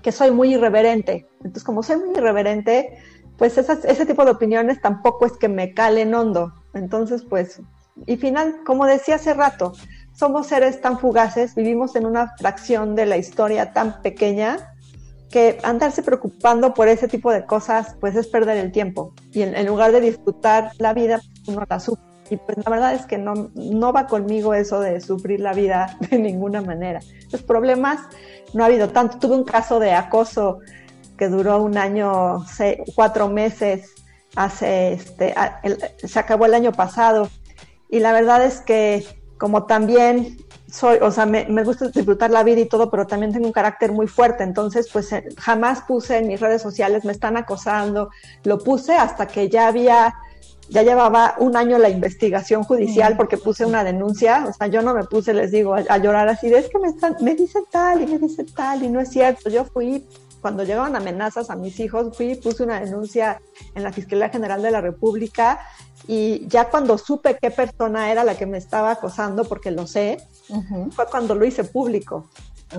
que 0.01 0.13
soy 0.13 0.31
muy 0.31 0.55
irreverente. 0.55 1.29
Entonces, 1.39 1.65
como 1.65 1.83
soy 1.83 1.97
muy 1.97 2.17
irreverente, 2.17 2.97
pues 3.37 3.59
ese 3.59 4.07
tipo 4.07 4.25
de 4.25 4.31
opiniones 4.31 4.81
tampoco 4.81 5.27
es 5.27 5.33
que 5.33 5.49
me 5.49 5.75
calen 5.75 6.15
hondo. 6.15 6.55
Entonces, 6.73 7.23
pues, 7.23 7.61
y 8.07 8.17
final, 8.17 8.61
como 8.65 8.87
decía 8.87 9.17
hace 9.17 9.35
rato, 9.35 9.73
somos 10.15 10.47
seres 10.47 10.81
tan 10.81 10.99
fugaces, 10.99 11.55
vivimos 11.55 11.97
en 11.97 12.07
una 12.07 12.35
fracción 12.39 12.95
de 12.95 13.07
la 13.07 13.17
historia 13.17 13.73
tan 13.73 14.01
pequeña 14.03 14.75
que 15.31 15.59
andarse 15.63 16.03
preocupando 16.03 16.75
por 16.75 16.89
ese 16.89 17.09
tipo 17.09 17.31
de 17.33 17.47
cosas, 17.47 17.97
pues 18.01 18.17
es 18.17 18.27
perder 18.27 18.59
el 18.59 18.73
tiempo. 18.73 19.15
Y 19.33 19.43
en, 19.43 19.67
lugar 19.67 19.93
de 19.93 20.01
disfrutar 20.01 20.73
la 20.79 20.93
vida, 20.93 21.21
uno 21.47 21.65
la 21.69 21.81
sufre. 21.81 22.05
Y 22.31 22.37
pues 22.37 22.59
la 22.65 22.71
verdad 22.71 22.95
es 22.95 23.07
que 23.07 23.19
no, 23.19 23.51
no 23.55 23.93
va 23.93 24.07
conmigo 24.07 24.55
eso 24.55 24.81
de 24.81 25.01
sufrir 25.01 25.41
la 25.41 25.53
vida 25.53 25.97
de 26.11 26.19
ninguna 26.19 26.63
manera. 26.63 27.01
Los 27.31 27.43
problemas 27.43 28.01
no 28.55 28.63
ha 28.63 28.67
habido 28.67 28.91
tanto. 28.91 29.19
Tuve 29.19 29.37
un 29.37 29.45
caso 29.45 29.79
de 29.79 29.93
acoso 29.93 30.59
que 31.17 31.29
duró 31.29 31.63
un 31.63 31.77
año, 31.77 32.45
cuatro 32.95 33.29
meses, 33.29 33.95
hace, 34.37 34.95
este, 34.95 35.35
se 36.03 36.19
acabó 36.19 36.47
el 36.47 36.55
año 36.55 36.73
pasado. 36.73 37.29
Y 37.89 38.01
la 38.01 38.13
verdad 38.13 38.45
es 38.45 38.61
que 38.61 39.05
como 39.41 39.65
también 39.65 40.37
soy, 40.71 40.99
o 41.01 41.11
sea, 41.11 41.25
me, 41.25 41.65
gusta 41.65 41.89
disfrutar 41.89 42.31
la 42.31 42.45
vida 42.45 42.61
y 42.61 42.67
todo, 42.67 42.91
pero 42.91 43.07
también 43.07 43.33
tengo 43.33 43.47
un 43.47 43.53
carácter 43.53 43.91
muy 43.91 44.07
fuerte, 44.07 44.45
entonces 44.45 44.91
pues 44.93 45.11
eh, 45.15 45.25
jamás 45.39 45.81
puse 45.81 46.19
en 46.19 46.29
mis 46.29 46.39
redes 46.39 46.61
sociales, 46.61 47.07
me 47.07 47.13
están 47.13 47.39
acosando, 47.39 48.11
lo 48.45 48.59
puse 48.59 48.95
hasta 48.95 49.27
que 49.27 49.49
ya 49.49 49.67
había, 49.67 50.15
ya 50.69 50.83
llevaba 50.83 51.37
un 51.39 51.57
año 51.57 51.79
la 51.79 51.89
investigación 51.89 52.65
judicial 52.65 53.17
porque 53.17 53.39
puse 53.39 53.65
una 53.65 53.83
denuncia, 53.83 54.45
o 54.47 54.53
sea, 54.53 54.67
yo 54.67 54.83
no 54.83 54.93
me 54.93 55.05
puse, 55.05 55.33
les 55.33 55.51
digo, 55.51 55.75
a, 55.75 55.97
llorar 55.97 56.29
así, 56.29 56.51
de, 56.51 56.59
es 56.59 56.69
que 56.69 56.79
me, 56.79 56.89
están, 56.89 57.17
me 57.23 57.35
dicen 57.35 57.65
tal 57.71 58.03
y 58.03 58.07
me 58.07 58.19
dicen 58.19 58.47
tal 58.55 58.83
y 58.83 58.91
no 58.91 59.01
es 59.01 59.09
cierto, 59.09 59.49
yo 59.49 59.65
fui, 59.65 60.07
cuando 60.43 60.65
llegaban 60.65 60.97
amenazas 60.97 61.49
a 61.49 61.57
mis 61.57 61.81
hijos, 61.81 62.15
fui 62.15 62.33
y 62.33 62.35
puse 62.35 62.63
una 62.63 62.79
denuncia 62.81 63.41
en 63.75 63.85
la 63.85 63.93
Fiscalía 63.93 64.29
General 64.29 64.61
de 64.61 64.71
la 64.71 64.83
República 64.83 65.61
y 66.13 66.49
ya 66.49 66.69
cuando 66.71 66.99
supe 66.99 67.39
qué 67.41 67.53
persona 67.53 68.11
era 68.11 68.25
la 68.25 68.35
que 68.35 68.45
me 68.45 68.59
estaba 68.59 68.91
acosando, 68.91 69.45
porque 69.45 69.71
lo 69.71 69.87
sé, 69.87 70.19
fue 70.91 71.07
cuando 71.07 71.37
lo 71.37 71.45
hice 71.45 71.63
público. 71.63 72.29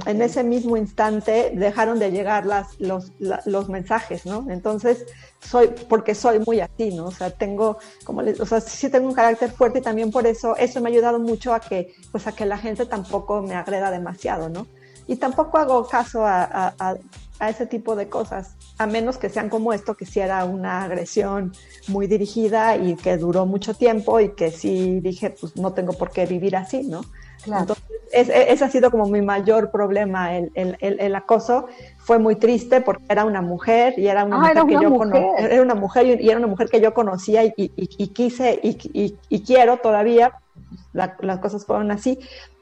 En 0.06 0.22
ese 0.22 0.44
mismo 0.44 0.76
instante 0.76 1.54
dejaron 1.56 1.98
de 1.98 2.12
llegar 2.12 2.46
las, 2.46 2.78
los, 2.82 3.14
los 3.46 3.70
mensajes, 3.70 4.26
¿no? 4.26 4.48
Entonces, 4.50 5.06
soy, 5.40 5.70
porque 5.88 6.14
soy 6.14 6.40
muy 6.40 6.60
así, 6.60 6.94
¿no? 6.94 7.06
O 7.06 7.12
sea, 7.12 7.30
tengo, 7.30 7.78
como 8.04 8.22
les, 8.22 8.38
o 8.42 8.46
sea, 8.46 8.60
sí 8.60 8.90
tengo 8.90 9.08
un 9.08 9.16
carácter 9.16 9.50
fuerte 9.50 9.80
y 9.80 9.82
también 9.82 10.12
por 10.12 10.28
eso, 10.28 10.58
eso 10.58 10.82
me 10.82 10.90
ha 10.90 10.92
ayudado 10.92 11.18
mucho 11.18 11.54
a 11.54 11.62
que, 11.62 11.96
pues 12.12 12.28
a 12.28 12.34
que 12.34 12.46
la 12.46 12.58
gente 12.58 12.86
tampoco 12.86 13.42
me 13.42 13.56
agreda 13.56 13.92
demasiado, 13.92 14.50
¿no? 14.50 14.68
Y 15.08 15.16
tampoco 15.18 15.58
hago 15.58 15.88
caso 15.88 16.26
a, 16.26 16.44
a, 16.80 16.96
a 17.42 17.50
ese 17.50 17.66
tipo 17.66 17.96
de 17.96 18.08
cosas, 18.08 18.56
a 18.78 18.86
menos 18.86 19.18
que 19.18 19.28
sean 19.30 19.50
como 19.50 19.74
esto, 19.74 19.96
que 19.96 20.06
si 20.06 20.20
era 20.20 20.46
una 20.46 20.84
agresión 20.84 21.54
muy 21.88 22.06
dirigida 22.06 22.78
y 22.78 22.96
que 22.96 23.18
duró 23.18 23.48
mucho 23.48 23.74
tiempo 23.74 24.20
y 24.20 24.30
que 24.30 24.52
sí 24.52 25.00
dije, 25.00 25.32
pues 25.32 25.58
no 25.58 25.74
tengo 25.74 25.94
por 25.94 26.12
qué 26.12 26.28
vivir 26.28 26.56
así, 26.56 26.84
¿no? 26.84 27.02
Entonces, 27.48 27.84
ese 28.12 28.64
ha 28.64 28.70
sido 28.70 28.92
como 28.92 29.08
mi 29.08 29.24
mayor 29.24 29.72
problema, 29.72 30.38
el, 30.38 30.52
el, 30.54 30.78
el, 30.80 31.16
acoso. 31.16 31.66
Fue 31.98 32.20
muy 32.20 32.36
triste 32.36 32.82
porque 32.82 33.06
era 33.10 33.26
una 33.26 33.42
mujer 33.42 33.98
y 33.98 34.08
era 34.08 34.24
una 34.24 34.36
ah, 34.36 34.40
mujer 34.40 34.66
que 34.68 34.84
yo 34.84 34.96
conocía, 34.96 35.36
era 35.38 35.62
una 35.64 35.76
mujer 35.76 36.22
y, 36.22 36.30
era 36.30 36.38
una 36.38 36.48
mujer 36.48 36.70
que 36.70 36.80
yo 36.80 36.94
conocía 36.94 37.44
y, 37.44 37.54
y, 37.58 37.72
y 37.76 38.08
quise 38.10 38.60
y, 38.62 39.42
quiero 39.42 39.78
todavía. 39.78 40.34
las 40.94 41.40
cosas 41.40 41.66
fueron 41.66 41.90
así. 41.90 42.20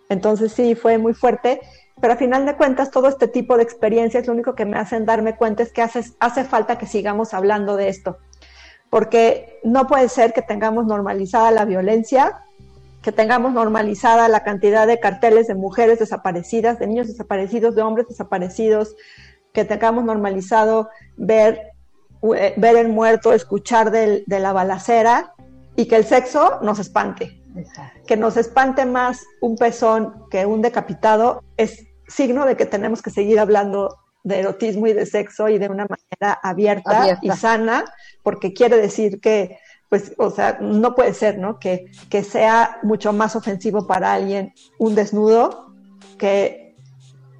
Entonces 0.08 0.54
sí, 0.54 0.76
fue 0.76 0.98
muy 0.98 1.14
fuerte. 1.14 1.60
Pero 2.02 2.14
a 2.14 2.18
final 2.18 2.45
de 2.45 2.56
cuentas, 2.56 2.91
todo 2.91 3.08
este 3.08 3.28
tipo 3.28 3.58
de 3.58 3.64
experiencias 3.64 4.28
lo 4.28 4.34
único 4.34 4.56
que 4.56 4.66
me 4.66 4.78
hacen 4.78 5.06
darme 5.06 5.36
cuenta 5.36 5.64
es 5.64 5.72
que 5.72 5.82
hace, 5.82 6.04
hace 6.20 6.43
falta 6.43 6.78
que 6.78 6.86
sigamos 6.86 7.34
hablando 7.34 7.76
de 7.76 7.89
esto. 7.89 8.18
Porque 8.89 9.60
no 9.64 9.88
puede 9.88 10.10
ser 10.10 10.34
que 10.34 10.41
tengamos 10.41 10.86
normalizada 10.86 11.52
la 11.52 11.66
violencia, 11.66 12.45
que 13.02 13.12
tengamos 13.12 13.54
normalizada 13.54 14.28
la 14.30 14.43
cantidad 14.43 14.88
de 14.88 15.00
carteles 15.00 15.47
de 15.47 15.56
mujeres 15.56 16.00
desaparecidas, 16.00 16.80
de 16.80 16.88
niños 16.88 17.08
desaparecidos, 17.08 17.76
de 17.76 17.82
hombres 17.82 18.08
desaparecidos, 18.08 18.95
que 19.54 19.66
tengamos 19.66 20.04
normalizado 20.04 20.89
ver, 21.18 21.72
eh, 22.36 22.54
ver 22.58 22.78
el 22.78 22.89
muerto, 22.89 23.34
escuchar 23.34 23.91
de 23.91 24.24
la 24.28 24.54
balacera 24.54 25.34
y 25.76 25.86
que 25.86 25.95
el 25.95 26.06
sexo 26.06 26.60
nos 26.62 26.80
espante. 26.80 27.41
Que 28.06 28.18
nos 28.18 28.38
espante 28.38 28.86
más 28.86 29.24
un 29.41 29.56
pezón 29.58 30.26
que 30.30 30.45
un 30.45 30.62
decapitado 30.62 31.43
es 31.58 31.89
signo 32.10 32.45
de 32.45 32.57
que 32.57 32.66
tenemos 32.66 33.01
que 33.01 33.10
seguir 33.10 33.39
hablando 33.39 33.97
de 34.24 34.39
erotismo 34.39 34.88
y 34.88 34.93
de 34.93 35.05
sexo 35.05 35.47
y 35.47 35.57
de 35.57 35.70
una 35.70 35.88
manera 35.88 36.39
abierta. 36.43 37.20
y 37.22 37.30
sana, 37.32 37.86
porque 38.24 38.53
quiere 38.53 38.78
decir 38.78 39.22
que 39.22 39.57
pues, 39.89 40.14
o 40.18 40.30
sea, 40.30 40.60
no 40.62 40.93
puede 40.93 41.14
ser, 41.16 41.39
¿no? 41.39 41.60
Que, 41.60 41.86
que 42.10 42.24
sea 42.24 42.78
mucho 42.84 43.12
más 43.12 43.36
ofensivo 43.36 43.88
para 43.88 44.14
alguien 44.14 44.53
un 44.78 44.93
desnudo 44.93 45.74
que, 46.20 46.76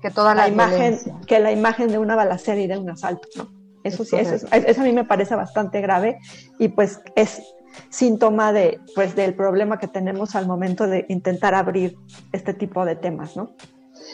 que 0.01 0.09
toda 0.09 0.34
la, 0.34 0.47
imagen, 0.47 0.97
que 1.28 1.39
la 1.39 1.51
imagen 1.51 1.89
de 1.89 1.99
una 1.99 2.15
balacera 2.15 2.59
y 2.59 2.67
de 2.67 2.78
un 2.78 2.89
asalto, 2.89 3.28
¿no? 3.38 3.47
Eso 3.84 4.03
sí, 4.03 4.17
eso, 4.17 4.47
eso, 4.51 4.82
a 4.82 4.84
mí 4.84 4.91
me 4.91 5.05
parece 5.05 5.36
bastante 5.36 5.80
grave 5.80 6.20
y 6.57 6.67
pues 6.67 6.99
es 7.15 7.41
síntoma 7.89 8.51
de, 8.51 8.82
pues, 8.93 9.15
del 9.15 9.36
problema 9.36 9.80
que 9.80 9.88
tenemos 9.88 10.36
al 10.36 10.47
momento 10.47 10.86
de 10.86 11.05
intentar 11.07 11.55
abrir 11.55 11.95
este 12.34 12.53
tipo 12.53 12.84
de 12.84 12.95
temas, 12.95 13.38
¿no? 13.38 13.51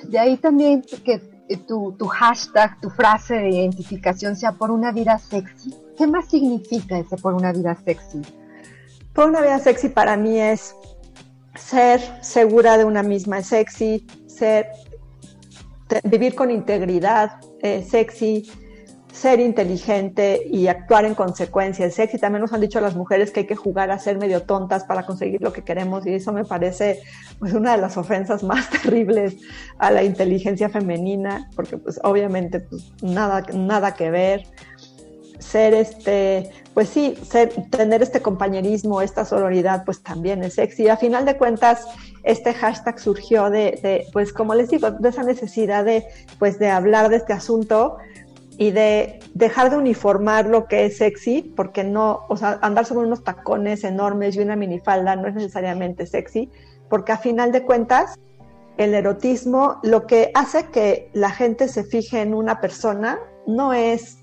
De 0.08 0.20
ahí 0.20 0.38
también 0.38 0.84
que 1.04 1.22
tu, 1.68 1.94
tu 1.94 2.06
hashtag, 2.08 2.80
tu 2.82 2.90
frase 2.90 3.36
de 3.36 3.50
identificación 3.50 4.36
sea 4.36 4.52
por 4.54 4.72
una 4.72 4.92
vida 4.92 5.18
sexy 5.18 5.74
¿Qué 5.98 6.08
más 6.08 6.28
significa 6.30 7.00
ese 7.00 7.16
por 7.18 7.34
una 7.34 7.54
vida 7.54 7.78
sexy? 7.86 8.22
Por 9.14 9.30
una 9.30 9.42
vida 9.42 9.60
sexy 9.60 9.90
para 9.90 10.18
mí 10.18 10.40
es 10.40 10.76
ser 11.56 12.02
segura 12.22 12.78
de 12.78 12.84
una 12.84 13.02
misma, 13.02 13.42
sexy, 13.42 14.06
ser, 14.28 14.68
vivir 16.04 16.36
con 16.36 16.52
integridad, 16.52 17.40
sexy, 17.62 18.52
ser 19.16 19.39
inteligente 19.39 20.41
y 20.45 20.68
actuar 20.68 21.05
en 21.05 21.16
consecuencia. 21.16 21.86
Es 21.86 21.95
sexy. 21.95 22.18
También 22.18 22.41
nos 22.41 22.51
han 22.51 22.61
dicho 22.61 22.82
las 22.82 22.95
mujeres 22.95 23.32
que 23.32 23.41
hay 23.41 23.47
que 23.47 23.55
jugar 23.55 23.89
a 23.89 23.97
ser 23.97 24.18
medio 24.18 24.43
tontas 24.43 24.84
para 24.84 25.05
conseguir 25.05 25.41
lo 25.41 25.53
que 25.53 25.63
queremos 25.63 26.05
y 26.05 26.13
eso 26.13 26.34
me 26.34 26.43
parece 26.43 26.99
pues, 27.39 27.53
una 27.53 27.72
de 27.72 27.78
las 27.78 27.95
ofensas 27.97 28.43
más 28.51 28.70
terribles 28.70 29.38
a 29.80 29.89
la 29.89 30.03
inteligencia 30.03 30.70
femenina, 30.70 31.49
porque 31.55 31.78
pues 31.78 31.99
obviamente 32.03 32.59
pues, 32.59 32.91
nada, 33.01 33.45
nada 33.53 33.93
que 33.93 34.11
ver 34.11 34.43
ser 35.39 35.74
este, 35.74 36.49
pues 36.74 36.89
sí, 36.89 37.16
tener 37.70 38.01
este 38.01 38.22
compañerismo, 38.22 39.01
esta 39.01 39.26
sororidad, 39.26 39.86
pues 39.86 40.01
también 40.01 40.43
es 40.43 40.55
sexy. 40.55 40.88
A 40.88 40.97
final 40.97 41.24
de 41.26 41.38
cuentas, 41.38 41.86
este 42.24 42.53
hashtag 42.53 42.99
surgió 42.99 43.49
de, 43.49 43.80
de, 43.84 44.07
pues 44.11 44.34
como 44.34 44.55
les 44.55 44.70
digo, 44.70 44.89
de 44.91 45.09
esa 45.09 45.24
necesidad 45.24 45.86
de, 45.86 46.05
pues 46.39 46.57
de 46.57 46.70
hablar 46.70 47.09
de 47.09 47.18
este 47.18 47.34
asunto 47.34 47.97
y 48.58 48.72
de 48.72 49.20
dejar 49.34 49.70
de 49.70 49.78
uniformar 49.78 50.45
lo 50.45 50.68
que 50.68 50.86
es 50.86 50.97
sexy, 50.97 51.53
porque 51.56 51.84
no, 51.84 52.26
o 52.30 52.38
sea, 52.38 52.60
andar 52.62 52.86
sobre 52.86 53.08
unos 53.08 53.24
tacones 53.24 53.84
enormes 53.84 54.36
y 54.36 54.39
una 54.39 54.56
minifalda 54.56 55.16
no 55.16 55.28
es 55.28 55.36
necesariamente 55.36 56.06
sexy, 56.06 56.49
porque 56.89 57.12
a 57.12 57.18
final 57.18 57.51
de 57.51 57.64
cuentas, 57.64 58.16
el 58.78 58.93
erotismo, 58.93 59.80
lo 59.84 60.06
que 60.06 60.32
hace 60.34 60.68
que 60.68 61.10
la 61.14 61.32
gente 61.32 61.68
se 61.68 61.84
fije 61.84 62.22
en 62.22 62.34
una 62.34 62.62
persona 62.62 63.20
no 63.47 63.74
es 63.74 64.20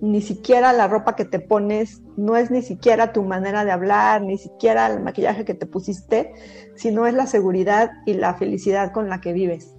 ni 0.00 0.22
siquiera 0.22 0.72
la 0.72 0.88
ropa 0.88 1.14
que 1.14 1.26
te 1.26 1.40
pones, 1.40 2.02
no 2.16 2.36
es 2.36 2.50
ni 2.50 2.62
siquiera 2.62 3.12
tu 3.12 3.22
manera 3.22 3.64
de 3.64 3.70
hablar, 3.70 4.22
ni 4.22 4.38
siquiera 4.38 4.86
el 4.86 5.02
maquillaje 5.02 5.44
que 5.44 5.54
te 5.54 5.66
pusiste, 5.66 6.32
sino 6.74 7.06
es 7.06 7.14
la 7.14 7.26
seguridad 7.26 7.90
y 8.06 8.14
la 8.14 8.34
felicidad 8.34 8.92
con 8.92 9.08
la 9.10 9.20
que 9.20 9.34
vives. 9.34 9.74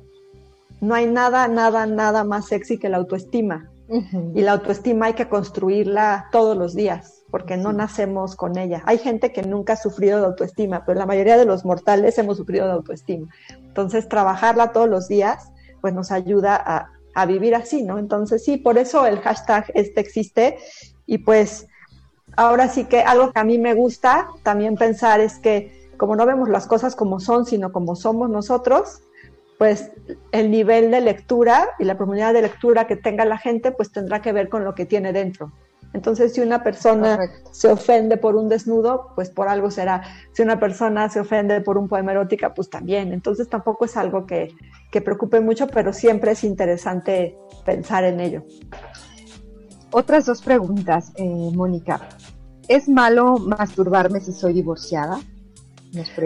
No 0.79 0.93
hay 0.93 1.07
nada, 1.07 1.47
nada, 1.47 1.85
nada 1.85 2.23
más 2.23 2.47
sexy 2.47 2.77
que 2.77 2.89
la 2.89 2.97
autoestima. 2.97 3.70
Y 4.33 4.41
la 4.41 4.53
autoestima 4.53 5.07
hay 5.07 5.13
que 5.13 5.27
construirla 5.27 6.27
todos 6.31 6.57
los 6.57 6.73
días, 6.73 7.23
porque 7.29 7.57
no 7.57 7.73
nacemos 7.73 8.35
con 8.35 8.57
ella. 8.57 8.81
Hay 8.85 8.97
gente 8.97 9.33
que 9.33 9.43
nunca 9.43 9.73
ha 9.73 9.75
sufrido 9.75 10.19
de 10.19 10.27
autoestima, 10.27 10.85
pero 10.85 10.97
la 10.97 11.05
mayoría 11.05 11.37
de 11.37 11.45
los 11.45 11.65
mortales 11.65 12.17
hemos 12.17 12.37
sufrido 12.37 12.67
de 12.67 12.73
autoestima. 12.73 13.27
Entonces, 13.57 14.07
trabajarla 14.07 14.71
todos 14.71 14.87
los 14.87 15.09
días, 15.09 15.51
pues 15.81 15.93
nos 15.93 16.11
ayuda 16.11 16.55
a, 16.55 16.91
a 17.13 17.25
vivir 17.25 17.55
así, 17.55 17.83
¿no? 17.83 17.97
Entonces 17.97 18.43
sí, 18.43 18.57
por 18.57 18.77
eso 18.77 19.05
el 19.05 19.19
hashtag 19.19 19.65
este 19.73 19.99
existe 20.01 20.57
y 21.05 21.19
pues 21.19 21.67
ahora 22.37 22.67
sí 22.69 22.85
que 22.85 23.01
algo 23.01 23.31
que 23.31 23.39
a 23.39 23.43
mí 23.43 23.57
me 23.57 23.73
gusta 23.73 24.29
también 24.43 24.75
pensar 24.75 25.19
es 25.19 25.37
que 25.39 25.89
como 25.97 26.15
no 26.15 26.25
vemos 26.25 26.49
las 26.49 26.67
cosas 26.67 26.95
como 26.95 27.19
son, 27.19 27.45
sino 27.45 27.71
como 27.71 27.95
somos 27.95 28.29
nosotros, 28.29 29.01
pues 29.61 29.91
el 30.31 30.49
nivel 30.49 30.89
de 30.89 31.01
lectura 31.01 31.67
y 31.77 31.83
la 31.83 31.95
profundidad 31.95 32.33
de 32.33 32.41
lectura 32.41 32.87
que 32.87 32.95
tenga 32.95 33.25
la 33.25 33.37
gente, 33.37 33.71
pues 33.71 33.91
tendrá 33.91 34.19
que 34.19 34.31
ver 34.31 34.49
con 34.49 34.63
lo 34.63 34.73
que 34.73 34.87
tiene 34.87 35.13
dentro. 35.13 35.51
Entonces, 35.93 36.33
si 36.33 36.41
una 36.41 36.63
persona 36.63 37.19
se 37.51 37.67
ofende 37.67 38.17
por 38.17 38.35
un 38.35 38.49
desnudo, 38.49 39.11
pues 39.13 39.29
por 39.29 39.49
algo 39.49 39.69
será. 39.69 40.01
Si 40.31 40.41
una 40.41 40.59
persona 40.59 41.09
se 41.09 41.19
ofende 41.19 41.61
por 41.61 41.77
un 41.77 41.87
poema 41.87 42.11
erótica, 42.11 42.55
pues 42.55 42.71
también. 42.71 43.13
Entonces, 43.13 43.49
tampoco 43.49 43.85
es 43.85 43.95
algo 43.97 44.25
que, 44.25 44.47
que 44.89 44.99
preocupe 44.99 45.39
mucho, 45.41 45.67
pero 45.67 45.93
siempre 45.93 46.31
es 46.31 46.43
interesante 46.43 47.37
pensar 47.63 48.03
en 48.03 48.19
ello. 48.19 48.43
Otras 49.91 50.25
dos 50.25 50.41
preguntas, 50.41 51.11
eh, 51.17 51.51
Mónica. 51.53 52.01
¿Es 52.67 52.89
malo 52.89 53.37
masturbarme 53.37 54.21
si 54.21 54.33
soy 54.33 54.53
divorciada? 54.53 55.19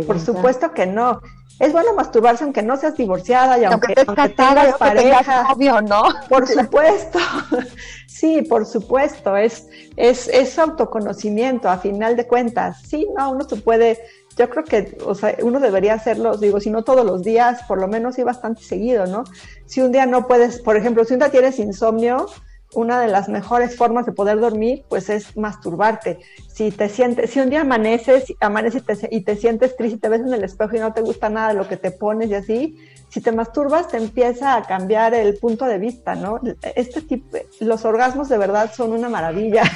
Por 0.08 0.22
supuesto 0.22 0.72
que 0.72 0.86
no 0.86 1.20
es 1.60 1.72
bueno 1.72 1.94
masturbarse 1.94 2.44
aunque 2.44 2.62
no 2.62 2.76
seas 2.76 2.98
divorciada 2.98 3.58
y 3.58 3.64
aunque, 3.64 3.94
aunque, 4.06 4.30
tengas 4.30 4.78
pareja. 4.78 5.48
Obvio, 5.54 5.82
¿no? 5.82 6.04
Por 6.28 6.48
supuesto. 6.48 7.20
sí, 8.08 8.42
por 8.42 8.66
supuesto. 8.66 9.38
Es, 9.38 9.68
es, 9.96 10.28
es 10.28 10.60
autoconocimiento 10.60 11.70
a 11.70 11.78
final 11.78 12.16
de 12.16 12.28
cuentas. 12.28 12.82
Sí, 12.86 13.08
no, 13.18 13.32
uno 13.32 13.48
se 13.48 13.56
puede, 13.56 14.00
yo 14.38 14.50
creo 14.50 14.64
que, 14.66 14.98
o 15.06 15.16
sea, 15.16 15.36
uno 15.42 15.60
debería 15.60 15.94
hacerlo, 15.94 16.36
digo, 16.36 16.60
si 16.60 16.70
no 16.70 16.84
todos 16.84 17.06
los 17.06 17.24
días, 17.24 17.64
por 17.68 17.80
lo 17.80 17.88
menos 17.88 18.16
sí 18.16 18.24
bastante 18.24 18.62
seguido, 18.62 19.06
¿no? 19.06 19.24
Si 19.66 19.82
un 19.82 19.92
día 19.92 20.06
no 20.06 20.28
puedes, 20.28 20.60
por 20.62 20.76
ejemplo, 20.76 21.06
si 21.06 21.14
un 21.14 21.20
día 21.20 21.30
tienes 21.32 21.58
insomnio, 21.60 22.28
una 22.76 23.00
de 23.00 23.08
las 23.08 23.30
mejores 23.30 23.76
formas 23.76 24.06
de 24.06 24.12
poder 24.12 24.40
dormir, 24.40 24.84
pues 24.90 25.10
es 25.10 25.36
masturbarte. 25.38 26.20
Si 26.48 26.72
te 26.72 26.90
sientes, 26.90 27.32
si 27.32 27.40
un 27.40 27.50
día 27.50 27.62
amaneces, 27.62 28.34
amaneces 28.40 28.84
y 29.10 29.22
te, 29.22 29.36
sientes 29.36 29.76
triste, 29.76 30.00
te 30.00 30.10
ves 30.10 30.22
en 30.22 30.34
el 30.34 30.44
espejo 30.44 30.76
y 30.76 30.80
no 30.80 30.94
te 30.94 31.02
gusta 31.02 31.30
nada 31.30 31.50
de 31.50 31.56
lo 31.56 31.68
que 31.68 31.78
te 31.78 31.92
pones 31.92 32.30
y 32.30 32.36
así, 32.36 32.78
si 33.10 33.22
te 33.22 33.32
masturbas 33.32 33.88
te 33.88 33.98
empieza 33.98 34.56
a 34.56 34.64
cambiar 34.64 35.14
el 35.14 35.38
punto 35.38 35.66
de 35.66 35.78
vista, 35.78 36.16
¿no? 36.16 36.40
Este 36.76 37.02
tipo, 37.02 37.38
los 37.60 37.86
orgasmos 37.86 38.30
de 38.30 38.38
verdad 38.38 38.72
son 38.74 38.92
una 38.92 39.10
maravilla. 39.10 39.64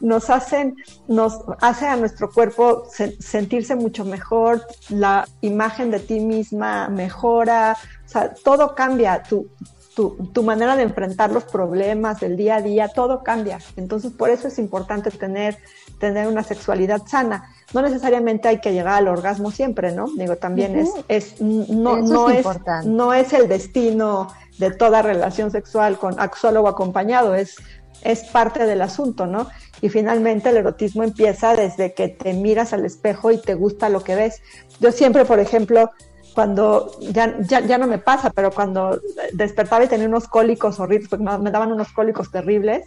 nos 0.00 0.30
hacen, 0.30 0.76
nos 1.06 1.40
hace 1.60 1.86
a 1.86 1.96
nuestro 1.96 2.30
cuerpo 2.30 2.86
sentirse 3.18 3.74
mucho 3.74 4.04
mejor, 4.04 4.62
la 4.88 5.26
imagen 5.40 5.90
de 5.90 6.00
ti 6.00 6.20
misma 6.20 6.88
mejora, 6.88 7.76
o 8.04 8.08
sea, 8.08 8.32
todo 8.34 8.74
cambia, 8.74 9.22
tu, 9.98 10.42
manera 10.44 10.76
de 10.76 10.84
enfrentar 10.84 11.32
los 11.32 11.42
problemas 11.42 12.20
del 12.20 12.36
día 12.36 12.56
a 12.56 12.62
día, 12.62 12.88
todo 12.88 13.24
cambia. 13.24 13.58
Entonces, 13.76 14.12
por 14.12 14.30
eso 14.30 14.46
es 14.46 14.58
importante 14.60 15.10
tener, 15.10 15.58
tener 15.98 16.28
una 16.28 16.44
sexualidad 16.44 17.02
sana. 17.06 17.50
No 17.74 17.82
necesariamente 17.82 18.46
hay 18.46 18.60
que 18.60 18.72
llegar 18.72 18.94
al 18.94 19.08
orgasmo 19.08 19.50
siempre, 19.50 19.90
¿no? 19.90 20.06
Digo, 20.16 20.36
también 20.36 20.78
es, 20.78 20.90
es, 21.08 21.40
no, 21.40 21.96
no, 21.96 22.30
es, 22.30 22.46
no 22.84 23.12
es 23.12 23.32
el 23.32 23.48
destino 23.48 24.28
de 24.58 24.70
toda 24.70 25.02
relación 25.02 25.50
sexual 25.50 25.98
con 25.98 26.16
solo 26.36 26.62
o 26.62 26.68
acompañado, 26.68 27.34
es, 27.34 27.56
es 28.02 28.22
parte 28.24 28.66
del 28.66 28.82
asunto, 28.82 29.26
¿no? 29.26 29.48
Y 29.80 29.88
finalmente 29.88 30.50
el 30.50 30.58
erotismo 30.58 31.02
empieza 31.02 31.56
desde 31.56 31.92
que 31.92 32.08
te 32.08 32.34
miras 32.34 32.72
al 32.72 32.84
espejo 32.84 33.32
y 33.32 33.40
te 33.40 33.54
gusta 33.54 33.88
lo 33.88 34.02
que 34.04 34.14
ves. 34.14 34.42
Yo 34.80 34.92
siempre, 34.92 35.24
por 35.24 35.40
ejemplo, 35.40 35.90
cuando 36.38 36.92
ya, 37.00 37.36
ya, 37.40 37.78
no 37.78 37.88
me 37.88 37.98
pasa, 37.98 38.30
pero 38.30 38.52
cuando 38.52 39.00
despertaba 39.32 39.82
y 39.82 39.88
tenía 39.88 40.06
unos 40.06 40.28
cólicos 40.28 40.78
horribles, 40.78 41.08
porque 41.08 41.24
me, 41.24 41.50
daban 41.50 41.72
unos 41.72 41.92
cólicos 41.92 42.30
terribles, 42.30 42.86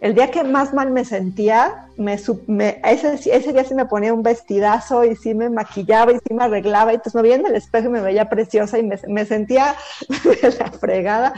el 0.00 0.16
día 0.16 0.32
que 0.32 0.42
más 0.42 0.74
mal 0.74 0.90
me 0.90 1.04
sentía, 1.04 1.86
me, 1.96 2.14
ese, 2.14 3.14
ese, 3.32 3.52
día 3.52 3.62
sí 3.62 3.76
me 3.76 3.86
ponía 3.86 4.12
un 4.12 4.24
vestidazo 4.24 5.04
y 5.04 5.14
sí 5.14 5.34
me 5.36 5.48
maquillaba 5.50 6.10
y 6.10 6.16
sí 6.16 6.34
me 6.34 6.42
arreglaba 6.42 6.90
y 6.90 6.96
entonces 6.96 7.14
me 7.14 7.22
veía 7.22 7.36
en 7.36 7.46
el 7.46 7.54
espejo 7.54 7.86
y 7.86 7.92
me 7.92 8.00
veía 8.00 8.28
preciosa 8.28 8.76
y 8.76 8.82
me, 8.82 8.98
me 9.06 9.24
sentía 9.24 9.76
la 10.58 10.72
fregada, 10.72 11.32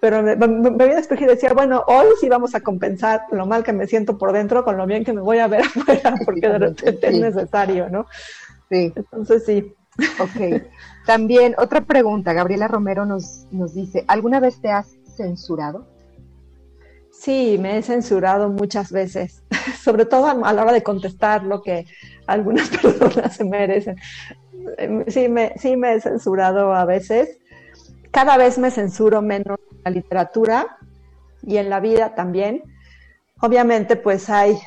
pero 0.00 0.24
me, 0.24 0.34
me, 0.34 0.70
veía 0.70 0.86
en 0.86 0.92
el 0.94 0.98
espejo 0.98 1.22
y 1.22 1.28
decía, 1.28 1.52
bueno, 1.52 1.84
hoy 1.86 2.08
sí 2.20 2.28
vamos 2.28 2.56
a 2.56 2.62
compensar 2.62 3.26
lo 3.30 3.46
mal 3.46 3.62
que 3.62 3.72
me 3.72 3.86
siento 3.86 4.18
por 4.18 4.32
dentro 4.32 4.64
con 4.64 4.76
lo 4.76 4.86
bien 4.86 5.04
que 5.04 5.12
me 5.12 5.20
voy 5.20 5.38
a 5.38 5.46
ver 5.46 5.60
afuera, 5.66 6.16
porque 6.24 6.48
de 6.48 6.58
repente 6.58 7.06
es 7.06 7.20
necesario, 7.20 7.88
¿no? 7.90 8.06
Sí. 8.68 8.92
Entonces 8.96 9.44
sí. 9.44 9.72
Ok. 10.20 10.62
También 11.06 11.54
otra 11.58 11.82
pregunta, 11.82 12.32
Gabriela 12.32 12.68
Romero 12.68 13.06
nos, 13.06 13.46
nos 13.50 13.74
dice, 13.74 14.04
¿alguna 14.08 14.40
vez 14.40 14.60
te 14.60 14.70
has 14.70 14.96
censurado? 15.16 15.86
Sí, 17.10 17.56
me 17.58 17.78
he 17.78 17.82
censurado 17.82 18.50
muchas 18.50 18.92
veces, 18.92 19.42
sobre 19.82 20.04
todo 20.04 20.26
a 20.26 20.52
la 20.52 20.62
hora 20.62 20.72
de 20.72 20.82
contestar 20.82 21.44
lo 21.44 21.62
que 21.62 21.86
algunas 22.26 22.68
personas 22.82 23.36
se 23.36 23.44
merecen. 23.44 23.96
Sí 25.06 25.28
me, 25.28 25.54
sí 25.58 25.76
me 25.76 25.94
he 25.94 26.00
censurado 26.00 26.74
a 26.74 26.84
veces. 26.84 27.38
Cada 28.10 28.36
vez 28.36 28.58
me 28.58 28.70
censuro 28.70 29.22
menos 29.22 29.58
en 29.70 29.78
la 29.84 29.90
literatura 29.90 30.78
y 31.42 31.56
en 31.58 31.70
la 31.70 31.80
vida 31.80 32.14
también. 32.14 32.62
Obviamente, 33.40 33.96
pues 33.96 34.28
hay 34.28 34.58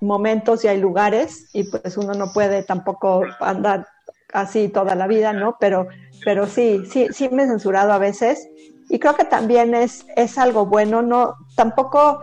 momentos 0.00 0.64
y 0.64 0.68
hay 0.68 0.78
lugares 0.78 1.48
y 1.52 1.64
pues 1.64 1.96
uno 1.96 2.14
no 2.14 2.32
puede 2.32 2.62
tampoco 2.62 3.24
andar 3.40 3.86
así 4.32 4.68
toda 4.68 4.94
la 4.94 5.06
vida, 5.06 5.32
¿no? 5.32 5.56
Pero, 5.60 5.88
pero 6.24 6.46
sí, 6.46 6.82
sí, 6.90 7.08
sí 7.10 7.28
me 7.30 7.44
he 7.44 7.46
censurado 7.46 7.92
a 7.92 7.98
veces 7.98 8.48
y 8.88 8.98
creo 8.98 9.16
que 9.16 9.24
también 9.24 9.74
es, 9.74 10.06
es 10.16 10.38
algo 10.38 10.66
bueno, 10.66 11.02
¿no? 11.02 11.34
Tampoco 11.56 12.20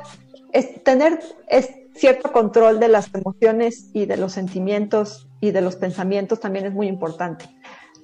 es 0.51 0.84
tener 0.84 1.20
es 1.47 1.70
cierto 1.95 2.32
control 2.32 2.80
de 2.80 2.89
las 2.89 3.14
emociones 3.14 3.89
y 3.93 4.06
de 4.06 4.18
los 4.18 4.34
sentimientos 4.34 5.28
y 5.39 5.51
de 5.51 5.62
los 5.62 5.76
pensamientos 5.76 6.39
también 6.39 6.66
es 6.66 6.74
muy 6.74 6.88
importante 6.88 7.45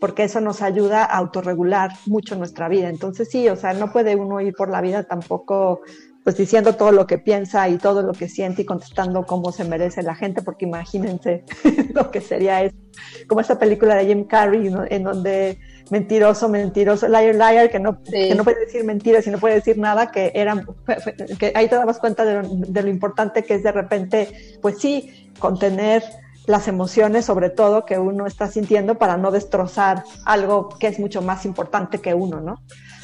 porque 0.02 0.24
eso 0.24 0.41
nos 0.41 0.64
ayuda 0.64 1.04
a 1.04 1.18
autorregular 1.18 1.91
mucho 2.08 2.36
nuestra 2.36 2.68
vida. 2.68 2.89
Entonces 2.89 3.30
sí, 3.30 3.47
o 3.49 3.56
sea, 3.56 3.74
no 3.74 3.91
puede 3.93 4.16
uno 4.16 4.41
ir 4.41 4.56
por 4.56 4.72
la 4.72 4.82
vida 4.82 5.04
tampoco 5.04 5.82
pues 6.24 6.38
diciendo 6.38 6.76
todo 6.76 6.91
lo 6.91 7.07
que 7.07 7.17
piensa 7.17 7.67
y 7.67 7.78
todo 7.78 8.03
lo 8.03 8.13
que 8.13 8.30
siente 8.30 8.61
y 8.61 8.65
contestando 8.65 9.26
cómo 9.26 9.51
se 9.51 9.63
merece 9.63 10.03
la 10.03 10.15
gente, 10.15 10.41
porque 10.41 10.65
imagínense 10.65 11.43
lo 11.93 12.11
que 12.11 12.22
sería 12.22 12.63
eso. 12.63 12.76
Como 13.28 13.41
esta 13.41 13.57
película 13.57 13.95
de 13.95 14.05
Jim 14.05 14.26
Carrey, 14.26 14.72
en 14.89 15.03
donde 15.03 15.59
mentiroso, 15.89 16.47
mentiroso, 16.47 17.07
liar, 17.07 17.36
liar, 17.36 17.69
que 17.69 17.80
no, 17.80 18.01
que 18.03 18.36
no 18.36 18.43
puede 18.43 18.65
decir 18.65 18.84
mentiras 18.84 19.26
y 19.28 19.32
no 19.32 19.39
puede 19.39 19.55
decir 19.55 19.78
nada, 19.78 20.11
que 20.11 20.32
eran, 20.36 20.65
que 21.39 21.51
ahí 21.55 21.67
te 21.67 21.76
dabas 21.76 21.99
cuenta 21.99 22.24
de 22.24 22.41
lo, 22.41 22.47
de 22.47 22.84
lo 22.84 22.89
importante 22.89 23.43
que 23.43 23.55
es 23.55 23.63
de 23.63 23.72
repente, 23.72 24.57
pues 24.61 24.78
sí, 24.80 25.32
contener 25.39 26.03
las 26.48 26.68
emociones, 26.68 27.26
sobre 27.26 27.50
todo, 27.50 27.86
que 27.86 28.00
uno 28.00 28.26
está 28.26 28.48
sintiendo 28.48 28.96
para 28.96 29.18
no 29.18 29.32
destrozar 29.32 30.04
algo 30.26 30.70
que 30.70 30.88
es 30.88 31.00
mucho 31.00 31.22
más 31.22 31.46
importante 31.46 32.00
que 32.00 32.14
uno, 32.14 32.42
¿no? 32.42 32.62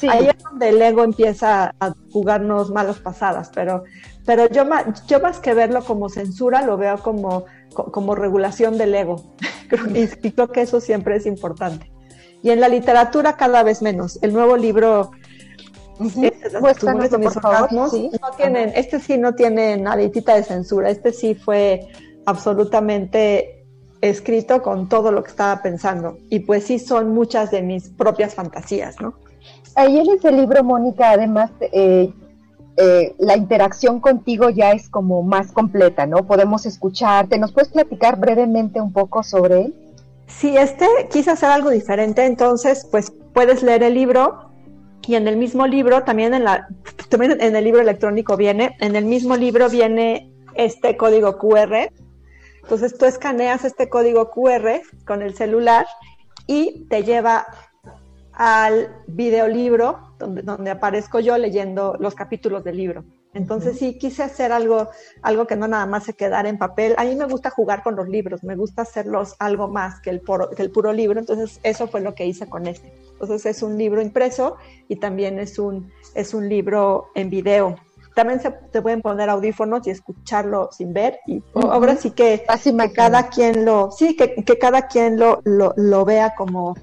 Ahí 0.08 0.28
es 0.28 0.42
donde 0.44 0.68
el 0.68 0.80
ego 0.80 1.02
empieza 1.02 1.74
a 1.80 1.92
jugarnos 2.12 2.70
malas 2.70 2.98
pasadas, 2.98 3.50
pero, 3.52 3.82
pero 4.24 4.48
yo, 4.48 4.64
yo 5.08 5.20
más 5.20 5.40
que 5.40 5.54
verlo 5.54 5.82
como 5.84 6.08
censura, 6.08 6.62
lo 6.62 6.76
veo 6.76 6.98
como, 6.98 7.46
como 7.72 8.14
regulación 8.14 8.78
del 8.78 8.94
ego. 8.94 9.24
y 9.94 10.30
creo 10.30 10.48
que 10.52 10.62
eso 10.62 10.80
siempre 10.80 11.16
es 11.16 11.26
importante. 11.26 11.90
Y 12.42 12.50
en 12.50 12.60
la 12.60 12.68
literatura 12.68 13.36
cada 13.36 13.64
vez 13.64 13.82
menos. 13.82 14.20
El 14.22 14.32
nuevo 14.32 14.56
libro 14.56 15.10
este 18.74 19.00
sí 19.00 19.18
no 19.18 19.34
tiene 19.34 19.76
naditita 19.76 20.36
de 20.36 20.44
censura, 20.44 20.90
este 20.90 21.12
sí 21.12 21.34
fue 21.34 21.88
absolutamente 22.28 23.64
escrito 24.02 24.62
con 24.62 24.88
todo 24.88 25.10
lo 25.10 25.24
que 25.24 25.30
estaba 25.30 25.62
pensando. 25.62 26.18
Y 26.28 26.40
pues 26.40 26.64
sí 26.64 26.78
son 26.78 27.14
muchas 27.14 27.50
de 27.50 27.62
mis 27.62 27.88
propias 27.88 28.34
fantasías, 28.34 29.00
¿no? 29.00 29.14
Ahí 29.74 29.98
en 29.98 30.10
ese 30.10 30.30
libro, 30.30 30.62
Mónica, 30.62 31.10
además, 31.10 31.50
eh, 31.60 32.12
eh, 32.76 33.14
la 33.18 33.36
interacción 33.36 33.98
contigo 34.00 34.50
ya 34.50 34.72
es 34.72 34.90
como 34.90 35.22
más 35.22 35.52
completa, 35.52 36.06
¿no? 36.06 36.26
Podemos 36.26 36.66
escucharte. 36.66 37.38
¿Nos 37.38 37.52
puedes 37.52 37.70
platicar 37.70 38.18
brevemente 38.18 38.80
un 38.80 38.92
poco 38.92 39.22
sobre 39.22 39.62
él? 39.62 39.74
Sí, 40.26 40.56
este 40.56 40.86
quise 41.10 41.30
hacer 41.30 41.48
algo 41.48 41.70
diferente, 41.70 42.26
entonces, 42.26 42.86
pues 42.90 43.10
puedes 43.32 43.62
leer 43.62 43.82
el 43.82 43.94
libro 43.94 44.50
y 45.06 45.14
en 45.14 45.26
el 45.26 45.38
mismo 45.38 45.66
libro, 45.66 46.04
también 46.04 46.34
en, 46.34 46.44
la, 46.44 46.68
también 47.08 47.40
en 47.40 47.56
el 47.56 47.64
libro 47.64 47.80
electrónico 47.80 48.36
viene, 48.36 48.76
en 48.80 48.94
el 48.94 49.06
mismo 49.06 49.36
libro 49.36 49.70
viene 49.70 50.30
este 50.54 50.98
código 50.98 51.38
QR 51.38 51.90
entonces 52.68 52.98
tú 52.98 53.06
escaneas 53.06 53.64
este 53.64 53.88
código 53.88 54.30
QR 54.30 54.82
con 55.06 55.22
el 55.22 55.34
celular 55.34 55.86
y 56.46 56.86
te 56.90 57.02
lleva 57.02 57.46
al 58.34 58.94
videolibro 59.06 60.12
donde, 60.18 60.42
donde 60.42 60.70
aparezco 60.70 61.18
yo 61.18 61.38
leyendo 61.38 61.96
los 61.98 62.14
capítulos 62.14 62.64
del 62.64 62.76
libro. 62.76 63.06
Entonces 63.32 63.78
sí 63.78 63.96
quise 63.96 64.22
hacer 64.22 64.52
algo, 64.52 64.90
algo 65.22 65.46
que 65.46 65.56
no 65.56 65.66
nada 65.66 65.86
más 65.86 66.04
se 66.04 66.12
quedara 66.12 66.50
en 66.50 66.58
papel. 66.58 66.94
A 66.98 67.04
mí 67.04 67.14
me 67.14 67.24
gusta 67.24 67.48
jugar 67.48 67.82
con 67.82 67.96
los 67.96 68.06
libros, 68.06 68.44
me 68.44 68.54
gusta 68.54 68.82
hacerlos 68.82 69.34
algo 69.38 69.68
más 69.68 70.02
que 70.02 70.10
el, 70.10 70.20
que 70.54 70.62
el 70.62 70.70
puro 70.70 70.92
libro. 70.92 71.18
Entonces 71.18 71.60
eso 71.62 71.88
fue 71.88 72.02
lo 72.02 72.14
que 72.14 72.26
hice 72.26 72.50
con 72.50 72.66
este. 72.66 72.92
Entonces 73.12 73.46
es 73.46 73.62
un 73.62 73.78
libro 73.78 74.02
impreso 74.02 74.58
y 74.88 74.96
también 74.96 75.38
es 75.38 75.58
un, 75.58 75.90
es 76.14 76.34
un 76.34 76.50
libro 76.50 77.06
en 77.14 77.30
video. 77.30 77.76
También 78.18 78.40
se, 78.40 78.50
pueden 78.50 79.00
poner 79.00 79.30
audífonos 79.30 79.86
y 79.86 79.90
escucharlo 79.90 80.70
sin 80.72 80.92
ver. 80.92 81.20
Y 81.28 81.40
ahora 81.54 81.94
sí 81.94 82.10
que, 82.10 82.44
cada 82.92 83.28
quien 83.28 83.64
lo, 83.64 83.92
sí, 83.92 84.16
que, 84.16 84.34
cada 84.58 84.88
quien 84.88 85.20
lo, 85.20 85.40
lo, 85.44 86.04
vea 86.04 86.34
como, 86.34 86.76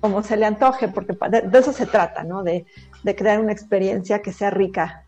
como 0.00 0.24
se 0.24 0.36
le 0.36 0.46
antoje, 0.46 0.88
porque 0.88 1.16
de, 1.30 1.56
eso 1.56 1.72
se 1.72 1.86
trata, 1.86 2.24
¿no? 2.24 2.42
De, 2.42 2.66
de, 3.04 3.14
crear 3.14 3.38
una 3.38 3.52
experiencia 3.52 4.20
que 4.20 4.32
sea 4.32 4.50
rica. 4.50 5.06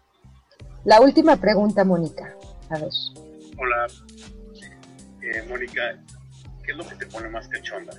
La 0.84 1.00
última 1.00 1.34
pregunta, 1.38 1.82
Mónica. 1.82 2.32
A 2.70 2.78
ver. 2.78 2.90
Hola, 3.58 3.86
eh, 5.20 5.44
Mónica, 5.48 5.98
¿qué 6.62 6.70
es 6.70 6.76
lo 6.76 6.86
que 6.86 6.94
te 6.94 7.06
pone 7.06 7.28
más 7.28 7.48
cachonda? 7.48 7.92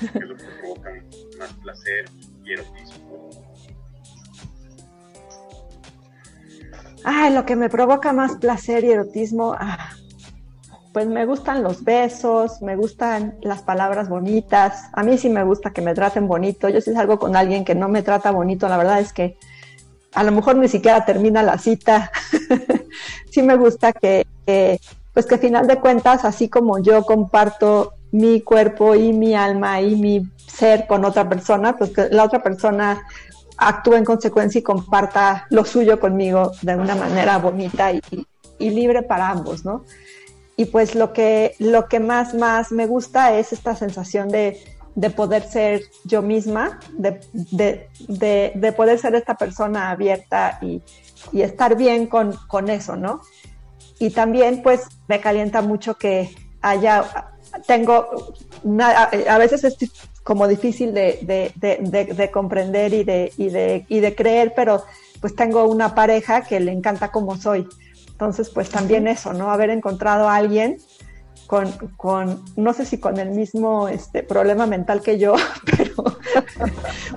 ¿Qué 0.00 0.06
es 0.06 0.24
lo 0.24 0.36
que 0.36 0.44
te 0.44 0.52
provoca 0.58 0.90
más 1.38 1.52
placer 1.52 2.06
y 2.46 2.54
erotismo? 2.54 3.39
Ay, 7.04 7.32
lo 7.32 7.46
que 7.46 7.56
me 7.56 7.68
provoca 7.68 8.12
más 8.12 8.36
placer 8.36 8.84
y 8.84 8.90
erotismo, 8.90 9.54
ah, 9.58 9.90
pues 10.92 11.06
me 11.06 11.24
gustan 11.24 11.62
los 11.62 11.84
besos, 11.84 12.62
me 12.62 12.76
gustan 12.76 13.38
las 13.42 13.62
palabras 13.62 14.08
bonitas. 14.08 14.90
A 14.92 15.02
mí 15.02 15.18
sí 15.18 15.28
me 15.28 15.44
gusta 15.44 15.70
que 15.70 15.82
me 15.82 15.94
traten 15.94 16.26
bonito. 16.26 16.68
Yo 16.68 16.80
si 16.80 16.92
salgo 16.92 17.18
con 17.18 17.36
alguien 17.36 17.64
que 17.64 17.74
no 17.74 17.88
me 17.88 18.02
trata 18.02 18.32
bonito, 18.32 18.68
la 18.68 18.76
verdad 18.76 19.00
es 19.00 19.12
que 19.12 19.36
a 20.14 20.24
lo 20.24 20.32
mejor 20.32 20.56
ni 20.56 20.68
siquiera 20.68 21.04
termina 21.04 21.42
la 21.42 21.58
cita. 21.58 22.10
sí 23.30 23.42
me 23.42 23.56
gusta 23.56 23.92
que, 23.92 24.26
pues 25.14 25.26
que 25.26 25.34
al 25.34 25.40
final 25.40 25.66
de 25.66 25.78
cuentas, 25.78 26.24
así 26.24 26.48
como 26.48 26.80
yo 26.80 27.04
comparto 27.04 27.94
mi 28.10 28.40
cuerpo 28.40 28.96
y 28.96 29.12
mi 29.12 29.34
alma 29.34 29.80
y 29.80 29.94
mi 29.94 30.28
ser 30.46 30.88
con 30.88 31.04
otra 31.04 31.28
persona, 31.28 31.76
pues 31.76 31.90
que 31.90 32.08
la 32.10 32.24
otra 32.24 32.42
persona 32.42 33.02
actúe 33.60 33.94
en 33.94 34.04
consecuencia 34.04 34.58
y 34.58 34.62
comparta 34.62 35.46
lo 35.50 35.64
suyo 35.64 36.00
conmigo 36.00 36.52
de 36.62 36.76
una 36.76 36.94
manera 36.94 37.38
bonita 37.38 37.92
y, 37.92 38.00
libre 38.58 39.02
para 39.02 39.30
ambos, 39.30 39.64
¿no? 39.64 39.84
Y 40.56 40.66
pues 40.66 40.94
lo 40.94 41.12
que, 41.12 41.54
lo 41.58 41.88
que 41.88 42.00
más, 42.00 42.34
más 42.34 42.72
me 42.72 42.86
gusta 42.86 43.38
es 43.38 43.52
esta 43.52 43.74
sensación 43.74 44.28
de, 44.28 44.60
poder 45.16 45.42
ser 45.44 45.82
yo 46.04 46.20
misma, 46.20 46.78
de, 46.92 47.20
poder 48.76 48.98
ser 48.98 49.14
esta 49.14 49.34
persona 49.34 49.90
abierta 49.90 50.58
y, 50.60 50.82
estar 51.32 51.76
bien 51.76 52.06
con, 52.06 52.34
con, 52.48 52.68
eso, 52.70 52.96
¿no? 52.96 53.20
Y 53.98 54.10
también 54.10 54.62
pues 54.62 54.86
me 55.08 55.20
calienta 55.20 55.60
mucho 55.60 55.96
que 55.96 56.34
haya, 56.62 57.30
tengo, 57.66 58.32
a 59.28 59.38
veces 59.38 59.64
es 59.64 59.76
como 60.22 60.46
difícil 60.48 60.92
de, 60.94 62.30
comprender 62.32 62.92
y 62.92 63.04
de, 63.04 63.32
y, 63.36 63.48
de, 63.48 63.86
y 63.88 64.00
de 64.00 64.14
creer, 64.14 64.52
pero 64.54 64.82
pues 65.20 65.34
tengo 65.34 65.64
una 65.64 65.94
pareja 65.94 66.42
que 66.42 66.60
le 66.60 66.72
encanta 66.72 67.10
como 67.10 67.36
soy. 67.36 67.66
Entonces, 68.10 68.50
pues 68.50 68.68
también 68.68 69.08
eso, 69.08 69.32
¿no? 69.32 69.50
Haber 69.50 69.70
encontrado 69.70 70.28
a 70.28 70.36
alguien 70.36 70.78
con, 71.46 71.72
con, 71.96 72.44
no 72.54 72.72
sé 72.72 72.84
si 72.84 72.98
con 72.98 73.18
el 73.18 73.30
mismo 73.30 73.88
este, 73.88 74.22
problema 74.22 74.66
mental 74.66 75.02
que 75.02 75.18
yo, 75.18 75.34
pero, 75.76 76.04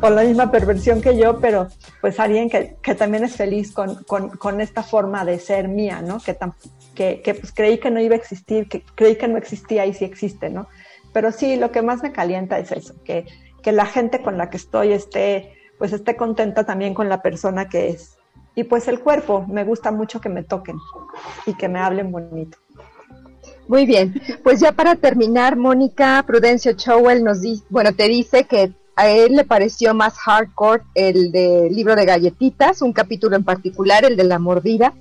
o 0.01 0.09
la 0.09 0.23
misma 0.23 0.49
perversión 0.49 1.01
que 1.01 1.15
yo, 1.15 1.39
pero 1.39 1.67
pues 2.01 2.19
alguien 2.19 2.49
que, 2.49 2.77
que 2.81 2.95
también 2.95 3.23
es 3.23 3.35
feliz 3.35 3.71
con, 3.71 4.03
con, 4.05 4.29
con, 4.29 4.59
esta 4.59 4.81
forma 4.81 5.23
de 5.23 5.37
ser 5.37 5.67
mía, 5.67 6.01
¿no? 6.01 6.19
Que, 6.19 6.35
que, 6.95 7.21
que, 7.21 7.35
pues 7.35 7.53
creí 7.53 7.77
que 7.77 7.91
no 7.91 7.99
iba 7.99 8.15
a 8.15 8.17
existir, 8.17 8.67
que 8.67 8.83
creí 8.95 9.17
que 9.17 9.27
no 9.27 9.37
existía 9.37 9.85
y 9.85 9.93
sí 9.93 10.03
existe, 10.03 10.49
¿no? 10.49 10.67
Pero 11.13 11.31
sí, 11.31 11.55
lo 11.55 11.71
que 11.71 11.81
más 11.81 12.03
me 12.03 12.11
calienta 12.11 12.59
es 12.59 12.71
eso, 12.71 12.95
que, 13.03 13.25
que 13.61 13.71
la 13.71 13.85
gente 13.85 14.21
con 14.21 14.37
la 14.37 14.49
que 14.49 14.57
estoy 14.57 14.91
esté, 14.91 15.53
pues 15.77 15.93
esté 15.93 16.15
contenta 16.15 16.65
también 16.65 16.93
con 16.93 17.07
la 17.07 17.21
persona 17.21 17.69
que 17.69 17.89
es. 17.89 18.17
Y 18.55 18.65
pues 18.65 18.87
el 18.87 18.99
cuerpo, 18.99 19.45
me 19.47 19.63
gusta 19.63 19.91
mucho 19.91 20.19
que 20.19 20.29
me 20.29 20.43
toquen 20.43 20.77
y 21.45 21.53
que 21.53 21.69
me 21.69 21.79
hablen 21.79 22.11
bonito. 22.11 22.57
Muy 23.67 23.85
bien, 23.85 24.13
pues 24.43 24.59
ya 24.59 24.73
para 24.73 24.95
terminar, 24.95 25.55
Mónica 25.55 26.23
Prudencio 26.27 26.73
Chowell 26.73 27.23
nos 27.23 27.41
dice, 27.41 27.63
bueno, 27.69 27.93
te 27.93 28.07
dice 28.09 28.43
que 28.43 28.73
a 28.95 29.09
él 29.09 29.35
le 29.35 29.45
pareció 29.45 29.93
más 29.93 30.17
hardcore 30.17 30.83
el 30.95 31.31
del 31.31 31.73
libro 31.73 31.95
de 31.95 32.05
galletitas, 32.05 32.81
un 32.81 32.93
capítulo 32.93 33.35
en 33.35 33.43
particular, 33.43 34.05
el 34.05 34.17
de 34.17 34.25
la 34.25 34.37
mordida, 34.37 34.93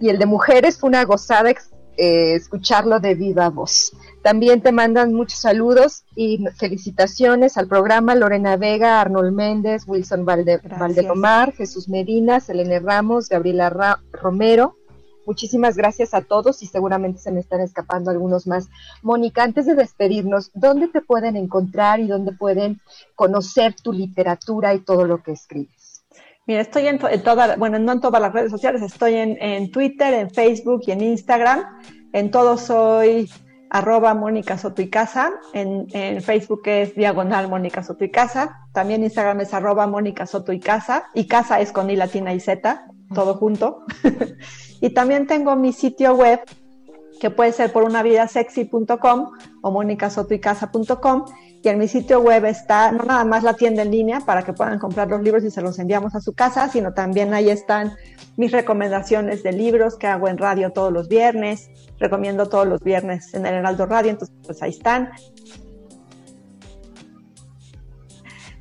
y 0.00 0.08
el 0.08 0.18
de 0.18 0.26
mujeres 0.26 0.78
fue 0.78 0.88
una 0.88 1.04
gozada 1.04 1.50
eh, 1.98 2.34
escucharlo 2.34 3.00
de 3.00 3.14
viva 3.14 3.50
voz. 3.50 3.92
También 4.22 4.62
te 4.62 4.72
mandan 4.72 5.12
muchos 5.12 5.40
saludos 5.40 6.04
y 6.16 6.44
felicitaciones 6.56 7.58
al 7.58 7.68
programa 7.68 8.14
Lorena 8.14 8.56
Vega, 8.56 9.00
Arnold 9.00 9.34
Méndez, 9.34 9.82
Wilson 9.86 10.24
Valde 10.24 10.60
Valdelomar, 10.78 11.52
Jesús 11.52 11.88
Medina, 11.88 12.40
Selene 12.40 12.80
Ramos, 12.80 13.28
Gabriela 13.28 13.98
Romero, 14.12 14.78
Muchísimas 15.28 15.76
gracias 15.76 16.14
a 16.14 16.22
todos 16.22 16.62
y 16.62 16.66
seguramente 16.66 17.18
se 17.18 17.30
me 17.30 17.40
están 17.40 17.60
escapando 17.60 18.10
algunos 18.10 18.46
más. 18.46 18.70
Mónica, 19.02 19.42
antes 19.42 19.66
de 19.66 19.74
despedirnos, 19.74 20.50
¿dónde 20.54 20.88
te 20.88 21.02
pueden 21.02 21.36
encontrar 21.36 22.00
y 22.00 22.06
dónde 22.06 22.32
pueden 22.32 22.80
conocer 23.14 23.74
tu 23.74 23.92
literatura 23.92 24.72
y 24.72 24.78
todo 24.78 25.04
lo 25.04 25.22
que 25.22 25.32
escribes? 25.32 25.77
Mira, 26.48 26.62
estoy 26.62 26.86
en, 26.86 26.98
todas, 26.98 27.58
bueno, 27.58 27.78
no 27.78 27.92
en 27.92 28.00
todas 28.00 28.22
las 28.22 28.32
redes 28.32 28.50
sociales, 28.50 28.80
estoy 28.80 29.16
en, 29.16 29.70
Twitter, 29.70 30.14
en 30.14 30.30
Facebook 30.30 30.80
y 30.86 30.92
en 30.92 31.02
Instagram. 31.02 31.62
En 32.14 32.30
todo 32.30 32.56
soy 32.56 33.28
arroba 33.68 34.14
Mónica 34.14 34.56
Soto 34.56 34.80
y 34.80 34.88
Casa, 34.88 35.30
en, 35.52 35.86
en, 35.92 36.22
Facebook 36.22 36.62
es 36.64 36.94
diagonal 36.94 37.50
Mónica 37.50 37.82
Soto 37.82 38.02
y 38.02 38.10
Casa, 38.10 38.66
también 38.72 39.04
Instagram 39.04 39.42
es 39.42 39.52
arroba 39.52 39.86
Mónica 39.86 40.24
Soto 40.24 40.54
y 40.54 40.58
Casa, 40.58 41.10
y 41.12 41.26
Casa 41.26 41.60
es 41.60 41.70
con 41.70 41.90
I 41.90 41.96
latina 41.96 42.32
y 42.32 42.40
Z, 42.40 42.86
todo 43.14 43.34
junto. 43.34 43.84
y 44.80 44.94
también 44.94 45.26
tengo 45.26 45.54
mi 45.54 45.74
sitio 45.74 46.14
web, 46.14 46.40
que 47.20 47.28
puede 47.28 47.52
ser 47.52 47.72
por 47.72 47.84
unavidasexy.com 47.84 49.32
o 49.60 49.70
monicasotoycasa.com. 49.70 51.26
Y 51.62 51.68
en 51.68 51.78
mi 51.78 51.88
sitio 51.88 52.20
web 52.20 52.44
está 52.44 52.92
no 52.92 53.04
nada 53.04 53.24
más 53.24 53.42
la 53.42 53.54
tienda 53.54 53.82
en 53.82 53.90
línea 53.90 54.20
para 54.20 54.42
que 54.42 54.52
puedan 54.52 54.78
comprar 54.78 55.08
los 55.08 55.22
libros 55.22 55.42
y 55.44 55.50
se 55.50 55.60
los 55.60 55.78
enviamos 55.78 56.14
a 56.14 56.20
su 56.20 56.32
casa, 56.32 56.68
sino 56.68 56.94
también 56.94 57.34
ahí 57.34 57.50
están 57.50 57.96
mis 58.36 58.52
recomendaciones 58.52 59.42
de 59.42 59.52
libros 59.52 59.96
que 59.96 60.06
hago 60.06 60.28
en 60.28 60.38
radio 60.38 60.70
todos 60.70 60.92
los 60.92 61.08
viernes. 61.08 61.68
Recomiendo 61.98 62.48
todos 62.48 62.66
los 62.68 62.80
viernes 62.80 63.34
en 63.34 63.44
el 63.44 63.54
Heraldo 63.54 63.86
Radio, 63.86 64.10
entonces 64.10 64.36
pues 64.44 64.62
ahí 64.62 64.70
están. 64.70 65.10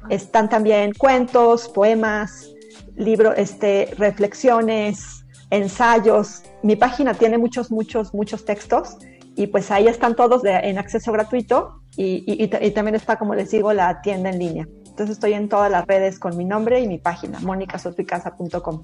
Están 0.10 0.50
también 0.50 0.94
cuentos, 0.94 1.70
poemas, 1.70 2.50
libros, 2.96 3.36
este, 3.38 3.94
reflexiones, 3.98 5.24
ensayos. 5.52 6.42
Mi 6.64 6.76
página 6.76 7.14
tiene 7.14 7.38
muchos, 7.38 7.70
muchos, 7.70 8.12
muchos 8.14 8.44
textos 8.44 8.98
y 9.36 9.46
pues 9.48 9.70
ahí 9.70 9.88
están 9.88 10.16
todos 10.16 10.42
en 10.44 10.80
acceso 10.80 11.12
gratuito 11.12 11.84
y, 11.98 12.24
y, 12.44 12.72
también 12.72 12.96
está, 12.96 13.18
como 13.18 13.34
les 13.34 13.50
digo, 13.50 13.74
la 13.74 14.02
tienda 14.02 14.30
en 14.30 14.40
línea. 14.40 14.68
Entonces 14.86 15.16
estoy 15.16 15.34
en 15.34 15.50
todas 15.50 15.72
las 15.72 15.86
redes 15.86 16.20
con 16.20 16.38
mi 16.38 16.46
nombre 16.46 16.80
y 16.80 16.88
mi 16.88 17.00
página, 17.00 17.40
monicasotuicasa.com. 17.40 18.82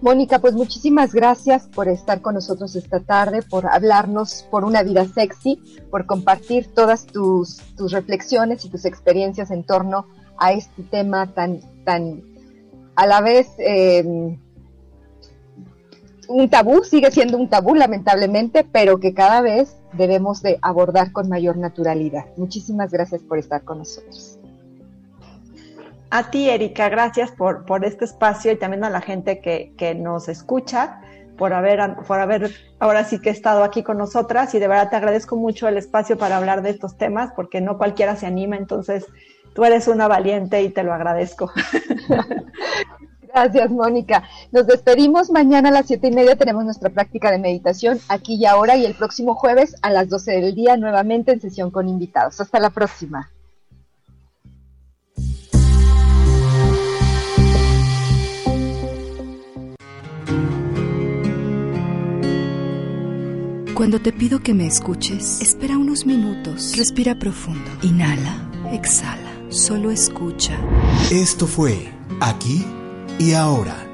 Mónica, 0.00 0.38
pues 0.38 0.54
muchísimas 0.54 1.12
gracias 1.12 1.66
por 1.68 1.88
estar 1.88 2.20
con 2.20 2.34
nosotros 2.34 2.76
esta 2.76 3.00
tarde, 3.00 3.42
por 3.42 3.66
hablarnos 3.66 4.46
por 4.50 4.64
una 4.64 4.82
vida 4.82 5.06
sexy, 5.06 5.60
por 5.90 6.06
compartir 6.06 6.72
todas 6.72 7.06
tus, 7.06 7.56
tus 7.76 7.92
reflexiones 7.92 8.64
y 8.64 8.68
tus 8.68 8.84
experiencias 8.84 9.50
en 9.50 9.64
torno 9.64 10.06
a 10.36 10.52
este 10.52 10.82
tema 10.84 11.32
tan, 11.34 11.60
tan 11.84 12.22
a 12.94 13.06
la 13.06 13.20
vez 13.20 13.48
eh, 13.58 14.04
un 16.28 16.50
tabú, 16.50 16.84
sigue 16.84 17.10
siendo 17.10 17.38
un 17.38 17.48
tabú 17.48 17.74
lamentablemente, 17.74 18.64
pero 18.64 19.00
que 19.00 19.14
cada 19.14 19.40
vez 19.40 19.77
debemos 19.92 20.42
de 20.42 20.58
abordar 20.62 21.12
con 21.12 21.28
mayor 21.28 21.56
naturalidad. 21.56 22.26
Muchísimas 22.36 22.90
gracias 22.90 23.22
por 23.22 23.38
estar 23.38 23.62
con 23.64 23.78
nosotros. 23.78 24.38
A 26.10 26.30
ti, 26.30 26.48
Erika, 26.48 26.88
gracias 26.88 27.30
por, 27.30 27.66
por 27.66 27.84
este 27.84 28.06
espacio 28.06 28.52
y 28.52 28.56
también 28.56 28.84
a 28.84 28.90
la 28.90 29.00
gente 29.00 29.40
que, 29.40 29.74
que 29.76 29.94
nos 29.94 30.28
escucha, 30.28 31.00
por 31.36 31.52
haber, 31.52 31.96
por 32.06 32.18
haber 32.18 32.50
ahora 32.78 33.04
sí 33.04 33.20
que 33.20 33.30
estado 33.30 33.62
aquí 33.62 33.82
con 33.82 33.98
nosotras 33.98 34.54
y 34.54 34.58
de 34.58 34.68
verdad 34.68 34.90
te 34.90 34.96
agradezco 34.96 35.36
mucho 35.36 35.68
el 35.68 35.76
espacio 35.76 36.16
para 36.18 36.38
hablar 36.38 36.62
de 36.62 36.70
estos 36.70 36.96
temas 36.96 37.32
porque 37.36 37.60
no 37.60 37.78
cualquiera 37.78 38.16
se 38.16 38.26
anima, 38.26 38.56
entonces 38.56 39.06
tú 39.54 39.64
eres 39.64 39.86
una 39.86 40.08
valiente 40.08 40.62
y 40.62 40.70
te 40.70 40.82
lo 40.82 40.92
agradezco. 40.92 41.52
Gracias, 43.32 43.70
Mónica. 43.70 44.24
Nos 44.52 44.66
despedimos. 44.66 45.30
Mañana 45.30 45.68
a 45.68 45.72
las 45.72 45.86
siete 45.86 46.08
y 46.08 46.12
media 46.12 46.36
tenemos 46.36 46.64
nuestra 46.64 46.90
práctica 46.90 47.30
de 47.30 47.38
meditación 47.38 48.00
aquí 48.08 48.34
y 48.36 48.46
ahora 48.46 48.76
y 48.76 48.86
el 48.86 48.94
próximo 48.94 49.34
jueves 49.34 49.76
a 49.82 49.90
las 49.90 50.08
doce 50.08 50.32
del 50.32 50.54
día 50.54 50.76
nuevamente 50.76 51.32
en 51.32 51.40
sesión 51.40 51.70
con 51.70 51.88
invitados. 51.88 52.40
Hasta 52.40 52.58
la 52.58 52.70
próxima. 52.70 53.30
Cuando 63.74 64.00
te 64.00 64.12
pido 64.12 64.40
que 64.40 64.54
me 64.54 64.66
escuches, 64.66 65.40
espera 65.40 65.78
unos 65.78 66.04
minutos, 66.04 66.76
respira 66.76 67.14
profundo, 67.14 67.70
inhala, 67.82 68.50
exhala, 68.72 69.30
solo 69.50 69.92
escucha. 69.92 70.58
Esto 71.12 71.46
fue 71.46 71.88
aquí 72.20 72.64
y 73.18 73.32
ahora. 73.32 73.86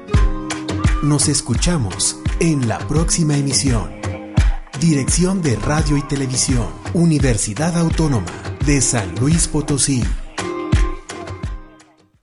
Nos 1.03 1.27
escuchamos 1.27 2.17
en 2.39 2.67
la 2.67 2.77
próxima 2.79 3.37
emisión. 3.37 3.91
Dirección 4.79 5.41
de 5.41 5.55
Radio 5.55 5.97
y 5.97 6.01
Televisión, 6.01 6.67
Universidad 6.93 7.77
Autónoma 7.77 8.31
de 8.65 8.81
San 8.81 9.15
Luis 9.15 9.47
Potosí. 9.47 10.03